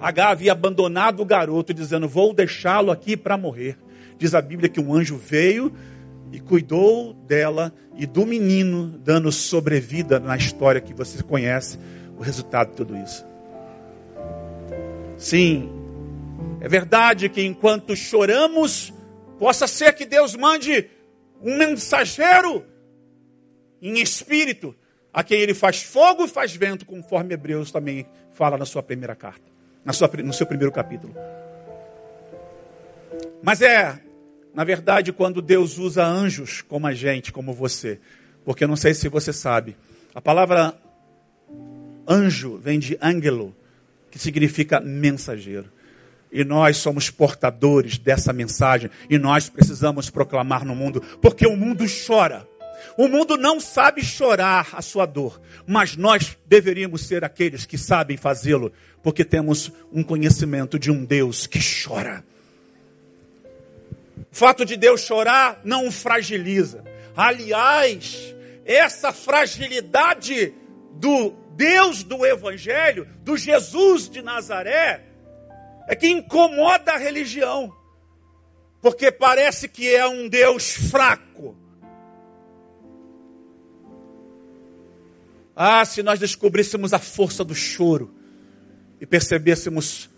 H 0.00 0.28
havia 0.28 0.52
abandonado 0.52 1.22
o 1.22 1.26
garoto, 1.26 1.74
dizendo: 1.74 2.06
Vou 2.06 2.32
deixá-lo 2.32 2.92
aqui 2.92 3.16
para 3.16 3.36
morrer. 3.36 3.76
Diz 4.16 4.32
a 4.32 4.40
Bíblia 4.40 4.68
que 4.68 4.78
um 4.78 4.94
anjo 4.94 5.16
veio 5.16 5.74
e 6.32 6.40
cuidou 6.40 7.12
dela 7.12 7.72
e 7.96 8.06
do 8.06 8.26
menino, 8.26 8.98
dando 8.98 9.30
sobrevida 9.32 10.18
na 10.18 10.36
história 10.36 10.80
que 10.80 10.92
você 10.92 11.22
conhece, 11.22 11.78
o 12.18 12.22
resultado 12.22 12.70
de 12.70 12.76
tudo 12.76 12.96
isso. 12.96 13.24
Sim, 15.16 15.70
é 16.60 16.68
verdade 16.68 17.28
que 17.28 17.42
enquanto 17.42 17.96
choramos, 17.96 18.92
possa 19.38 19.66
ser 19.66 19.92
que 19.92 20.04
Deus 20.04 20.34
mande 20.34 20.88
um 21.42 21.56
mensageiro 21.56 22.64
em 23.80 24.00
espírito, 24.00 24.74
a 25.12 25.22
quem 25.22 25.40
ele 25.40 25.54
faz 25.54 25.82
fogo 25.82 26.24
e 26.24 26.28
faz 26.28 26.54
vento, 26.54 26.84
conforme 26.84 27.34
Hebreus 27.34 27.70
também 27.70 28.06
fala 28.32 28.58
na 28.58 28.64
sua 28.64 28.82
primeira 28.82 29.14
carta 29.14 29.56
na 29.86 29.92
sua, 29.92 30.10
no 30.24 30.32
seu 30.32 30.44
primeiro 30.44 30.72
capítulo. 30.72 31.14
Mas 33.40 33.62
é, 33.62 34.00
na 34.56 34.64
verdade, 34.64 35.12
quando 35.12 35.42
Deus 35.42 35.76
usa 35.76 36.02
anjos 36.02 36.62
como 36.62 36.86
a 36.86 36.94
gente, 36.94 37.30
como 37.30 37.52
você. 37.52 38.00
Porque 38.42 38.64
eu 38.64 38.68
não 38.68 38.74
sei 38.74 38.94
se 38.94 39.06
você 39.06 39.30
sabe. 39.30 39.76
A 40.14 40.20
palavra 40.20 40.74
anjo 42.08 42.56
vem 42.56 42.78
de 42.78 42.96
angelo, 43.02 43.54
que 44.10 44.18
significa 44.18 44.80
mensageiro. 44.80 45.70
E 46.32 46.42
nós 46.42 46.78
somos 46.78 47.10
portadores 47.10 47.98
dessa 47.98 48.32
mensagem. 48.32 48.88
E 49.10 49.18
nós 49.18 49.50
precisamos 49.50 50.08
proclamar 50.08 50.64
no 50.64 50.74
mundo. 50.74 51.02
Porque 51.20 51.46
o 51.46 51.54
mundo 51.54 51.84
chora. 52.06 52.48
O 52.96 53.08
mundo 53.08 53.36
não 53.36 53.60
sabe 53.60 54.02
chorar 54.02 54.70
a 54.72 54.80
sua 54.80 55.04
dor, 55.04 55.38
mas 55.66 55.98
nós 55.98 56.34
deveríamos 56.46 57.02
ser 57.02 57.24
aqueles 57.24 57.66
que 57.66 57.76
sabem 57.76 58.16
fazê-lo, 58.16 58.72
porque 59.02 59.22
temos 59.22 59.70
um 59.92 60.02
conhecimento 60.02 60.78
de 60.78 60.90
um 60.90 61.04
Deus 61.04 61.46
que 61.46 61.58
chora. 61.58 62.24
O 64.36 64.38
fato 64.38 64.66
de 64.66 64.76
Deus 64.76 65.00
chorar 65.00 65.62
não 65.64 65.88
o 65.88 65.90
fragiliza. 65.90 66.84
Aliás, 67.16 68.36
essa 68.66 69.10
fragilidade 69.10 70.52
do 70.92 71.30
Deus 71.56 72.02
do 72.02 72.26
Evangelho, 72.26 73.08
do 73.22 73.34
Jesus 73.38 74.10
de 74.10 74.20
Nazaré, 74.20 75.06
é 75.88 75.96
que 75.96 76.08
incomoda 76.08 76.92
a 76.92 76.98
religião. 76.98 77.74
Porque 78.82 79.10
parece 79.10 79.68
que 79.68 79.88
é 79.94 80.06
um 80.06 80.28
Deus 80.28 80.70
fraco. 80.90 81.56
Ah, 85.56 85.82
se 85.86 86.02
nós 86.02 86.20
descobríssemos 86.20 86.92
a 86.92 86.98
força 86.98 87.42
do 87.42 87.54
choro 87.54 88.14
e 89.00 89.06
percebêssemos 89.06 90.10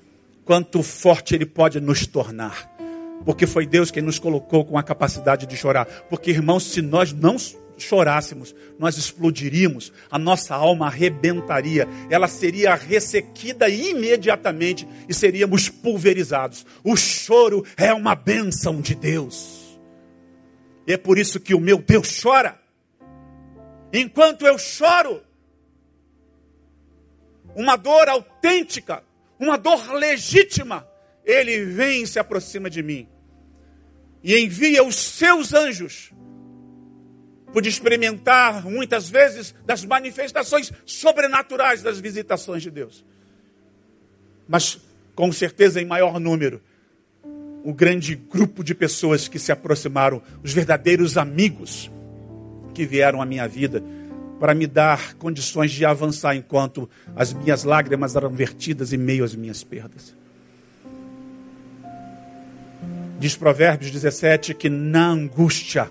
quanto 0.45 0.83
forte 0.83 1.37
ele 1.37 1.47
pode 1.47 1.81
nos 1.81 2.05
tornar. 2.05 2.78
Porque 3.25 3.47
foi 3.47 3.66
Deus 3.66 3.91
quem 3.91 4.03
nos 4.03 4.19
colocou 4.19 4.64
com 4.64 4.79
a 4.79 4.83
capacidade 4.83 5.47
de 5.47 5.57
chorar. 5.57 5.87
Porque, 6.09 6.31
irmãos, 6.31 6.64
se 6.64 6.81
nós 6.81 7.12
não 7.12 7.37
chorássemos, 7.79 8.55
nós 8.79 8.97
explodiríamos, 8.97 9.93
a 10.11 10.19
nossa 10.19 10.55
alma 10.55 10.87
arrebentaria, 10.87 11.87
ela 12.11 12.27
seria 12.27 12.75
ressequida 12.75 13.69
imediatamente 13.69 14.87
e 15.09 15.14
seríamos 15.14 15.69
pulverizados. 15.69 16.66
O 16.83 16.97
choro 16.97 17.64
é 17.77 17.93
uma 17.93 18.14
bênção 18.14 18.81
de 18.81 18.95
Deus. 18.95 19.79
E 20.87 20.93
é 20.93 20.97
por 20.97 21.19
isso 21.19 21.39
que 21.39 21.55
o 21.55 21.61
meu 21.61 21.79
Deus 21.79 22.21
chora. 22.21 22.59
Enquanto 23.93 24.47
eu 24.47 24.59
choro, 24.59 25.23
uma 27.55 27.77
dor 27.77 28.09
autêntica, 28.09 29.03
uma 29.39 29.57
dor 29.57 29.93
legítima, 29.93 30.87
ele 31.29 31.64
vem 31.66 32.03
e 32.03 32.07
se 32.07 32.18
aproxima 32.18 32.68
de 32.68 32.83
mim 32.83 33.07
e 34.24 34.37
envia 34.37 34.83
os 34.83 34.97
seus 34.97 35.55
anjos 35.55 36.12
pude 37.53 37.68
experimentar 37.68 38.64
muitas 38.64 39.09
vezes 39.09 39.55
das 39.64 39.85
manifestações 39.85 40.72
sobrenaturais 40.85 41.83
das 41.83 41.99
visitações 41.99 42.62
de 42.62 42.70
Deus. 42.70 43.05
Mas 44.47 44.79
com 45.14 45.33
certeza 45.33 45.81
em 45.81 45.85
maior 45.85 46.20
número, 46.20 46.62
o 47.64 47.72
grande 47.72 48.14
grupo 48.14 48.62
de 48.62 48.74
pessoas 48.74 49.26
que 49.29 49.39
se 49.39 49.51
aproximaram, 49.51 50.22
os 50.43 50.53
verdadeiros 50.53 51.16
amigos 51.16 51.91
que 52.72 52.87
vieram 52.87 53.20
à 53.20 53.26
minha 53.26 53.49
vida 53.49 53.83
para 54.39 54.55
me 54.55 54.66
dar 54.66 55.14
condições 55.14 55.72
de 55.72 55.85
avançar 55.85 56.37
enquanto 56.37 56.89
as 57.16 57.33
minhas 57.33 57.64
lágrimas 57.64 58.14
eram 58.14 58.31
vertidas 58.31 58.93
em 58.93 58.97
meio 58.97 59.24
às 59.24 59.35
minhas 59.35 59.64
perdas. 59.64 60.14
Diz 63.19 63.35
Provérbios 63.35 63.91
17 63.91 64.55
que 64.55 64.71
na 64.71 65.09
angústia 65.09 65.91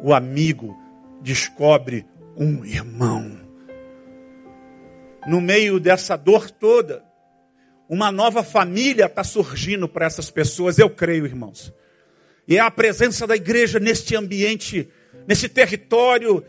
o 0.00 0.14
amigo 0.14 0.78
descobre 1.20 2.06
um 2.36 2.64
irmão. 2.64 3.40
No 5.26 5.40
meio 5.40 5.80
dessa 5.80 6.16
dor 6.16 6.52
toda, 6.52 7.04
uma 7.88 8.12
nova 8.12 8.44
família 8.44 9.06
está 9.06 9.24
surgindo 9.24 9.88
para 9.88 10.06
essas 10.06 10.30
pessoas, 10.30 10.78
eu 10.78 10.88
creio, 10.88 11.26
irmãos. 11.26 11.74
E 12.46 12.56
é 12.56 12.60
a 12.60 12.70
presença 12.70 13.26
da 13.26 13.34
igreja 13.34 13.80
neste 13.80 14.14
ambiente, 14.14 14.88
nesse 15.26 15.48
território 15.48 16.44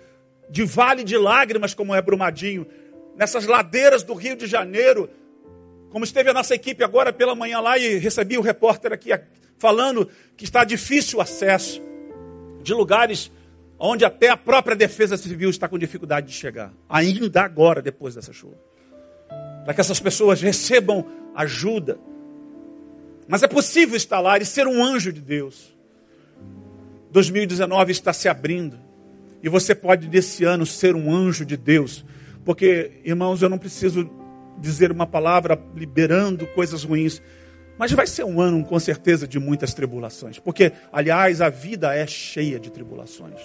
de 0.52 0.64
vale 0.66 1.04
de 1.04 1.18
lágrimas, 1.18 1.74
como 1.74 1.96
é 1.96 2.02
Brumadinho, 2.02 2.68
nessas 3.16 3.48
ladeiras 3.48 4.04
do 4.04 4.14
Rio 4.14 4.36
de 4.36 4.46
Janeiro, 4.46 5.10
como 5.90 6.06
esteve 6.06 6.30
a 6.30 6.34
nossa 6.34 6.54
equipe 6.54 6.84
agora 6.84 7.12
pela 7.12 7.34
manhã 7.34 7.60
lá 7.60 7.76
e 7.80 7.98
recebi 7.98 8.38
o 8.38 8.42
repórter 8.42 8.94
aqui 8.94 9.12
falando 9.58 10.10
que 10.36 10.44
está 10.44 10.64
difícil 10.64 11.20
o 11.20 11.22
acesso 11.22 11.82
de 12.62 12.74
lugares 12.74 13.32
onde 13.78 14.06
até 14.06 14.30
a 14.30 14.38
própria 14.38 14.76
defesa 14.76 15.18
civil 15.18 15.50
está 15.50 15.68
com 15.68 15.78
dificuldade 15.78 16.28
de 16.28 16.34
chegar, 16.34 16.74
ainda 16.90 17.42
agora, 17.42 17.82
depois 17.82 18.16
dessa 18.16 18.32
chuva. 18.34 18.56
Para 19.64 19.74
que 19.74 19.82
essas 19.82 20.00
pessoas 20.00 20.42
recebam 20.42 21.06
ajuda. 21.36 22.00
Mas 23.28 23.44
é 23.44 23.48
possível 23.48 23.98
estar 23.98 24.20
lá 24.20 24.38
e 24.38 24.46
ser 24.46 24.68
um 24.68 24.84
anjo 24.84 25.12
de 25.12 25.20
Deus. 25.20 25.76
2019 27.12 27.92
está 27.92 28.14
se 28.14 28.30
abrindo. 28.30 28.78
E 29.42 29.50
você 29.50 29.76
pode, 29.76 30.08
desse 30.08 30.44
ano, 30.44 30.66
ser 30.66 30.96
um 30.96 31.14
anjo 31.14 31.46
de 31.46 31.58
Deus. 31.58 32.06
Porque, 32.44 33.02
irmãos, 33.04 33.42
eu 33.42 33.50
não 33.50 33.58
preciso 33.58 34.10
dizer 34.60 34.92
uma 34.92 35.08
palavra 35.08 35.60
liberando 35.76 36.48
coisas 36.48 36.84
ruins. 36.84 37.22
Mas 37.78 37.92
vai 37.92 38.08
ser 38.08 38.24
um 38.24 38.40
ano, 38.40 38.64
com 38.64 38.80
certeza, 38.80 39.28
de 39.28 39.40
muitas 39.40 39.74
tribulações. 39.74 40.40
Porque, 40.40 40.72
aliás, 40.92 41.42
a 41.42 41.50
vida 41.50 41.94
é 41.94 42.08
cheia 42.08 42.60
de 42.60 42.70
tribulações. 42.70 43.40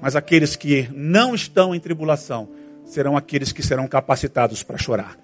Mas 0.00 0.14
aqueles 0.14 0.54
que 0.54 0.88
não 0.92 1.34
estão 1.34 1.74
em 1.74 1.80
tribulação 1.80 2.48
serão 2.84 3.16
aqueles 3.16 3.52
que 3.52 3.62
serão 3.62 3.88
capacitados 3.88 4.62
para 4.62 4.78
chorar. 4.78 5.16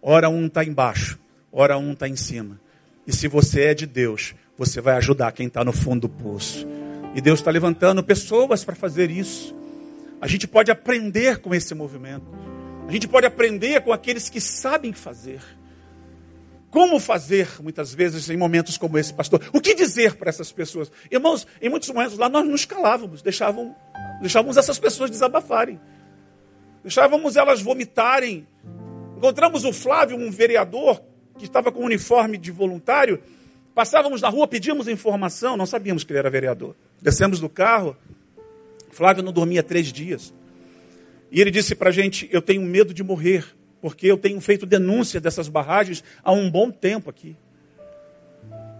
Ora 0.00 0.28
um 0.28 0.46
está 0.46 0.64
embaixo, 0.64 1.18
ora 1.52 1.76
um 1.76 1.92
está 1.92 2.08
em 2.08 2.16
cima. 2.16 2.60
E 3.06 3.12
se 3.12 3.28
você 3.28 3.64
é 3.64 3.74
de 3.74 3.86
Deus, 3.86 4.34
você 4.56 4.80
vai 4.80 4.96
ajudar 4.96 5.32
quem 5.32 5.46
está 5.46 5.64
no 5.64 5.72
fundo 5.72 6.02
do 6.02 6.08
poço. 6.08 6.66
E 7.14 7.20
Deus 7.20 7.40
está 7.40 7.50
levantando 7.50 8.02
pessoas 8.02 8.64
para 8.64 8.74
fazer 8.74 9.10
isso. 9.10 9.54
A 10.20 10.26
gente 10.26 10.46
pode 10.46 10.70
aprender 10.70 11.38
com 11.38 11.54
esse 11.54 11.74
movimento. 11.74 12.26
A 12.88 12.92
gente 12.92 13.06
pode 13.06 13.26
aprender 13.26 13.82
com 13.82 13.92
aqueles 13.92 14.28
que 14.28 14.40
sabem 14.40 14.92
fazer. 14.92 15.40
Como 16.74 16.98
fazer, 16.98 17.62
muitas 17.62 17.94
vezes, 17.94 18.28
em 18.28 18.36
momentos 18.36 18.76
como 18.76 18.98
esse, 18.98 19.14
pastor? 19.14 19.40
O 19.52 19.60
que 19.60 19.76
dizer 19.76 20.16
para 20.16 20.28
essas 20.28 20.50
pessoas? 20.50 20.90
Irmãos, 21.08 21.46
em 21.62 21.68
muitos 21.68 21.88
momentos 21.88 22.18
lá 22.18 22.28
nós 22.28 22.44
nos 22.44 22.64
calávamos, 22.64 23.22
deixavam, 23.22 23.76
deixávamos 24.20 24.56
essas 24.56 24.76
pessoas 24.76 25.08
desabafarem, 25.08 25.80
deixávamos 26.82 27.36
elas 27.36 27.62
vomitarem. 27.62 28.44
Encontramos 29.16 29.64
o 29.64 29.72
Flávio, 29.72 30.16
um 30.16 30.32
vereador, 30.32 31.00
que 31.38 31.44
estava 31.44 31.70
com 31.70 31.82
um 31.82 31.84
uniforme 31.84 32.36
de 32.36 32.50
voluntário. 32.50 33.22
Passávamos 33.72 34.20
na 34.20 34.28
rua, 34.28 34.48
pedíamos 34.48 34.88
informação, 34.88 35.56
não 35.56 35.66
sabíamos 35.66 36.02
que 36.02 36.10
ele 36.10 36.18
era 36.18 36.28
vereador. 36.28 36.74
Descemos 37.00 37.38
do 37.38 37.48
carro, 37.48 37.96
Flávio 38.90 39.22
não 39.22 39.32
dormia 39.32 39.62
três 39.62 39.92
dias. 39.92 40.34
E 41.30 41.40
ele 41.40 41.52
disse 41.52 41.76
para 41.76 41.90
a 41.90 41.92
gente: 41.92 42.28
Eu 42.32 42.42
tenho 42.42 42.62
medo 42.62 42.92
de 42.92 43.04
morrer 43.04 43.46
porque 43.84 44.06
eu 44.06 44.16
tenho 44.16 44.40
feito 44.40 44.64
denúncia 44.64 45.20
dessas 45.20 45.46
barragens 45.46 46.02
há 46.22 46.32
um 46.32 46.50
bom 46.50 46.70
tempo 46.70 47.10
aqui. 47.10 47.36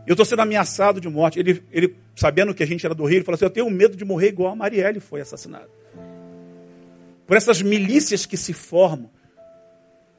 Eu 0.07 0.15
estou 0.15 0.25
sendo 0.25 0.41
ameaçado 0.41 0.99
de 0.99 1.07
morte. 1.11 1.39
Ele, 1.39 1.63
ele, 1.71 1.95
sabendo 2.17 2.55
que 2.55 2.63
a 2.63 2.67
gente 2.67 2.87
era 2.87 2.95
do 2.95 3.05
Rio, 3.05 3.19
ele 3.19 3.25
falou 3.25 3.35
assim: 3.35 3.45
Eu 3.45 3.51
tenho 3.51 3.69
medo 3.69 3.99
de 3.99 4.03
morrer 4.03 4.29
igual 4.29 4.53
a 4.55 4.57
Marielle 4.57 5.01
foi 5.01 5.21
assassinada. 5.21 5.69
Por 7.27 7.37
essas 7.37 7.61
milícias 7.61 8.25
que 8.25 8.39
se 8.39 8.55
formam 8.55 9.11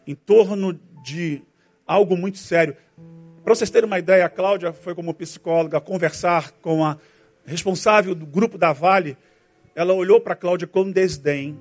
em 0.05 0.13
torno 0.13 0.79
de 1.03 1.41
algo 1.88 2.15
muito 2.15 2.38
sério. 2.38 2.77
Para 3.43 3.55
vocês 3.55 3.71
terem 3.71 3.88
uma 3.88 3.97
ideia, 3.97 4.23
a 4.23 4.29
Cláudia 4.29 4.71
foi 4.71 4.93
como 4.93 5.15
psicóloga 5.15 5.81
conversar 5.81 6.51
com 6.61 6.86
a 6.86 6.95
responsável 7.43 8.13
do 8.13 8.27
grupo 8.27 8.55
da 8.55 8.71
Vale. 8.71 9.17
Ela 9.73 9.95
olhou 9.95 10.21
para 10.21 10.33
a 10.33 10.38
Cláudia 10.38 10.67
com 10.67 10.91
desdém 10.91 11.57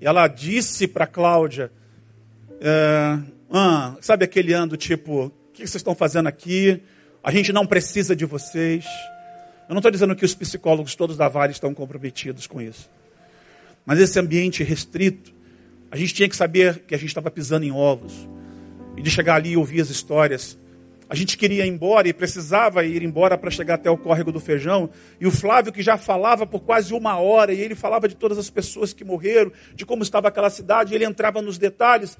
ela 0.00 0.28
disse 0.28 0.86
para 0.86 1.06
Cláudia, 1.06 1.70
é, 2.60 3.18
ah, 3.50 3.96
sabe 4.00 4.24
aquele 4.24 4.52
ano 4.52 4.76
tipo, 4.76 5.26
o 5.26 5.30
que 5.52 5.60
vocês 5.60 5.76
estão 5.76 5.94
fazendo 5.94 6.26
aqui? 6.26 6.82
A 7.22 7.30
gente 7.30 7.52
não 7.52 7.66
precisa 7.66 8.14
de 8.14 8.24
vocês. 8.24 8.84
Eu 9.68 9.74
não 9.74 9.78
estou 9.78 9.90
dizendo 9.90 10.14
que 10.14 10.24
os 10.24 10.34
psicólogos 10.34 10.94
todos 10.94 11.16
da 11.16 11.28
Vale 11.28 11.52
estão 11.52 11.74
comprometidos 11.74 12.46
com 12.46 12.60
isso. 12.60 12.88
Mas 13.84 13.98
esse 13.98 14.18
ambiente 14.18 14.62
restrito, 14.62 15.32
a 15.90 15.96
gente 15.96 16.14
tinha 16.14 16.28
que 16.28 16.36
saber 16.36 16.80
que 16.80 16.94
a 16.94 16.98
gente 16.98 17.08
estava 17.08 17.30
pisando 17.30 17.64
em 17.64 17.72
ovos. 17.72 18.28
E 18.96 19.02
de 19.02 19.10
chegar 19.10 19.36
ali 19.36 19.50
e 19.50 19.56
ouvir 19.56 19.80
as 19.80 19.90
histórias 19.90 20.58
a 21.08 21.14
gente 21.14 21.36
queria 21.36 21.64
ir 21.64 21.68
embora 21.68 22.08
e 22.08 22.12
precisava 22.12 22.84
ir 22.84 23.02
embora 23.02 23.38
para 23.38 23.50
chegar 23.50 23.74
até 23.74 23.88
o 23.88 23.96
córrego 23.96 24.32
do 24.32 24.40
feijão. 24.40 24.90
E 25.20 25.26
o 25.26 25.30
Flávio, 25.30 25.72
que 25.72 25.82
já 25.82 25.96
falava 25.96 26.46
por 26.46 26.60
quase 26.60 26.92
uma 26.92 27.16
hora, 27.18 27.52
e 27.52 27.60
ele 27.60 27.76
falava 27.76 28.08
de 28.08 28.16
todas 28.16 28.38
as 28.38 28.50
pessoas 28.50 28.92
que 28.92 29.04
morreram, 29.04 29.52
de 29.74 29.86
como 29.86 30.02
estava 30.02 30.28
aquela 30.28 30.50
cidade, 30.50 30.94
ele 30.94 31.04
entrava 31.04 31.40
nos 31.40 31.58
detalhes. 31.58 32.18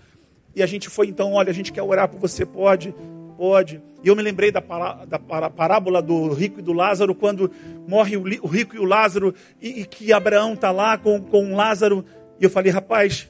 E 0.55 0.62
a 0.62 0.66
gente 0.66 0.89
foi 0.89 1.09
então: 1.09 1.32
olha, 1.32 1.51
a 1.51 1.55
gente 1.55 1.72
quer 1.72 1.82
orar 1.82 2.09
por 2.09 2.20
você, 2.20 2.47
pode, 2.47 2.95
pode. 3.37 3.82
E 4.05 4.09
eu 4.09 4.14
me 4.14 4.22
lembrei 4.22 4.53
da, 4.53 4.62
pará, 4.62 5.05
da 5.05 5.18
parábola 5.18 6.01
do 6.01 6.32
rico 6.32 6.61
e 6.61 6.62
do 6.62 6.72
Lázaro, 6.72 7.12
quando 7.12 7.51
morre 7.89 8.16
o, 8.16 8.22
o 8.43 8.47
rico 8.47 8.76
e 8.76 8.78
o 8.78 8.84
Lázaro, 8.84 9.34
e, 9.61 9.80
e 9.80 9.84
que 9.84 10.12
Abraão 10.12 10.55
está 10.55 10.70
lá 10.70 10.97
com, 10.97 11.20
com 11.20 11.57
Lázaro. 11.57 12.05
E 12.41 12.45
eu 12.45 12.51
falei: 12.51 12.70
rapaz, 12.70 13.28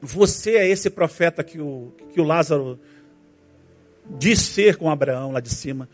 você 0.00 0.56
é 0.56 0.68
esse 0.68 0.88
profeta 0.88 1.42
que 1.42 1.60
o, 1.60 1.92
que 2.12 2.20
o 2.20 2.24
Lázaro 2.24 2.78
diz 4.10 4.40
ser 4.40 4.76
com 4.76 4.90
Abraão 4.90 5.32
lá 5.32 5.40
de 5.40 5.50
cima. 5.50 5.88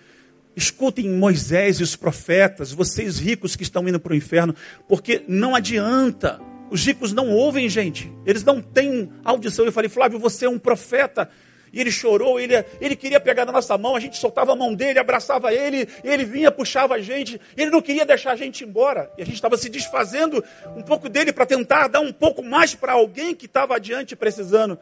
Escutem 0.55 1.09
Moisés 1.09 1.81
e 1.81 1.83
os 1.83 1.97
profetas, 1.97 2.73
vocês 2.73 3.19
ricos 3.19 3.57
que 3.57 3.63
estão 3.63 3.89
indo 3.89 3.99
para 3.99 4.13
o 4.13 4.17
inferno, 4.17 4.55
porque 4.87 5.25
não 5.27 5.55
adianta. 5.55 6.41
Os 6.71 6.85
ricos 6.85 7.13
não 7.13 7.31
ouvem, 7.31 7.69
gente. 7.69 8.13
Eles 8.25 8.45
não 8.45 8.61
têm 8.61 9.11
audição. 9.25 9.65
Eu 9.65 9.73
falei, 9.73 9.91
Flávio, 9.91 10.19
você 10.19 10.47
é 10.47 10.49
um 10.49 10.59
profeta. 10.59 11.29
e 11.73 11.81
ele 11.81 11.91
chorou, 11.91 12.39
ele, 12.39 12.55
ele 12.81 12.95
queria 12.95 13.19
pegar 13.19 13.47
na 13.47 13.53
nossa 13.53 13.79
mão, 13.79 13.97
a 13.97 14.01
gente 14.01 14.19
soltava 14.19 14.53
a 14.53 14.57
mão 14.57 14.75
dele, 14.75 14.99
abraçava 14.99 15.55
ele, 15.55 15.89
ele 16.05 16.25
vinha, 16.25 16.51
puxava 16.51 16.95
a 16.97 17.01
gente, 17.01 17.41
ele 17.57 17.71
não 17.71 17.81
queria 17.81 18.05
deixar 18.05 18.33
a 18.33 18.37
gente 18.37 18.63
embora. 18.63 19.11
E 19.17 19.23
a 19.23 19.25
gente 19.25 19.37
estava 19.37 19.57
se 19.57 19.71
desfazendo 19.71 20.45
um 20.77 20.83
pouco 20.83 21.09
dele 21.09 21.33
para 21.33 21.47
tentar 21.47 21.89
dar 21.89 22.01
um 22.01 22.13
pouco 22.13 22.43
mais 22.43 22.75
para 22.75 22.93
alguém 22.93 23.35
que 23.35 23.47
estava 23.47 23.77
adiante 23.77 24.15
precisando. 24.15 24.79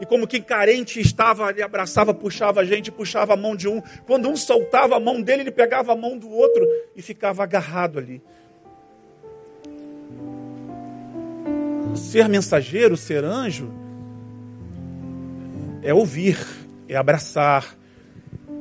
E 0.00 0.06
como 0.06 0.26
quem 0.26 0.40
carente 0.40 0.98
estava, 0.98 1.50
ele 1.50 1.62
abraçava, 1.62 2.14
puxava 2.14 2.62
a 2.62 2.64
gente, 2.64 2.90
puxava 2.90 3.34
a 3.34 3.36
mão 3.36 3.54
de 3.54 3.68
um. 3.68 3.82
Quando 4.06 4.30
um 4.30 4.36
soltava 4.36 4.96
a 4.96 5.00
mão 5.00 5.20
dele, 5.20 5.42
ele 5.42 5.50
pegava 5.50 5.92
a 5.92 5.96
mão 5.96 6.16
do 6.16 6.30
outro 6.30 6.66
e 6.96 7.02
ficava 7.02 7.42
agarrado 7.42 7.98
ali. 7.98 8.22
Ser 11.94 12.28
mensageiro, 12.30 12.96
ser 12.96 13.24
anjo, 13.24 13.70
é 15.82 15.92
ouvir, 15.92 16.38
é 16.88 16.96
abraçar. 16.96 17.76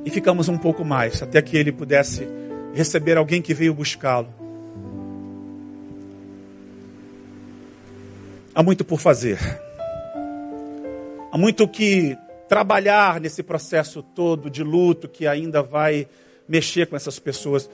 E 0.03 0.09
ficamos 0.09 0.49
um 0.49 0.57
pouco 0.57 0.83
mais, 0.83 1.23
até 1.23 1.41
que 1.41 1.55
ele 1.55 1.71
pudesse 1.71 2.27
receber 2.73 3.17
alguém 3.17 3.41
que 3.41 3.53
veio 3.53 3.73
buscá-lo. 3.73 4.27
Há 8.53 8.61
muito 8.61 8.83
por 8.83 8.99
fazer. 8.99 9.39
Há 11.31 11.37
muito 11.37 11.67
que 11.67 12.17
trabalhar 12.47 13.21
nesse 13.21 13.43
processo 13.43 14.01
todo 14.01 14.49
de 14.49 14.63
luto 14.63 15.07
que 15.07 15.27
ainda 15.27 15.61
vai 15.61 16.07
mexer 16.47 16.87
com 16.87 16.95
essas 16.95 17.19
pessoas. 17.19 17.69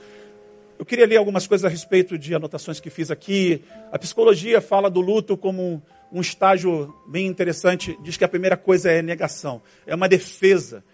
Eu 0.78 0.84
queria 0.84 1.06
ler 1.06 1.16
algumas 1.16 1.46
coisas 1.46 1.64
a 1.64 1.68
respeito 1.68 2.18
de 2.18 2.34
anotações 2.34 2.80
que 2.80 2.90
fiz 2.90 3.10
aqui. 3.10 3.64
A 3.90 3.98
psicologia 3.98 4.60
fala 4.60 4.90
do 4.90 5.00
luto 5.00 5.38
como 5.38 5.82
um 6.12 6.20
estágio 6.20 6.94
bem 7.08 7.26
interessante. 7.26 7.98
Diz 8.02 8.18
que 8.18 8.24
a 8.24 8.28
primeira 8.28 8.58
coisa 8.58 8.90
é 8.90 9.00
negação, 9.00 9.62
é 9.86 9.94
uma 9.94 10.06
defesa 10.06 10.84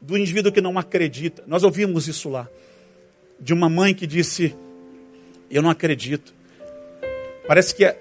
do 0.00 0.16
indivíduo 0.16 0.50
que 0.50 0.62
não 0.62 0.78
acredita. 0.78 1.44
Nós 1.46 1.62
ouvimos 1.64 2.08
isso 2.08 2.30
lá, 2.30 2.48
de 3.38 3.52
uma 3.52 3.68
mãe 3.68 3.94
que 3.94 4.06
disse: 4.06 4.56
Eu 5.50 5.60
não 5.60 5.68
acredito. 5.68 6.34
Parece 7.46 7.74
que 7.74 7.84
é, 7.84 8.00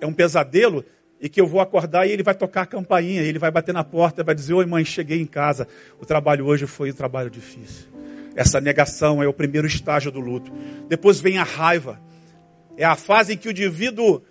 é 0.00 0.06
um 0.06 0.14
pesadelo 0.14 0.82
e 1.20 1.28
que 1.28 1.40
eu 1.40 1.46
vou 1.46 1.60
acordar 1.60 2.06
e 2.06 2.12
ele 2.12 2.22
vai 2.22 2.34
tocar 2.34 2.62
a 2.62 2.66
campainha, 2.66 3.20
ele 3.20 3.38
vai 3.38 3.50
bater 3.50 3.74
na 3.74 3.84
porta 3.84 4.24
vai 4.24 4.34
dizer: 4.34 4.54
Oi, 4.54 4.64
mãe, 4.64 4.84
cheguei 4.84 5.20
em 5.20 5.26
casa. 5.26 5.68
O 6.00 6.06
trabalho 6.06 6.46
hoje 6.46 6.66
foi 6.66 6.90
um 6.90 6.94
trabalho 6.94 7.28
difícil. 7.28 7.86
Essa 8.34 8.60
negação 8.60 9.22
é 9.22 9.28
o 9.28 9.32
primeiro 9.32 9.66
estágio 9.66 10.10
do 10.10 10.20
luto. 10.20 10.50
Depois 10.88 11.20
vem 11.20 11.36
a 11.36 11.42
raiva. 11.42 12.00
É 12.76 12.84
a 12.84 12.96
fase 12.96 13.34
em 13.34 13.36
que 13.36 13.48
o 13.48 13.50
indivíduo 13.50 14.22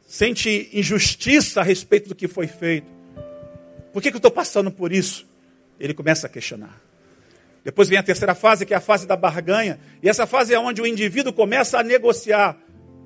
sente 0.00 0.68
injustiça 0.72 1.60
a 1.60 1.62
respeito 1.62 2.08
do 2.08 2.14
que 2.14 2.26
foi 2.26 2.46
feito. 2.48 2.90
Por 3.92 4.02
que, 4.02 4.10
que 4.10 4.16
eu 4.16 4.18
estou 4.18 4.30
passando 4.30 4.70
por 4.70 4.90
isso? 4.90 5.28
Ele 5.78 5.94
começa 5.94 6.26
a 6.26 6.30
questionar. 6.30 6.80
Depois 7.62 7.88
vem 7.88 7.98
a 7.98 8.02
terceira 8.02 8.34
fase, 8.34 8.66
que 8.66 8.74
é 8.74 8.76
a 8.76 8.80
fase 8.80 9.06
da 9.06 9.14
barganha. 9.14 9.78
E 10.02 10.08
essa 10.08 10.26
fase 10.26 10.52
é 10.52 10.58
onde 10.58 10.82
o 10.82 10.86
indivíduo 10.86 11.32
começa 11.32 11.78
a 11.78 11.82
negociar, 11.82 12.58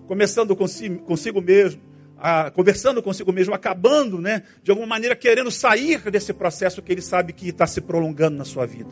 começando 0.06 0.56
consigo, 0.56 1.00
consigo 1.00 1.42
mesmo, 1.42 1.82
a, 2.18 2.50
conversando 2.50 3.02
consigo 3.02 3.32
mesmo, 3.32 3.54
acabando, 3.54 4.20
né, 4.20 4.42
de 4.62 4.70
alguma 4.70 4.86
maneira, 4.86 5.14
querendo 5.14 5.50
sair 5.50 6.00
desse 6.10 6.32
processo 6.32 6.82
que 6.82 6.92
ele 6.92 7.02
sabe 7.02 7.32
que 7.32 7.48
está 7.48 7.66
se 7.66 7.80
prolongando 7.80 8.36
na 8.36 8.44
sua 8.44 8.66
vida. 8.66 8.90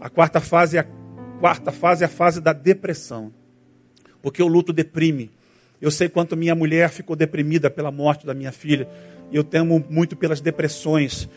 A 0.00 0.10
quarta 0.10 0.40
fase 0.40 0.76
é 0.76 0.80
a 0.80 0.86
quarta 1.38 1.70
fase 1.70 2.02
é 2.02 2.06
a 2.06 2.08
fase 2.08 2.40
da 2.40 2.52
depressão. 2.52 3.32
Porque 4.22 4.42
o 4.42 4.48
luto 4.48 4.72
deprime. 4.72 5.30
Eu 5.80 5.90
sei 5.90 6.08
quanto 6.08 6.36
minha 6.36 6.54
mulher 6.54 6.88
ficou 6.90 7.14
deprimida 7.14 7.70
pela 7.70 7.90
morte 7.90 8.26
da 8.26 8.34
minha 8.34 8.50
filha. 8.50 8.88
Eu 9.32 9.44
temo 9.44 9.84
muito 9.90 10.16
pelas 10.16 10.40
depressões 10.40 11.28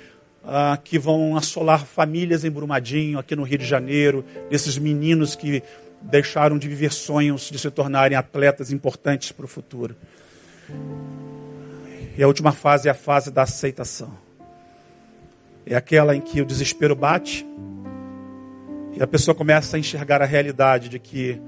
ah, 0.44 0.80
que 0.82 0.98
vão 0.98 1.36
assolar 1.36 1.86
famílias 1.86 2.46
em 2.46 2.50
Brumadinho, 2.50 3.20
aqui 3.20 3.36
no 3.36 3.44
Rio 3.44 3.58
de 3.58 3.66
Janeiro, 3.66 4.24
desses 4.50 4.78
meninos 4.78 5.36
que 5.36 5.62
deixaram 6.02 6.58
de 6.58 6.68
viver 6.68 6.94
sonhos 6.94 7.50
de 7.50 7.60
se 7.60 7.70
tornarem 7.70 8.18
atletas 8.18 8.72
importantes 8.72 9.32
para 9.32 9.46
o 9.46 9.50
futuro. 9.50 9.96
E 12.18 12.24
a 12.24 12.28
última 12.28 12.52
fase 12.52 12.88
é 12.88 12.92
a 12.92 12.96
fase 12.96 13.32
da 13.32 13.44
aceitação. 13.44 14.12
É 15.66 15.76
aquela 15.76 16.16
em 16.16 16.22
que 16.22 16.42
o 16.42 16.46
desespero 16.46 16.96
bate, 16.96 17.46
e 18.96 19.02
a 19.02 19.08
pessoa 19.08 19.34
começa 19.34 19.78
a 19.78 19.80
enxergar 19.80 20.22
a 20.22 20.26
realidade 20.26 20.90
de 20.90 21.00
que 21.00 21.40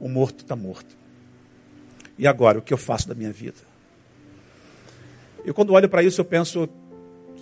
o 0.00 0.08
morto 0.08 0.40
está 0.40 0.56
morto. 0.56 0.96
E 2.18 2.26
agora, 2.26 2.58
o 2.58 2.62
que 2.62 2.72
eu 2.72 2.78
faço 2.78 3.08
da 3.08 3.14
minha 3.14 3.32
vida? 3.32 3.58
E 5.44 5.52
quando 5.52 5.72
olho 5.72 5.88
para 5.88 6.02
isso, 6.02 6.20
eu 6.20 6.24
penso 6.24 6.68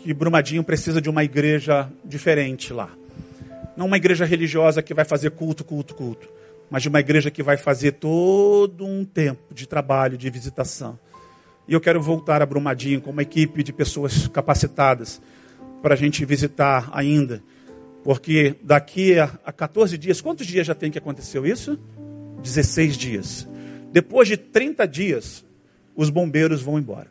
que 0.02 0.12
Brumadinho 0.12 0.62
precisa 0.62 1.00
de 1.00 1.08
uma 1.08 1.24
igreja 1.24 1.90
diferente 2.04 2.72
lá. 2.72 2.90
Não 3.76 3.86
uma 3.86 3.96
igreja 3.96 4.24
religiosa 4.24 4.82
que 4.82 4.92
vai 4.92 5.04
fazer 5.04 5.30
culto, 5.30 5.64
culto, 5.64 5.94
culto. 5.94 6.28
Mas 6.70 6.82
de 6.82 6.88
uma 6.88 7.00
igreja 7.00 7.30
que 7.30 7.42
vai 7.42 7.56
fazer 7.56 7.92
todo 7.92 8.84
um 8.84 9.04
tempo 9.04 9.54
de 9.54 9.66
trabalho, 9.66 10.18
de 10.18 10.28
visitação. 10.28 10.98
E 11.68 11.74
eu 11.74 11.80
quero 11.80 12.00
voltar 12.00 12.40
a 12.40 12.46
Brumadinho 12.46 13.00
com 13.00 13.10
uma 13.10 13.22
equipe 13.22 13.62
de 13.62 13.72
pessoas 13.72 14.26
capacitadas 14.26 15.20
para 15.82 15.94
a 15.94 15.96
gente 15.96 16.24
visitar 16.24 16.88
ainda 16.92 17.42
porque 18.08 18.56
daqui 18.62 19.18
a, 19.18 19.38
a 19.44 19.52
14 19.52 19.98
dias, 19.98 20.20
quantos 20.22 20.46
dias 20.46 20.66
já 20.66 20.74
tem 20.74 20.90
que 20.90 20.96
aconteceu 20.96 21.46
isso? 21.46 21.78
16 22.42 22.96
dias. 22.96 23.48
Depois 23.92 24.26
de 24.26 24.38
30 24.38 24.88
dias, 24.88 25.44
os 25.94 26.08
bombeiros 26.08 26.62
vão 26.62 26.78
embora. 26.78 27.08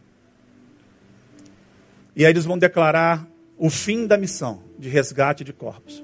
E 2.15 2.25
aí 2.25 2.31
eles 2.31 2.45
vão 2.45 2.57
declarar 2.57 3.27
o 3.59 3.69
fim 3.69 4.07
da 4.07 4.17
missão 4.17 4.63
de 4.79 4.89
resgate 4.89 5.43
de 5.43 5.53
corpos. 5.53 6.03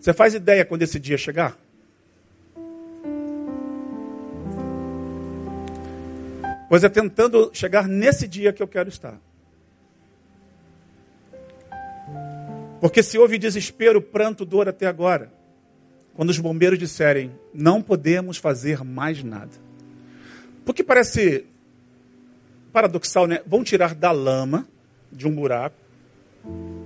Você 0.00 0.14
faz 0.14 0.32
ideia 0.32 0.64
quando 0.64 0.82
esse 0.82 0.98
dia 0.98 1.18
chegar? 1.18 1.58
Pois 6.68 6.84
é 6.84 6.88
tentando 6.88 7.50
chegar 7.54 7.88
nesse 7.88 8.28
dia 8.28 8.52
que 8.52 8.62
eu 8.62 8.68
quero 8.68 8.88
estar. 8.88 9.18
Porque 12.80 13.02
se 13.02 13.18
houve 13.18 13.38
desespero, 13.38 14.00
pranto, 14.00 14.44
dor 14.44 14.68
até 14.68 14.86
agora, 14.86 15.32
quando 16.14 16.30
os 16.30 16.38
bombeiros 16.38 16.78
disserem, 16.78 17.32
não 17.52 17.82
podemos 17.82 18.36
fazer 18.36 18.84
mais 18.84 19.22
nada. 19.22 19.52
Porque 20.64 20.84
parece 20.84 21.46
paradoxal, 22.72 23.26
né? 23.26 23.40
Vão 23.46 23.64
tirar 23.64 23.94
da 23.94 24.12
lama, 24.12 24.68
de 25.10 25.26
um 25.26 25.34
buraco, 25.34 25.76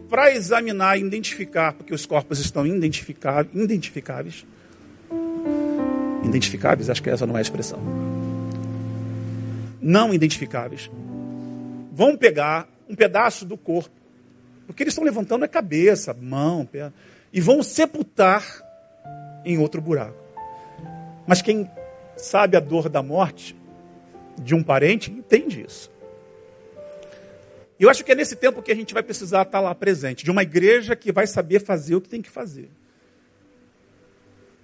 para 0.09 0.33
examinar 0.33 0.99
e 0.99 1.03
identificar, 1.03 1.73
porque 1.73 1.95
os 1.95 2.07
corpos 2.07 2.39
estão 2.39 2.67
identificáveis, 2.67 3.55
identificáveis. 3.55 4.47
Identificáveis, 6.25 6.89
acho 6.89 7.03
que 7.03 7.11
essa 7.11 7.27
não 7.27 7.35
é 7.35 7.39
a 7.39 7.43
expressão. 7.43 8.12
Não 9.83 10.15
identificáveis. 10.15 10.91
Vão 11.93 12.17
pegar 12.17 12.69
um 12.89 12.95
pedaço 12.95 13.45
do 13.45 13.59
corpo 13.59 14.03
porque 14.67 14.83
eles 14.83 14.93
estão 14.93 15.05
levantando 15.05 15.45
a 15.45 15.49
cabeça, 15.49 16.15
mão, 16.15 16.65
perna, 16.65 16.95
e 17.33 17.41
vão 17.41 17.63
sepultar 17.63 18.43
em 19.45 19.59
outro 19.59 19.83
buraco. 19.83 20.17
Mas 21.27 21.43
quem 21.43 21.71
sabe 22.17 22.57
a 22.57 22.61
dor 22.61 22.89
da 22.89 23.03
morte 23.03 23.55
de 24.41 24.55
um 24.55 24.63
parente 24.63 25.11
entende 25.11 25.65
isso. 25.67 25.91
Eu 27.79 27.91
acho 27.91 28.05
que 28.05 28.13
é 28.13 28.15
nesse 28.15 28.37
tempo 28.37 28.63
que 28.63 28.71
a 28.71 28.75
gente 28.75 28.95
vai 28.95 29.03
precisar 29.03 29.43
estar 29.43 29.61
lá 29.61 29.75
presente, 29.75 30.25
de 30.25 30.31
uma 30.31 30.43
igreja 30.43 30.95
que 30.95 31.11
vai 31.11 31.27
saber 31.27 31.61
fazer 31.61 31.97
o 31.97 32.01
que 32.01 32.09
tem 32.09 32.23
que 32.23 32.31
fazer. 32.31 32.71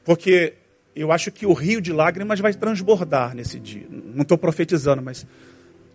Porque 0.04 0.54
eu 1.00 1.12
acho 1.12 1.30
que 1.30 1.46
o 1.46 1.52
rio 1.52 1.80
de 1.80 1.92
lágrimas 1.92 2.40
vai 2.40 2.52
transbordar 2.52 3.34
nesse 3.34 3.58
dia. 3.60 3.86
Não 3.90 4.22
estou 4.22 4.38
profetizando, 4.38 5.02
mas 5.02 5.26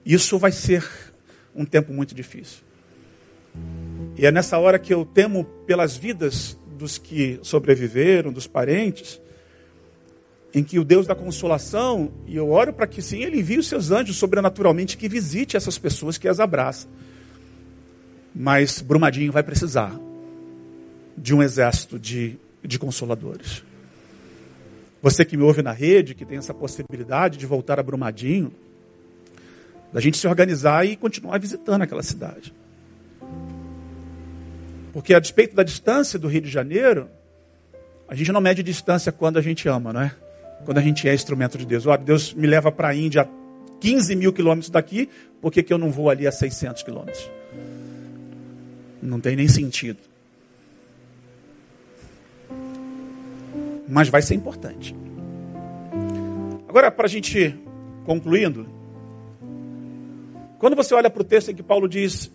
isso 0.06 0.38
vai 0.38 0.51
ser 0.51 0.88
um 1.56 1.66
tempo 1.66 1.93
muito 1.93 2.16
difícil. 2.16 2.64
E 4.18 4.26
é 4.26 4.32
nessa 4.32 4.58
hora 4.58 4.80
que 4.80 4.93
eu 4.93 5.06
temo 5.06 5.43
pelas 5.66 5.95
vidas 5.95 6.58
dos 6.78 6.97
que 6.97 7.39
sobreviveram, 7.41 8.32
dos 8.32 8.47
parentes, 8.47 9.22
em 10.54 10.64
que 10.64 10.78
o 10.78 10.84
Deus 10.84 11.08
da 11.08 11.16
consolação, 11.16 12.12
e 12.28 12.36
eu 12.36 12.51
oro 12.51 12.72
para 12.72 12.86
que 12.86 13.01
sim, 13.01 13.24
Ele 13.24 13.39
envie 13.39 13.58
os 13.58 13.68
seus 13.68 13.89
anjos 13.89 14.18
sobrenaturalmente 14.18 14.97
que 14.97 15.10
visite 15.10 15.58
essas 15.58 15.78
pessoas 15.78 16.18
que 16.18 16.28
as 16.28 16.39
abraçam. 16.39 16.89
Mas 18.36 18.82
Brumadinho 18.82 19.32
vai 19.32 19.43
precisar 19.43 19.99
de 21.18 21.34
um 21.34 21.41
exército 21.41 21.99
de, 21.99 22.38
de 22.64 22.78
consoladores. 22.78 23.64
Você 25.04 25.26
que 25.26 25.36
me 25.36 25.43
ouve 25.43 25.62
na 25.62 25.74
rede, 25.74 26.16
que 26.16 26.24
tem 26.24 26.38
essa 26.38 26.54
possibilidade 26.54 27.38
de 27.38 27.45
voltar 27.45 27.78
a 27.78 27.84
Brumadinho, 27.84 28.54
da 29.91 29.99
gente 29.99 30.18
se 30.18 30.26
organizar 30.26 30.88
e 30.88 30.95
continuar 30.95 31.38
visitando 31.39 31.82
aquela 31.82 32.01
cidade. 32.01 32.54
Porque 34.93 35.14
a 35.14 35.20
despeito 35.20 35.58
da 35.58 35.62
distância 35.62 36.18
do 36.18 36.30
Rio 36.30 36.39
de 36.43 36.49
Janeiro, 36.49 37.10
a 38.08 38.16
gente 38.16 38.32
não 38.32 38.39
mede 38.39 38.64
distância 38.64 39.12
quando 39.12 39.38
a 39.38 39.41
gente 39.41 39.68
ama, 39.68 39.91
não 39.91 40.01
é? 40.04 40.16
Quando 40.64 40.78
a 40.78 40.82
gente 40.82 41.06
é 41.10 41.14
instrumento 41.14 41.58
de 41.58 41.66
Deus. 41.66 41.86
Olha, 41.86 41.97
Deus 41.97 42.34
me 42.34 42.47
leva 42.47 42.72
para 42.72 42.88
a 42.88 42.95
Índia 42.95 43.24
a 43.24 43.28
15 43.82 44.16
mil 44.16 44.32
quilômetros 44.32 44.70
daqui, 44.70 45.10
por 45.41 45.51
que, 45.51 45.62
que 45.62 45.74
eu 45.74 45.78
não 45.78 45.91
vou 45.91 46.10
ali 46.10 46.26
a 46.26 46.32
600 46.32 46.82
quilômetros? 46.82 47.30
Não 49.01 49.20
tem 49.20 49.36
nem 49.36 49.49
sentido. 49.49 49.99
Mas 53.88 54.09
vai 54.09 54.21
ser 54.21 54.36
importante. 54.36 54.95
Agora, 56.67 56.89
para 56.89 57.05
a 57.05 57.09
gente 57.09 57.55
concluindo, 58.05 58.67
quando 60.59 60.75
você 60.75 60.93
olha 60.93 61.09
para 61.09 61.21
o 61.21 61.25
texto 61.25 61.51
em 61.51 61.55
que 61.55 61.63
Paulo 61.63 61.88
diz, 61.88 62.31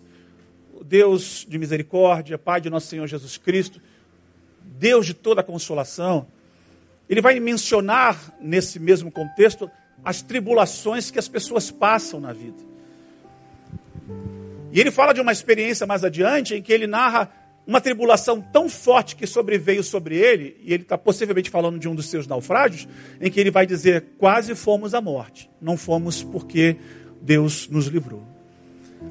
Deus 0.85 1.45
de 1.47 1.57
misericórdia, 1.57 2.37
Pai 2.37 2.61
de 2.61 2.69
nosso 2.69 2.87
Senhor 2.87 3.05
Jesus 3.07 3.37
Cristo, 3.37 3.81
Deus 4.63 5.05
de 5.05 5.13
toda 5.13 5.43
consolação, 5.43 6.27
ele 7.09 7.21
vai 7.21 7.39
mencionar 7.39 8.33
nesse 8.39 8.79
mesmo 8.79 9.11
contexto 9.11 9.69
as 10.03 10.21
tribulações 10.21 11.11
que 11.11 11.19
as 11.19 11.27
pessoas 11.27 11.71
passam 11.71 12.19
na 12.19 12.31
vida. 12.31 12.63
E 14.71 14.79
ele 14.79 14.91
fala 14.91 15.13
de 15.13 15.19
uma 15.19 15.31
experiência 15.31 15.87
mais 15.87 16.03
adiante 16.03 16.55
em 16.55 16.61
que 16.61 16.71
ele 16.71 16.87
narra 16.87 17.31
uma 17.69 17.79
tribulação 17.79 18.41
tão 18.41 18.67
forte 18.67 19.15
que 19.15 19.27
sobreveio 19.27 19.83
sobre 19.83 20.17
ele, 20.17 20.57
e 20.63 20.73
ele 20.73 20.81
está 20.81 20.97
possivelmente 20.97 21.51
falando 21.51 21.77
de 21.77 21.87
um 21.87 21.93
dos 21.93 22.09
seus 22.09 22.25
naufrágios, 22.25 22.87
em 23.21 23.29
que 23.29 23.39
ele 23.39 23.51
vai 23.51 23.67
dizer: 23.67 24.05
quase 24.17 24.55
fomos 24.55 24.95
à 24.95 24.99
morte. 24.99 25.47
Não 25.61 25.77
fomos 25.77 26.23
porque 26.23 26.77
Deus 27.21 27.69
nos 27.69 27.85
livrou. 27.85 28.23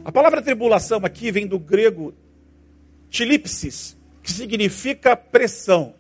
A 0.05 0.11
palavra 0.11 0.43
tribulação 0.43 0.99
aqui 1.05 1.31
vem 1.31 1.47
do 1.47 1.57
grego 1.57 2.13
tilipsis, 3.09 3.97
que 4.25 4.33
significa 4.33 5.15
pressão. 5.15 5.95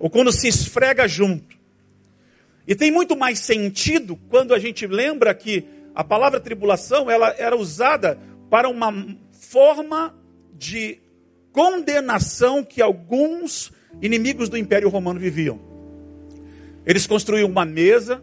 Ou 0.00 0.10
quando 0.10 0.32
se 0.32 0.48
esfrega 0.48 1.06
junto. 1.06 1.56
E 2.66 2.74
tem 2.74 2.90
muito 2.90 3.16
mais 3.16 3.38
sentido 3.38 4.18
quando 4.28 4.52
a 4.52 4.58
gente 4.58 4.84
lembra 4.84 5.32
que 5.32 5.64
a 5.94 6.02
palavra 6.02 6.40
tribulação 6.40 7.08
ela 7.08 7.32
era 7.38 7.56
usada 7.56 8.18
para 8.50 8.68
uma 8.68 8.90
forma 9.42 10.14
de 10.54 10.98
condenação 11.50 12.64
que 12.64 12.80
alguns 12.80 13.72
inimigos 14.00 14.48
do 14.48 14.56
Império 14.56 14.88
Romano 14.88 15.18
viviam. 15.18 15.60
Eles 16.86 17.06
construíam 17.06 17.48
uma 17.48 17.64
mesa 17.64 18.22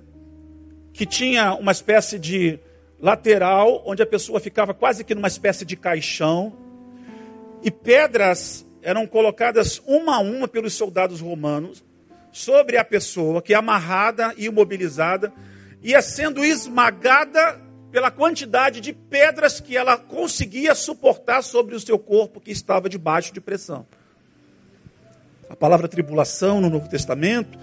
que 0.94 1.06
tinha 1.06 1.54
uma 1.54 1.72
espécie 1.72 2.18
de 2.18 2.60
lateral, 3.00 3.84
onde 3.86 4.02
a 4.02 4.06
pessoa 4.06 4.40
ficava 4.40 4.74
quase 4.74 5.04
que 5.04 5.14
numa 5.14 5.28
espécie 5.28 5.66
de 5.66 5.76
caixão, 5.76 6.54
e 7.62 7.70
pedras 7.70 8.66
eram 8.82 9.06
colocadas 9.06 9.82
uma 9.86 10.16
a 10.16 10.20
uma 10.20 10.48
pelos 10.48 10.74
soldados 10.74 11.20
romanos 11.20 11.84
sobre 12.32 12.78
a 12.78 12.84
pessoa, 12.84 13.42
que 13.42 13.54
é 13.54 13.58
amarrada 13.58 14.34
e 14.38 14.46
imobilizada, 14.46 15.34
ia 15.84 16.02
sendo 16.02 16.44
esmagada 16.44 17.69
pela 17.92 18.12
quantidade 18.12 18.80
de 18.80 18.94
pedras 18.94 19.60
que 19.60 19.76
ela 19.76 19.98
conseguia 19.98 20.76
suportar 20.76 21.42
sobre 21.42 21.76
o 21.76 21.80
seu 21.80 21.98
corpo 21.98 22.40
que 22.40 22.52
estava 22.52 22.88
debaixo 22.88 23.34
de 23.34 23.42
pressão. 23.42 23.86
A 25.50 25.56
palavra 25.56 25.88
tribulação 25.88 26.62
no 26.62 26.70
Novo 26.70 26.88
Testamento, 26.88 27.58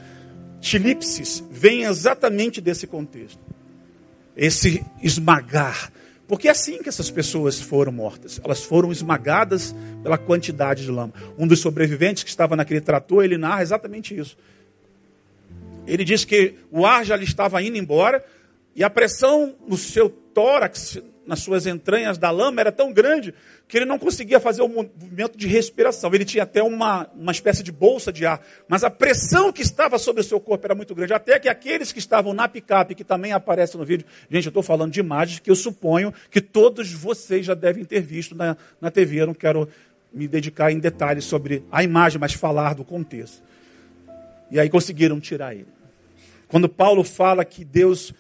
tilipsis, 0.61 1.43
vem 1.51 1.85
exatamente 1.85 2.61
desse 2.61 2.87
contexto. 2.87 3.39
Esse 4.37 4.85
esmagar. 5.01 5.93
Porque 6.27 6.49
é 6.49 6.51
assim 6.51 6.83
que 6.83 6.89
essas 6.89 7.09
pessoas 7.09 7.61
foram 7.61 7.93
mortas. 7.93 8.41
Elas 8.43 8.64
foram 8.64 8.91
esmagadas 8.91 9.74
pela 10.03 10.18
quantidade 10.18 10.85
de 10.85 10.91
lama. 10.91 11.14
Um 11.39 11.47
dos 11.47 11.61
sobreviventes 11.61 12.24
que 12.24 12.31
estava 12.31 12.57
naquele 12.57 12.81
trator, 12.81 13.24
ele 13.24 13.39
narra 13.39 13.62
exatamente 13.62 14.18
isso. 14.18 14.37
Ele 15.87 16.05
diz 16.05 16.24
que 16.24 16.55
o 16.72 16.85
ar 16.85 17.05
já 17.05 17.14
lhe 17.14 17.24
estava 17.24 17.62
indo 17.62 17.79
embora 17.79 18.24
e 18.77 18.85
a 18.85 18.91
pressão 18.91 19.57
no 19.66 19.79
seu 19.79 20.11
tórax, 20.11 21.01
nas 21.27 21.41
suas 21.41 21.66
entranhas 21.66 22.18
da 22.18 22.31
lama, 22.31 22.61
era 22.61 22.70
tão 22.70 22.93
grande 22.93 23.33
que 23.66 23.79
ele 23.79 23.87
não 23.87 23.99
conseguia 23.99 24.39
fazer 24.39 24.61
o 24.61 24.68
movimento 24.68 25.39
de 25.39 25.49
respiração. 25.49 26.14
Ele 26.14 26.27
tinha 26.27 26.43
até 26.43 26.62
uma, 26.62 27.11
uma 27.16 27.33
espécie 27.33 27.62
de 27.62 27.72
bolsa 27.72 28.12
de 28.12 28.27
ar, 28.27 28.39
mas 28.68 28.85
a 28.85 28.91
pressão 28.91 29.51
que 29.51 29.62
estava 29.62 29.99
sobre 29.99 30.20
o 30.20 30.24
seu 30.24 30.39
corpo 30.39 30.66
era 30.66 30.74
muito 30.74 30.95
grande. 30.95 31.14
Até 31.14 31.39
que 31.41 31.49
aqueles 31.49 31.91
que 31.91 31.99
estavam 31.99 32.35
na 32.35 32.47
picape, 32.47 32.95
que 32.95 33.03
também 33.03 33.33
aparecem 33.33 33.81
no 33.81 33.87
vídeo, 33.87 34.07
gente, 34.31 34.45
eu 34.45 34.51
estou 34.51 34.62
falando 34.62 34.93
de 34.93 35.01
imagens 35.01 35.41
que 35.41 35.51
eu 35.51 35.57
suponho 35.57 36.12
que 36.31 36.43
todos 36.43 36.93
vocês 36.93 37.47
já 37.47 37.55
devem 37.55 37.83
ter 37.83 38.03
visto 38.03 38.35
na, 38.35 38.59
na 38.79 38.91
TV. 38.91 39.22
Eu 39.22 39.29
não 39.29 39.35
quero 39.35 39.66
me 40.12 40.29
dedicar 40.29 40.70
em 40.70 40.79
detalhes 40.79 41.24
sobre 41.24 41.64
a 41.72 41.83
imagem, 41.83 42.20
mas 42.20 42.35
falar 42.35 42.74
do 42.74 42.85
contexto. 42.85 43.43
E 44.51 44.61
aí 44.61 44.68
conseguiram 44.68 45.18
tirar 45.18 45.55
ele. 45.55 45.66
Quando 46.47 46.68
Paulo 46.68 47.03
fala 47.03 47.43
que 47.43 47.64
Deus 47.64 48.12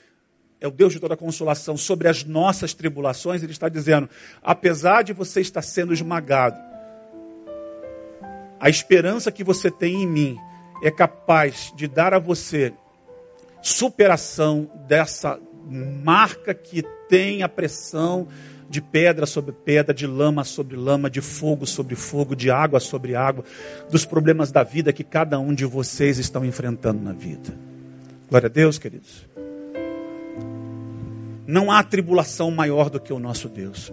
é 0.60 0.66
o 0.66 0.70
Deus 0.70 0.92
de 0.92 1.00
toda 1.00 1.16
consolação 1.16 1.76
sobre 1.76 2.08
as 2.08 2.24
nossas 2.24 2.72
tribulações, 2.72 3.42
ele 3.42 3.52
está 3.52 3.68
dizendo: 3.68 4.08
apesar 4.42 5.02
de 5.02 5.12
você 5.12 5.40
estar 5.40 5.62
sendo 5.62 5.92
esmagado, 5.92 6.56
a 8.58 8.68
esperança 8.68 9.30
que 9.30 9.44
você 9.44 9.70
tem 9.70 10.02
em 10.02 10.06
mim 10.06 10.36
é 10.82 10.90
capaz 10.90 11.72
de 11.76 11.86
dar 11.86 12.14
a 12.14 12.18
você 12.18 12.72
superação 13.62 14.70
dessa 14.86 15.38
marca 15.68 16.54
que 16.54 16.82
tem 17.08 17.42
a 17.42 17.48
pressão 17.48 18.28
de 18.68 18.80
pedra 18.80 19.26
sobre 19.26 19.52
pedra, 19.52 19.94
de 19.94 20.06
lama 20.06 20.44
sobre 20.44 20.76
lama, 20.76 21.08
de 21.08 21.20
fogo 21.20 21.66
sobre 21.66 21.94
fogo, 21.94 22.34
de 22.34 22.50
água 22.50 22.80
sobre 22.80 23.14
água, 23.14 23.44
dos 23.90 24.04
problemas 24.04 24.50
da 24.50 24.62
vida 24.62 24.92
que 24.92 25.04
cada 25.04 25.38
um 25.38 25.54
de 25.54 25.64
vocês 25.64 26.18
estão 26.18 26.44
enfrentando 26.44 27.02
na 27.02 27.12
vida. 27.12 27.52
Glória 28.28 28.46
a 28.46 28.50
Deus, 28.50 28.78
queridos. 28.78 29.24
Não 31.46 31.70
há 31.70 31.82
tribulação 31.82 32.50
maior 32.50 32.90
do 32.90 32.98
que 32.98 33.12
o 33.12 33.18
nosso 33.18 33.48
Deus. 33.48 33.92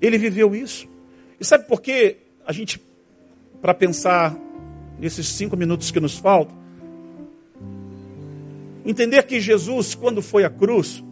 Ele 0.00 0.16
viveu 0.16 0.54
isso. 0.54 0.88
E 1.38 1.44
sabe 1.44 1.64
por 1.66 1.80
que 1.80 2.16
a 2.46 2.52
gente, 2.52 2.80
para 3.60 3.74
pensar 3.74 4.36
nesses 4.98 5.28
cinco 5.28 5.56
minutos 5.56 5.90
que 5.90 6.00
nos 6.00 6.16
faltam, 6.16 6.56
entender 8.84 9.22
que 9.24 9.40
Jesus, 9.40 9.94
quando 9.94 10.22
foi 10.22 10.44
à 10.44 10.50
cruz, 10.50 11.04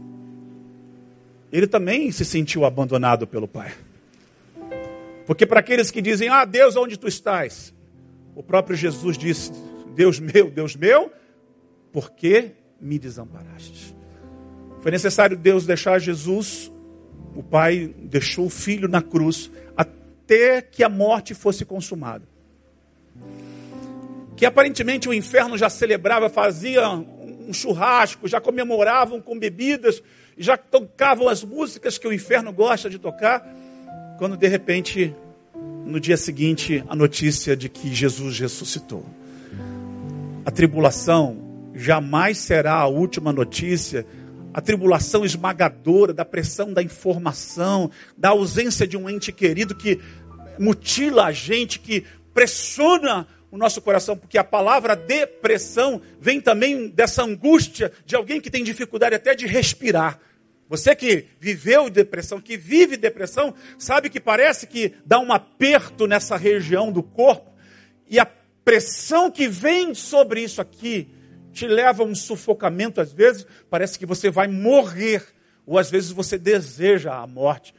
ele 1.53 1.66
também 1.66 2.11
se 2.11 2.24
sentiu 2.24 2.64
abandonado 2.64 3.26
pelo 3.26 3.47
Pai. 3.47 3.72
Porque 5.26 5.45
para 5.45 5.61
aqueles 5.61 5.91
que 5.91 6.01
dizem, 6.01 6.28
ah, 6.28 6.45
Deus, 6.45 6.76
onde 6.76 6.99
tu 6.99 7.09
estás? 7.09 7.74
O 8.34 8.43
próprio 8.43 8.76
Jesus 8.76 9.18
disse, 9.18 9.53
Deus 9.95 10.20
meu, 10.20 10.51
Deus 10.51 10.76
meu, 10.76 11.11
por 11.93 12.11
que 12.11 12.53
me 12.80 12.99
desamparaste? 12.99 13.95
Foi 14.87 14.93
necessário 14.93 15.37
Deus 15.37 15.66
deixar 15.66 15.99
Jesus, 15.99 16.70
o 17.34 17.43
Pai 17.43 17.93
deixou 18.05 18.47
o 18.47 18.49
Filho 18.49 18.87
na 18.87 19.03
cruz, 19.03 19.51
até 19.76 20.62
que 20.62 20.84
a 20.84 20.89
morte 20.89 21.34
fosse 21.34 21.64
consumada. 21.64 22.22
Que 24.37 24.47
aparentemente 24.47 25.09
o 25.09 25.12
inferno 25.12 25.59
já 25.59 25.68
celebrava, 25.68 26.28
fazia 26.28 26.89
um 26.89 27.53
churrasco, 27.53 28.28
já 28.28 28.41
comemoravam 28.41 29.20
com 29.20 29.37
bebidas, 29.37 30.01
já 30.39 30.57
tocavam 30.57 31.28
as 31.28 31.43
músicas 31.43 31.99
que 31.99 32.07
o 32.07 32.12
inferno 32.12 32.53
gosta 32.53 32.89
de 32.89 33.01
tocar, 33.01 33.45
quando 34.18 34.37
de 34.37 34.47
repente, 34.47 35.12
no 35.84 35.99
dia 35.99 36.16
seguinte, 36.16 36.84
a 36.89 36.95
notícia 36.95 37.57
de 37.57 37.68
que 37.68 37.93
Jesus 37.93 38.39
ressuscitou. 38.39 39.05
A 40.45 40.51
tribulação 40.53 41.72
jamais 41.74 42.39
será 42.39 42.74
a 42.74 42.87
última 42.87 43.32
notícia, 43.32 44.07
a 44.57 44.61
tribulação 44.62 45.22
esmagadora 45.22 46.14
da 46.14 46.24
pressão 46.24 46.72
da 46.72 46.82
informação, 46.82 47.90
da 48.16 48.30
ausência 48.30 48.86
de 48.86 48.96
um 48.96 49.07
ente 49.07 49.30
querido 49.30 49.74
que 49.74 50.00
mutila 50.59 51.26
a 51.26 51.32
gente, 51.32 51.78
que 51.78 52.07
pressiona 52.32 53.28
o 53.50 53.59
nosso 53.59 53.82
coração, 53.82 54.16
porque 54.16 54.38
a 54.38 54.42
palavra 54.42 54.96
depressão 54.96 56.00
vem 56.18 56.40
também 56.40 56.88
dessa 56.88 57.22
angústia 57.22 57.92
de 58.07 58.16
alguém 58.16 58.40
que 58.40 58.50
tem 58.50 58.64
dificuldade 58.64 59.14
até 59.14 59.34
de 59.34 59.46
respirar. 59.46 60.18
Você 60.70 60.96
que 60.96 61.26
viveu 61.38 61.90
depressão, 61.90 62.40
que 62.40 62.57
vive 62.57 62.96
depressão, 62.96 63.54
sabe 63.78 64.09
que 64.09 64.18
parece 64.18 64.66
que 64.66 64.94
dá 65.04 65.18
um 65.18 65.34
aperto 65.34 66.07
nessa 66.07 66.34
região 66.34 66.90
do 66.90 67.02
corpo, 67.02 67.52
e 68.09 68.18
a 68.18 68.26
pressão 68.64 69.30
que 69.30 69.48
vem 69.48 69.94
sobre 69.94 70.40
isso 70.40 70.62
aqui 70.62 71.11
te 71.57 71.66
leva 71.66 72.02
a 72.02 72.07
um 72.07 72.14
sufocamento, 72.14 73.00
às 73.00 73.14
vezes 73.14 73.46
parece 73.70 73.98
que 73.98 74.04
você 74.04 74.30
vai 74.30 74.46
morrer, 74.46 75.24
ou 75.64 75.78
às 75.78 75.90
vezes 75.90 76.11
você 76.11 76.36
deseja 76.36 77.14
a 77.14 77.26
morte, 77.26 77.74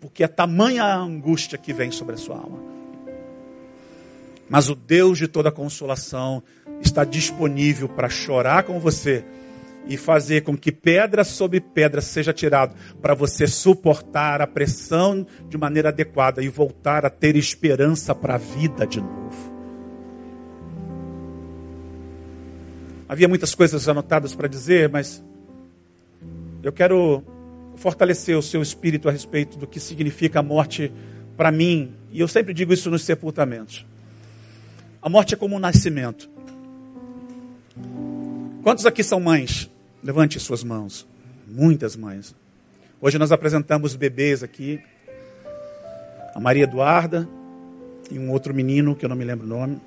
porque 0.00 0.22
é 0.22 0.28
tamanha 0.28 0.84
a 0.84 0.94
angústia 0.94 1.58
que 1.58 1.72
vem 1.72 1.90
sobre 1.90 2.14
a 2.14 2.18
sua 2.18 2.36
alma. 2.36 2.62
Mas 4.48 4.68
o 4.68 4.76
Deus 4.76 5.18
de 5.18 5.26
toda 5.26 5.50
consolação 5.50 6.40
está 6.80 7.02
disponível 7.02 7.88
para 7.88 8.08
chorar 8.08 8.62
com 8.62 8.78
você 8.78 9.24
e 9.88 9.96
fazer 9.96 10.42
com 10.42 10.56
que 10.56 10.70
pedra 10.70 11.24
sobre 11.24 11.60
pedra 11.60 12.00
seja 12.00 12.32
tirado 12.32 12.76
para 13.02 13.12
você 13.12 13.48
suportar 13.48 14.40
a 14.40 14.46
pressão 14.46 15.26
de 15.48 15.58
maneira 15.58 15.88
adequada 15.88 16.44
e 16.44 16.48
voltar 16.48 17.04
a 17.04 17.10
ter 17.10 17.34
esperança 17.34 18.14
para 18.14 18.36
a 18.36 18.38
vida 18.38 18.86
de 18.86 19.00
novo. 19.00 19.55
Havia 23.08 23.28
muitas 23.28 23.54
coisas 23.54 23.88
anotadas 23.88 24.34
para 24.34 24.48
dizer, 24.48 24.88
mas 24.88 25.22
eu 26.62 26.72
quero 26.72 27.22
fortalecer 27.76 28.36
o 28.36 28.42
seu 28.42 28.60
espírito 28.60 29.08
a 29.08 29.12
respeito 29.12 29.56
do 29.56 29.66
que 29.66 29.78
significa 29.78 30.40
a 30.40 30.42
morte 30.42 30.92
para 31.36 31.52
mim. 31.52 31.92
E 32.10 32.20
eu 32.20 32.26
sempre 32.26 32.52
digo 32.52 32.72
isso 32.72 32.90
nos 32.90 33.04
sepultamentos. 33.04 33.86
A 35.00 35.08
morte 35.08 35.34
é 35.34 35.36
como 35.36 35.54
um 35.54 35.58
nascimento. 35.60 36.28
Quantos 38.62 38.84
aqui 38.86 39.04
são 39.04 39.20
mães? 39.20 39.70
Levante 40.02 40.40
suas 40.40 40.64
mãos. 40.64 41.06
Muitas 41.46 41.94
mães. 41.94 42.34
Hoje 43.00 43.18
nós 43.18 43.30
apresentamos 43.30 43.94
bebês 43.94 44.42
aqui. 44.42 44.80
A 46.34 46.40
Maria 46.40 46.64
Eduarda 46.64 47.28
e 48.10 48.18
um 48.18 48.32
outro 48.32 48.52
menino 48.52 48.96
que 48.96 49.04
eu 49.04 49.08
não 49.08 49.16
me 49.16 49.24
lembro 49.24 49.46
o 49.46 49.48
nome. 49.48 49.80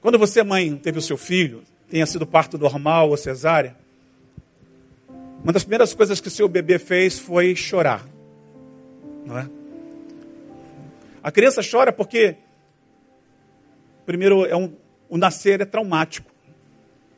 Quando 0.00 0.18
você, 0.18 0.42
mãe, 0.42 0.76
teve 0.76 0.98
o 0.98 1.02
seu 1.02 1.16
filho, 1.16 1.62
tenha 1.90 2.06
sido 2.06 2.26
parto 2.26 2.56
normal 2.56 3.10
ou 3.10 3.16
cesárea, 3.16 3.76
uma 5.42 5.52
das 5.52 5.62
primeiras 5.62 5.94
coisas 5.94 6.20
que 6.20 6.30
seu 6.30 6.48
bebê 6.48 6.78
fez 6.78 7.18
foi 7.18 7.54
chorar. 7.56 8.06
Não 9.24 9.38
é? 9.38 9.48
A 11.22 11.30
criança 11.30 11.60
chora 11.68 11.92
porque, 11.92 12.36
primeiro, 14.06 14.44
é 14.46 14.56
um, 14.56 14.72
o 15.08 15.16
nascer 15.16 15.60
é 15.60 15.64
traumático. 15.64 16.30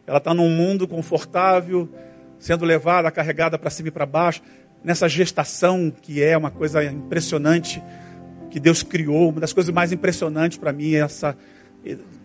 Ela 0.06 0.18
está 0.18 0.32
num 0.32 0.48
mundo 0.48 0.88
confortável, 0.88 1.88
sendo 2.38 2.64
levada, 2.64 3.10
carregada 3.10 3.58
para 3.58 3.70
cima 3.70 3.88
e 3.88 3.92
para 3.92 4.06
baixo, 4.06 4.42
nessa 4.82 5.08
gestação 5.08 5.90
que 5.90 6.22
é 6.22 6.36
uma 6.36 6.50
coisa 6.50 6.82
impressionante 6.82 7.82
que 8.50 8.58
Deus 8.58 8.82
criou. 8.82 9.28
Uma 9.28 9.40
das 9.40 9.52
coisas 9.52 9.72
mais 9.72 9.92
impressionantes 9.92 10.58
para 10.58 10.72
mim 10.72 10.94
é 10.94 11.00
essa 11.00 11.36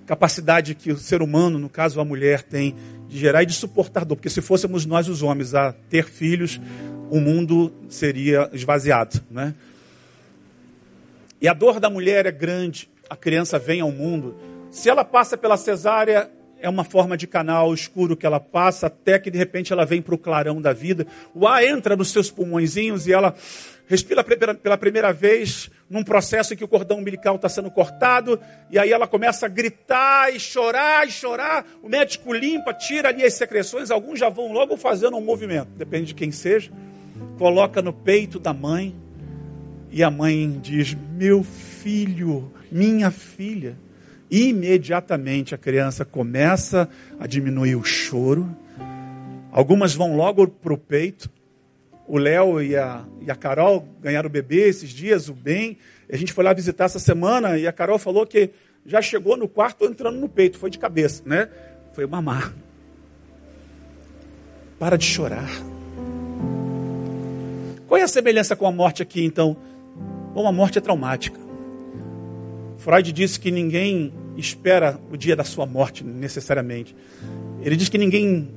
capacidade 0.05 0.75
que 0.75 0.91
o 0.91 0.97
ser 0.97 1.21
humano, 1.21 1.57
no 1.57 1.69
caso 1.69 1.99
a 1.99 2.05
mulher, 2.05 2.43
tem 2.43 2.75
de 3.07 3.17
gerar 3.17 3.43
e 3.43 3.45
de 3.45 3.53
suportar 3.53 4.05
dor. 4.05 4.15
Porque 4.15 4.29
se 4.29 4.41
fôssemos 4.41 4.85
nós 4.85 5.07
os 5.07 5.21
homens 5.21 5.53
a 5.53 5.73
ter 5.73 6.05
filhos, 6.05 6.59
o 7.09 7.19
mundo 7.19 7.73
seria 7.89 8.49
esvaziado. 8.53 9.21
Né? 9.29 9.53
E 11.41 11.47
a 11.47 11.53
dor 11.53 11.79
da 11.79 11.89
mulher 11.89 12.25
é 12.25 12.31
grande. 12.31 12.89
A 13.09 13.15
criança 13.15 13.59
vem 13.59 13.81
ao 13.81 13.91
mundo. 13.91 14.35
Se 14.71 14.89
ela 14.89 15.05
passa 15.05 15.37
pela 15.37 15.57
cesárea, 15.57 16.29
é 16.59 16.69
uma 16.69 16.83
forma 16.83 17.17
de 17.17 17.27
canal 17.27 17.73
escuro 17.73 18.15
que 18.15 18.25
ela 18.25 18.39
passa, 18.39 18.87
até 18.87 19.19
que 19.19 19.29
de 19.29 19.37
repente 19.37 19.71
ela 19.71 19.85
vem 19.85 20.01
para 20.01 20.15
o 20.15 20.17
clarão 20.17 20.61
da 20.61 20.73
vida. 20.73 21.05
O 21.33 21.47
ar 21.47 21.63
entra 21.63 21.95
nos 21.95 22.11
seus 22.11 22.31
pulmõezinhos 22.31 23.07
e 23.07 23.13
ela 23.13 23.35
respira 23.87 24.23
pela 24.23 24.77
primeira 24.77 25.13
vez 25.13 25.69
num 25.89 26.03
processo 26.03 26.53
em 26.53 26.57
que 26.57 26.63
o 26.63 26.67
cordão 26.67 26.97
umbilical 26.97 27.35
está 27.35 27.47
sendo 27.47 27.69
cortado, 27.69 28.39
e 28.71 28.79
aí 28.79 28.91
ela 28.91 29.07
começa 29.07 29.45
a 29.45 29.49
gritar 29.49 30.33
e 30.33 30.39
chorar 30.39 31.07
e 31.07 31.11
chorar. 31.11 31.65
O 31.83 31.89
médico 31.89 32.33
limpa, 32.33 32.73
tira 32.73 33.09
ali 33.09 33.23
as 33.23 33.35
secreções, 33.35 33.91
alguns 33.91 34.19
já 34.19 34.29
vão 34.29 34.51
logo 34.51 34.75
fazendo 34.75 35.17
um 35.17 35.21
movimento, 35.21 35.69
depende 35.75 36.07
de 36.07 36.15
quem 36.15 36.31
seja. 36.31 36.71
Coloca 37.37 37.81
no 37.81 37.93
peito 37.93 38.39
da 38.39 38.53
mãe, 38.53 38.95
e 39.91 40.03
a 40.03 40.09
mãe 40.09 40.59
diz: 40.61 40.95
Meu 41.13 41.43
filho, 41.43 42.51
minha 42.71 43.11
filha. 43.11 43.77
Imediatamente 44.29 45.53
a 45.53 45.57
criança 45.57 46.03
começa 46.03 46.89
a 47.19 47.27
diminuir 47.27 47.75
o 47.75 47.83
choro. 47.83 48.49
Algumas 49.51 49.93
vão 49.93 50.15
logo 50.15 50.47
para 50.47 50.73
o 50.73 50.77
peito, 50.77 51.29
o 52.07 52.17
Léo 52.17 52.61
e 52.61 52.75
a, 52.75 53.03
e 53.21 53.31
a 53.31 53.35
Carol 53.35 53.87
ganharam 54.01 54.27
o 54.27 54.31
bebê 54.31 54.67
esses 54.67 54.89
dias, 54.89 55.29
o 55.29 55.33
Ben. 55.33 55.77
A 56.11 56.17
gente 56.17 56.33
foi 56.33 56.43
lá 56.43 56.53
visitar 56.53 56.85
essa 56.85 56.99
semana 56.99 57.57
e 57.57 57.67
a 57.67 57.71
Carol 57.71 57.97
falou 57.97 58.25
que 58.25 58.51
já 58.85 59.01
chegou 59.01 59.35
no 59.35 59.47
quarto 59.47 59.85
entrando 59.85 60.19
no 60.19 60.29
peito, 60.29 60.57
foi 60.57 60.69
de 60.69 60.77
cabeça, 60.77 61.23
né? 61.25 61.49
Foi 61.93 62.05
mamar. 62.05 62.53
Para 64.77 64.97
de 64.97 65.05
chorar. 65.05 65.49
Qual 67.87 67.99
é 67.99 68.03
a 68.03 68.07
semelhança 68.07 68.55
com 68.55 68.67
a 68.67 68.71
morte 68.71 69.01
aqui, 69.01 69.23
então? 69.23 69.55
Bom, 70.33 70.47
a 70.47 70.51
morte 70.51 70.77
é 70.77 70.81
traumática. 70.81 71.44
Freud 72.77 73.11
disse 73.11 73.39
que 73.39 73.51
ninguém 73.51 74.13
espera 74.37 74.99
o 75.11 75.17
dia 75.17 75.35
da 75.35 75.43
sua 75.43 75.65
morte, 75.65 76.03
necessariamente. 76.03 76.95
Ele 77.61 77.75
diz 77.75 77.89
que 77.89 77.97
ninguém 77.97 78.49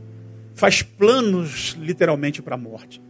faz 0.54 0.82
planos, 0.82 1.76
literalmente, 1.78 2.42
para 2.42 2.54
a 2.54 2.58
morte. 2.58 3.00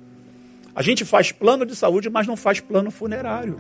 A 0.75 0.83
gente 0.83 1.05
faz 1.05 1.33
plano 1.33 1.67
de 1.67 1.75
saúde, 1.75 2.09
mas 2.09 2.27
não 2.27 2.37
faz 2.37 2.61
plano 2.61 2.91
funerário. 2.91 3.59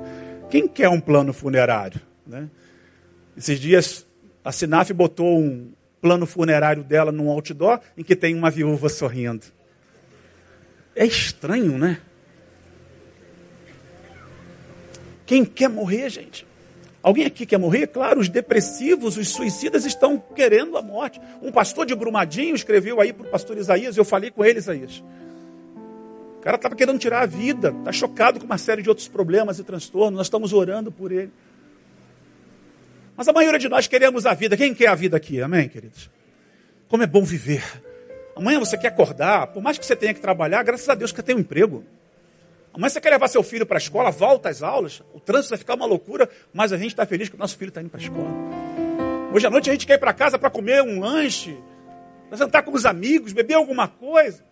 Quem 0.50 0.66
quer 0.66 0.88
um 0.88 1.00
plano 1.00 1.32
funerário? 1.32 2.00
Né? 2.26 2.48
Esses 3.36 3.58
dias, 3.58 4.06
a 4.44 4.52
Sinaf 4.52 4.92
botou 4.92 5.38
um 5.38 5.72
plano 6.00 6.26
funerário 6.26 6.82
dela 6.82 7.12
num 7.12 7.30
outdoor 7.30 7.80
em 7.96 8.02
que 8.02 8.16
tem 8.16 8.34
uma 8.34 8.50
viúva 8.50 8.88
sorrindo. 8.88 9.46
É 10.94 11.06
estranho, 11.06 11.78
né? 11.78 12.00
Quem 15.24 15.44
quer 15.44 15.68
morrer, 15.68 16.08
gente? 16.08 16.46
Alguém 17.08 17.24
aqui 17.24 17.46
quer 17.46 17.56
morrer? 17.56 17.86
Claro, 17.86 18.20
os 18.20 18.28
depressivos, 18.28 19.16
os 19.16 19.30
suicidas 19.30 19.86
estão 19.86 20.18
querendo 20.18 20.76
a 20.76 20.82
morte. 20.82 21.18
Um 21.40 21.50
pastor 21.50 21.86
de 21.86 21.94
Brumadinho 21.94 22.54
escreveu 22.54 23.00
aí 23.00 23.14
para 23.14 23.26
o 23.26 23.30
pastor 23.30 23.56
Isaías, 23.56 23.96
eu 23.96 24.04
falei 24.04 24.30
com 24.30 24.44
ele, 24.44 24.58
Isaías. 24.58 25.02
O 26.36 26.40
cara 26.42 26.56
estava 26.56 26.76
querendo 26.76 26.98
tirar 26.98 27.22
a 27.22 27.26
vida, 27.26 27.74
está 27.78 27.92
chocado 27.92 28.38
com 28.38 28.44
uma 28.44 28.58
série 28.58 28.82
de 28.82 28.90
outros 28.90 29.08
problemas 29.08 29.58
e 29.58 29.64
transtornos. 29.64 30.18
Nós 30.18 30.26
estamos 30.26 30.52
orando 30.52 30.92
por 30.92 31.10
ele. 31.10 31.32
Mas 33.16 33.26
a 33.26 33.32
maioria 33.32 33.58
de 33.58 33.70
nós 33.70 33.86
queremos 33.86 34.26
a 34.26 34.34
vida. 34.34 34.54
Quem 34.54 34.74
quer 34.74 34.88
a 34.88 34.94
vida 34.94 35.16
aqui? 35.16 35.40
Amém, 35.40 35.66
queridos? 35.66 36.10
Como 36.88 37.02
é 37.02 37.06
bom 37.06 37.24
viver. 37.24 37.64
Amanhã 38.36 38.58
você 38.58 38.76
quer 38.76 38.88
acordar, 38.88 39.46
por 39.46 39.62
mais 39.62 39.78
que 39.78 39.86
você 39.86 39.96
tenha 39.96 40.12
que 40.12 40.20
trabalhar, 40.20 40.62
graças 40.62 40.86
a 40.90 40.94
Deus 40.94 41.10
que 41.10 41.22
tem 41.22 41.34
um 41.34 41.40
emprego. 41.40 41.86
Amanhã 42.78 42.90
você 42.90 43.00
quer 43.00 43.10
levar 43.10 43.26
seu 43.26 43.42
filho 43.42 43.66
para 43.66 43.76
a 43.76 43.80
escola, 43.80 44.08
volta 44.08 44.48
às 44.48 44.62
aulas, 44.62 45.02
o 45.12 45.18
trânsito 45.18 45.50
vai 45.50 45.58
ficar 45.58 45.74
uma 45.74 45.84
loucura, 45.84 46.30
mas 46.54 46.72
a 46.72 46.76
gente 46.76 46.90
está 46.90 47.04
feliz 47.04 47.28
que 47.28 47.34
o 47.34 47.38
nosso 47.38 47.58
filho 47.58 47.70
está 47.70 47.80
indo 47.80 47.90
para 47.90 47.98
a 47.98 48.02
escola. 48.04 48.30
Hoje 49.34 49.46
à 49.48 49.50
noite 49.50 49.68
a 49.68 49.72
gente 49.72 49.84
quer 49.84 49.94
ir 49.94 49.98
para 49.98 50.12
casa 50.12 50.38
para 50.38 50.48
comer 50.48 50.80
um 50.80 51.00
lanche, 51.00 51.58
para 52.28 52.38
sentar 52.38 52.62
com 52.62 52.70
os 52.70 52.86
amigos, 52.86 53.32
beber 53.32 53.54
alguma 53.54 53.88
coisa. 53.88 54.44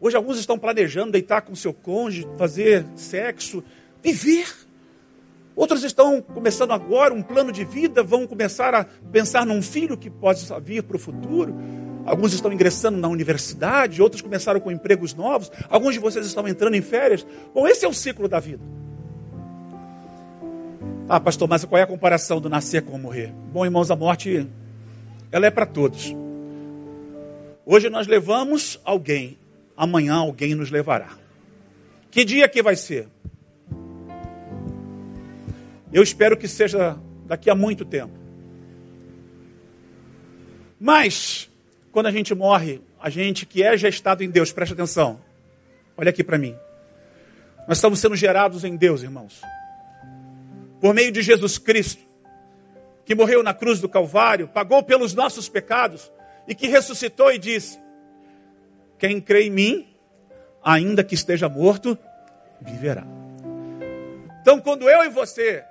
Hoje 0.00 0.16
alguns 0.16 0.36
estão 0.36 0.58
planejando 0.58 1.12
deitar 1.12 1.42
com 1.42 1.54
seu 1.54 1.72
cônjuge, 1.72 2.26
fazer 2.36 2.84
sexo, 2.96 3.62
viver. 4.02 4.52
Outros 5.54 5.84
estão 5.84 6.20
começando 6.20 6.72
agora 6.72 7.14
um 7.14 7.22
plano 7.22 7.52
de 7.52 7.64
vida, 7.64 8.02
vão 8.02 8.26
começar 8.26 8.74
a 8.74 8.84
pensar 9.12 9.46
num 9.46 9.62
filho 9.62 9.96
que 9.96 10.10
pode 10.10 10.44
vir 10.64 10.82
para 10.82 10.96
o 10.96 10.98
futuro. 10.98 11.54
Alguns 12.04 12.32
estão 12.32 12.52
ingressando 12.52 12.98
na 12.98 13.08
universidade, 13.08 14.02
outros 14.02 14.20
começaram 14.20 14.60
com 14.60 14.70
empregos 14.70 15.14
novos, 15.14 15.50
alguns 15.68 15.94
de 15.94 16.00
vocês 16.00 16.26
estão 16.26 16.46
entrando 16.46 16.74
em 16.74 16.82
férias. 16.82 17.26
Bom, 17.54 17.66
esse 17.66 17.84
é 17.84 17.88
o 17.88 17.94
ciclo 17.94 18.28
da 18.28 18.40
vida. 18.40 18.62
Ah, 21.08 21.20
pastor, 21.20 21.48
mas 21.48 21.64
qual 21.64 21.78
é 21.78 21.82
a 21.82 21.86
comparação 21.86 22.40
do 22.40 22.48
nascer 22.48 22.82
com 22.82 22.98
morrer? 22.98 23.32
Bom, 23.52 23.64
irmãos, 23.64 23.90
a 23.90 23.96
morte, 23.96 24.46
ela 25.30 25.46
é 25.46 25.50
para 25.50 25.66
todos. 25.66 26.14
Hoje 27.66 27.88
nós 27.88 28.06
levamos 28.06 28.80
alguém 28.84 29.38
amanhã 29.76 30.14
alguém 30.14 30.54
nos 30.54 30.70
levará. 30.70 31.10
Que 32.10 32.24
dia 32.24 32.48
que 32.48 32.62
vai 32.62 32.76
ser? 32.76 33.08
Eu 35.92 36.02
espero 36.02 36.36
que 36.36 36.48
seja 36.48 36.96
daqui 37.26 37.50
a 37.50 37.54
muito 37.54 37.84
tempo. 37.84 38.12
Mas, 40.78 41.50
quando 41.94 42.06
a 42.06 42.10
gente 42.10 42.34
morre, 42.34 42.82
a 43.00 43.08
gente 43.08 43.46
que 43.46 43.62
é 43.62 43.76
gestado 43.76 44.24
em 44.24 44.28
Deus, 44.28 44.52
preste 44.52 44.72
atenção, 44.72 45.20
olha 45.96 46.10
aqui 46.10 46.24
para 46.24 46.36
mim. 46.36 46.56
Nós 47.68 47.78
estamos 47.78 48.00
sendo 48.00 48.16
gerados 48.16 48.64
em 48.64 48.74
Deus, 48.74 49.04
irmãos. 49.04 49.40
Por 50.80 50.92
meio 50.92 51.12
de 51.12 51.22
Jesus 51.22 51.56
Cristo, 51.56 52.02
que 53.06 53.14
morreu 53.14 53.44
na 53.44 53.54
cruz 53.54 53.80
do 53.80 53.88
Calvário, 53.88 54.48
pagou 54.48 54.82
pelos 54.82 55.14
nossos 55.14 55.48
pecados 55.48 56.10
e 56.48 56.54
que 56.54 56.66
ressuscitou 56.66 57.30
e 57.30 57.38
disse: 57.38 57.78
quem 58.98 59.20
crê 59.20 59.44
em 59.44 59.50
mim, 59.50 59.96
ainda 60.64 61.04
que 61.04 61.14
esteja 61.14 61.48
morto, 61.48 61.96
viverá. 62.60 63.06
Então, 64.42 64.60
quando 64.60 64.90
eu 64.90 65.04
e 65.04 65.08
você 65.08 65.64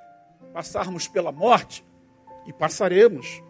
passarmos 0.54 1.06
pela 1.06 1.34
morte, 1.34 1.84
e 2.48 2.54
passaremos, 2.54 3.44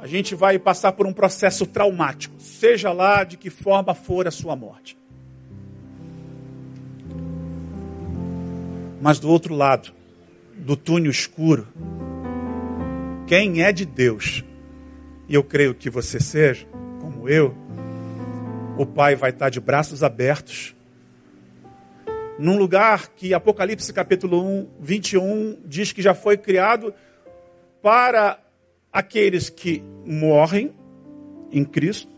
a 0.00 0.06
gente 0.06 0.34
vai 0.34 0.58
passar 0.58 0.92
por 0.92 1.06
um 1.06 1.12
processo 1.12 1.66
traumático, 1.66 2.40
seja 2.40 2.92
lá 2.92 3.24
de 3.24 3.36
que 3.36 3.50
forma 3.50 3.94
for 3.94 4.28
a 4.28 4.30
sua 4.30 4.54
morte. 4.54 4.96
Mas 9.00 9.18
do 9.18 9.28
outro 9.28 9.54
lado, 9.54 9.92
do 10.56 10.76
túnel 10.76 11.10
escuro, 11.10 11.66
quem 13.26 13.62
é 13.62 13.72
de 13.72 13.84
Deus, 13.84 14.44
e 15.28 15.34
eu 15.34 15.42
creio 15.42 15.74
que 15.74 15.90
você 15.90 16.20
seja, 16.20 16.66
como 17.00 17.28
eu, 17.28 17.54
o 18.76 18.86
Pai 18.86 19.16
vai 19.16 19.30
estar 19.30 19.50
de 19.50 19.60
braços 19.60 20.02
abertos, 20.02 20.74
num 22.38 22.56
lugar 22.56 23.08
que 23.08 23.34
Apocalipse 23.34 23.92
capítulo 23.92 24.44
1, 24.44 24.68
21 24.80 25.58
diz 25.64 25.92
que 25.92 26.00
já 26.00 26.14
foi 26.14 26.36
criado 26.36 26.94
para 27.82 28.38
aqueles 28.92 29.50
que 29.50 29.82
morrem 30.04 30.72
em 31.50 31.64
Cristo 31.64 32.12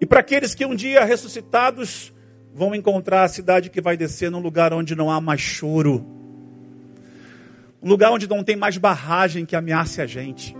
E 0.00 0.06
para 0.06 0.20
aqueles 0.20 0.54
que 0.54 0.64
um 0.64 0.74
dia 0.74 1.04
ressuscitados 1.04 2.12
vão 2.52 2.74
encontrar 2.74 3.24
a 3.24 3.28
cidade 3.28 3.70
que 3.70 3.80
vai 3.80 3.96
descer 3.96 4.30
num 4.30 4.40
lugar 4.40 4.72
onde 4.72 4.94
não 4.94 5.10
há 5.10 5.20
mais 5.20 5.42
choro, 5.42 6.06
um 7.82 7.88
lugar 7.88 8.10
onde 8.10 8.26
não 8.26 8.42
tem 8.42 8.56
mais 8.56 8.78
barragem 8.78 9.44
que 9.44 9.54
ameace 9.54 10.00
a 10.00 10.06
gente, 10.06 10.56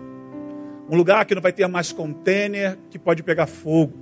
um 0.90 0.94
lugar 0.94 1.24
que 1.24 1.34
não 1.34 1.40
vai 1.40 1.52
ter 1.52 1.66
mais 1.66 1.92
contêiner 1.92 2.76
que 2.90 2.98
pode 2.98 3.22
pegar 3.22 3.46
fogo, 3.46 3.98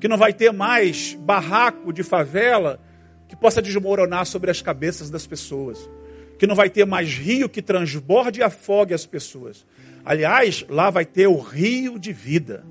que 0.00 0.06
não 0.06 0.16
vai 0.16 0.32
ter 0.32 0.52
mais 0.52 1.14
barraco 1.20 1.92
de 1.92 2.04
favela 2.04 2.80
que 3.28 3.34
possa 3.34 3.60
desmoronar 3.60 4.26
sobre 4.26 4.50
as 4.50 4.62
cabeças 4.62 5.10
das 5.10 5.26
pessoas, 5.26 5.90
que 6.38 6.46
não 6.46 6.54
vai 6.54 6.70
ter 6.70 6.86
mais 6.86 7.14
rio 7.14 7.48
que 7.48 7.60
transborde 7.60 8.40
e 8.40 8.42
afogue 8.44 8.94
as 8.94 9.04
pessoas. 9.04 9.66
Aliás, 10.04 10.64
lá 10.68 10.90
vai 10.90 11.04
ter 11.04 11.26
o 11.26 11.38
rio 11.38 11.98
de 11.98 12.12
vida. 12.12 12.64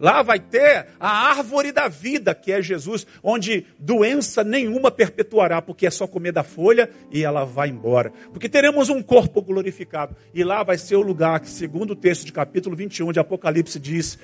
Lá 0.00 0.22
vai 0.22 0.38
ter 0.38 0.88
a 0.98 1.28
árvore 1.28 1.72
da 1.72 1.88
vida, 1.88 2.34
que 2.34 2.52
é 2.52 2.60
Jesus, 2.60 3.06
onde 3.22 3.66
doença 3.78 4.42
nenhuma 4.42 4.90
perpetuará, 4.90 5.62
porque 5.62 5.86
é 5.86 5.90
só 5.90 6.06
comer 6.06 6.32
da 6.32 6.42
folha 6.42 6.90
e 7.10 7.24
ela 7.24 7.44
vai 7.44 7.68
embora. 7.68 8.12
Porque 8.32 8.48
teremos 8.48 8.88
um 8.88 9.02
corpo 9.02 9.40
glorificado. 9.40 10.16
E 10.32 10.42
lá 10.42 10.62
vai 10.62 10.78
ser 10.78 10.96
o 10.96 11.02
lugar 11.02 11.40
que, 11.40 11.48
segundo 11.48 11.92
o 11.92 11.96
texto 11.96 12.26
de 12.26 12.32
capítulo 12.32 12.74
21 12.74 13.12
de 13.12 13.20
Apocalipse, 13.20 13.78
diz: 13.78 14.18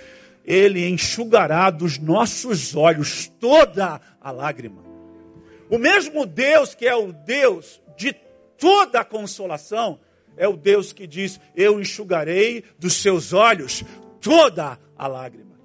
Ele 0.45 0.89
enxugará 0.89 1.71
dos 1.71 1.99
nossos 1.99 2.75
olhos 2.75 3.29
toda 3.39 4.01
a 4.21 4.31
lágrima. 4.31 4.83
O 5.71 5.79
mesmo 5.79 6.27
Deus 6.27 6.75
que 6.75 6.87
é 6.87 6.95
o 6.95 7.13
Deus 7.13 7.81
de 7.97 8.13
toda 8.59 9.01
a 9.01 9.05
consolação, 9.05 10.01
é 10.37 10.49
o 10.49 10.57
Deus 10.57 10.93
que 10.93 11.07
diz: 11.07 11.41
Eu 11.55 11.81
enxugarei 11.81 12.65
dos 12.79 12.95
seus 12.95 13.33
olhos 13.33 13.85
toda 14.21 14.79
a 14.97 15.07
lágrima. 15.07 15.59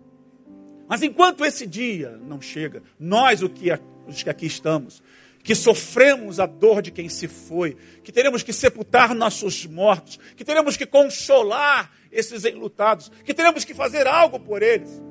Mas 0.88 1.02
enquanto 1.02 1.44
esse 1.44 1.66
dia 1.66 2.20
não 2.24 2.40
chega, 2.40 2.84
nós, 3.00 3.42
o 3.42 3.50
que, 3.50 3.72
os 4.08 4.22
que 4.22 4.30
aqui 4.30 4.46
estamos, 4.46 5.02
que 5.44 5.56
sofremos 5.56 6.40
a 6.40 6.46
dor 6.46 6.82
de 6.82 6.92
quem 6.92 7.10
se 7.10 7.28
foi, 7.28 7.78
que 8.04 8.12
teremos 8.12 8.44
que 8.44 8.54
sepultar 8.54 9.14
nossos 9.14 9.66
mortos, 9.66 10.20
que 10.36 10.44
teremos 10.44 10.76
que 10.76 10.86
consolar 10.86 11.92
esses 12.12 12.46
enlutados, 12.46 13.12
que 13.24 13.34
teremos 13.34 13.64
que 13.64 13.74
fazer 13.74 14.08
algo 14.08 14.40
por 14.40 14.64
eles, 14.64 15.02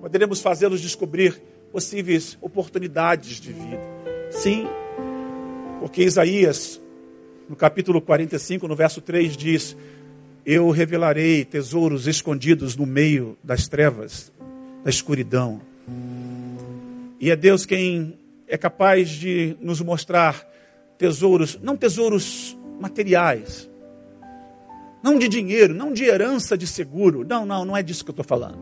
poderemos 0.00 0.40
fazê-los 0.40 0.80
descobrir 0.80 1.40
possíveis 1.70 2.36
oportunidades 2.40 3.40
de 3.40 3.52
vida. 3.52 3.80
Sim, 4.30 4.66
porque 5.78 6.02
Isaías, 6.02 6.79
no 7.50 7.56
capítulo 7.56 8.00
45, 8.00 8.68
no 8.68 8.76
verso 8.76 9.00
3, 9.00 9.36
diz: 9.36 9.76
Eu 10.46 10.70
revelarei 10.70 11.44
tesouros 11.44 12.06
escondidos 12.06 12.76
no 12.76 12.86
meio 12.86 13.36
das 13.42 13.66
trevas, 13.66 14.32
da 14.84 14.88
escuridão. 14.88 15.60
E 17.18 17.28
é 17.28 17.34
Deus 17.34 17.66
quem 17.66 18.16
é 18.46 18.56
capaz 18.56 19.08
de 19.08 19.56
nos 19.60 19.80
mostrar 19.80 20.48
tesouros, 20.96 21.58
não 21.60 21.76
tesouros 21.76 22.56
materiais, 22.78 23.68
não 25.02 25.18
de 25.18 25.26
dinheiro, 25.26 25.74
não 25.74 25.92
de 25.92 26.04
herança 26.04 26.56
de 26.56 26.68
seguro. 26.68 27.26
Não, 27.28 27.44
não, 27.44 27.64
não 27.64 27.76
é 27.76 27.82
disso 27.82 28.04
que 28.04 28.10
eu 28.10 28.12
estou 28.12 28.24
falando. 28.24 28.60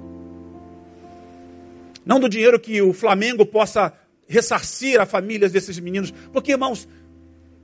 Não 2.07 2.19
do 2.19 2.27
dinheiro 2.27 2.59
que 2.59 2.81
o 2.81 2.95
Flamengo 2.95 3.45
possa 3.45 3.93
ressarcir 4.27 4.99
a 4.99 5.05
famílias 5.05 5.53
desses 5.53 5.79
meninos. 5.79 6.11
Porque, 6.33 6.53
irmãos, 6.53 6.89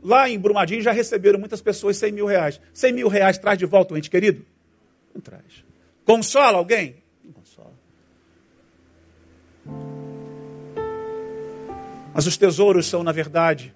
lá 0.05 0.29
em 0.29 0.39
Brumadinho 0.39 0.83
já 0.83 0.93
receberam 0.93 1.39
muitas 1.39 1.61
pessoas 1.61 1.97
100 1.97 2.13
mil 2.13 2.27
reais. 2.27 2.61
100 2.73 2.93
mil 2.93 3.09
reais 3.09 3.39
traz 3.39 3.59
de 3.59 3.67
volta 3.67 3.95
o 3.95 3.99
ente 3.99 4.11
querido? 4.11 4.45
Não 5.15 5.21
traz. 5.21 5.65
Consola 6.05 6.59
alguém? 6.59 7.03
Mas 12.15 12.29
os 12.29 12.37
tesouros 12.37 12.87
são, 12.87 13.03
na 13.03 13.11
verdade, 13.11 13.75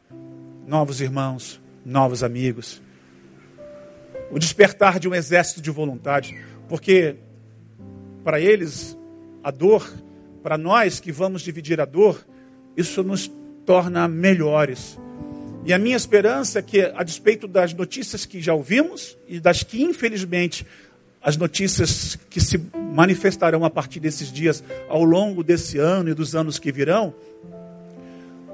novos 0.64 1.00
irmãos, 1.00 1.60
novos 1.84 2.22
amigos. 2.22 2.80
O 4.30 4.38
despertar 4.38 5.00
de 5.00 5.08
um 5.08 5.14
exército 5.14 5.60
de 5.60 5.72
voluntários. 5.72 6.32
Porque 6.68 7.16
para 8.22 8.40
eles, 8.40 8.96
a 9.42 9.50
dor, 9.50 9.92
para 10.40 10.56
nós 10.56 11.00
que 11.00 11.10
vamos 11.10 11.42
dividir 11.42 11.80
a 11.80 11.84
dor, 11.84 12.24
isso 12.76 13.02
nos 13.02 13.28
torna 13.66 14.06
melhores. 14.06 14.96
E 15.68 15.72
a 15.74 15.78
minha 15.78 15.98
esperança 15.98 16.60
é 16.60 16.62
que, 16.62 16.80
a 16.80 17.02
despeito 17.02 17.46
das 17.46 17.74
notícias 17.74 18.24
que 18.24 18.40
já 18.40 18.54
ouvimos 18.54 19.18
e 19.28 19.38
das 19.38 19.62
que, 19.62 19.82
infelizmente, 19.82 20.66
as 21.22 21.36
notícias 21.36 22.18
que 22.30 22.40
se 22.40 22.58
manifestarão 22.94 23.66
a 23.66 23.68
partir 23.68 24.00
desses 24.00 24.32
dias 24.32 24.64
ao 24.88 25.04
longo 25.04 25.44
desse 25.44 25.76
ano 25.76 26.08
e 26.08 26.14
dos 26.14 26.34
anos 26.34 26.58
que 26.58 26.72
virão, 26.72 27.12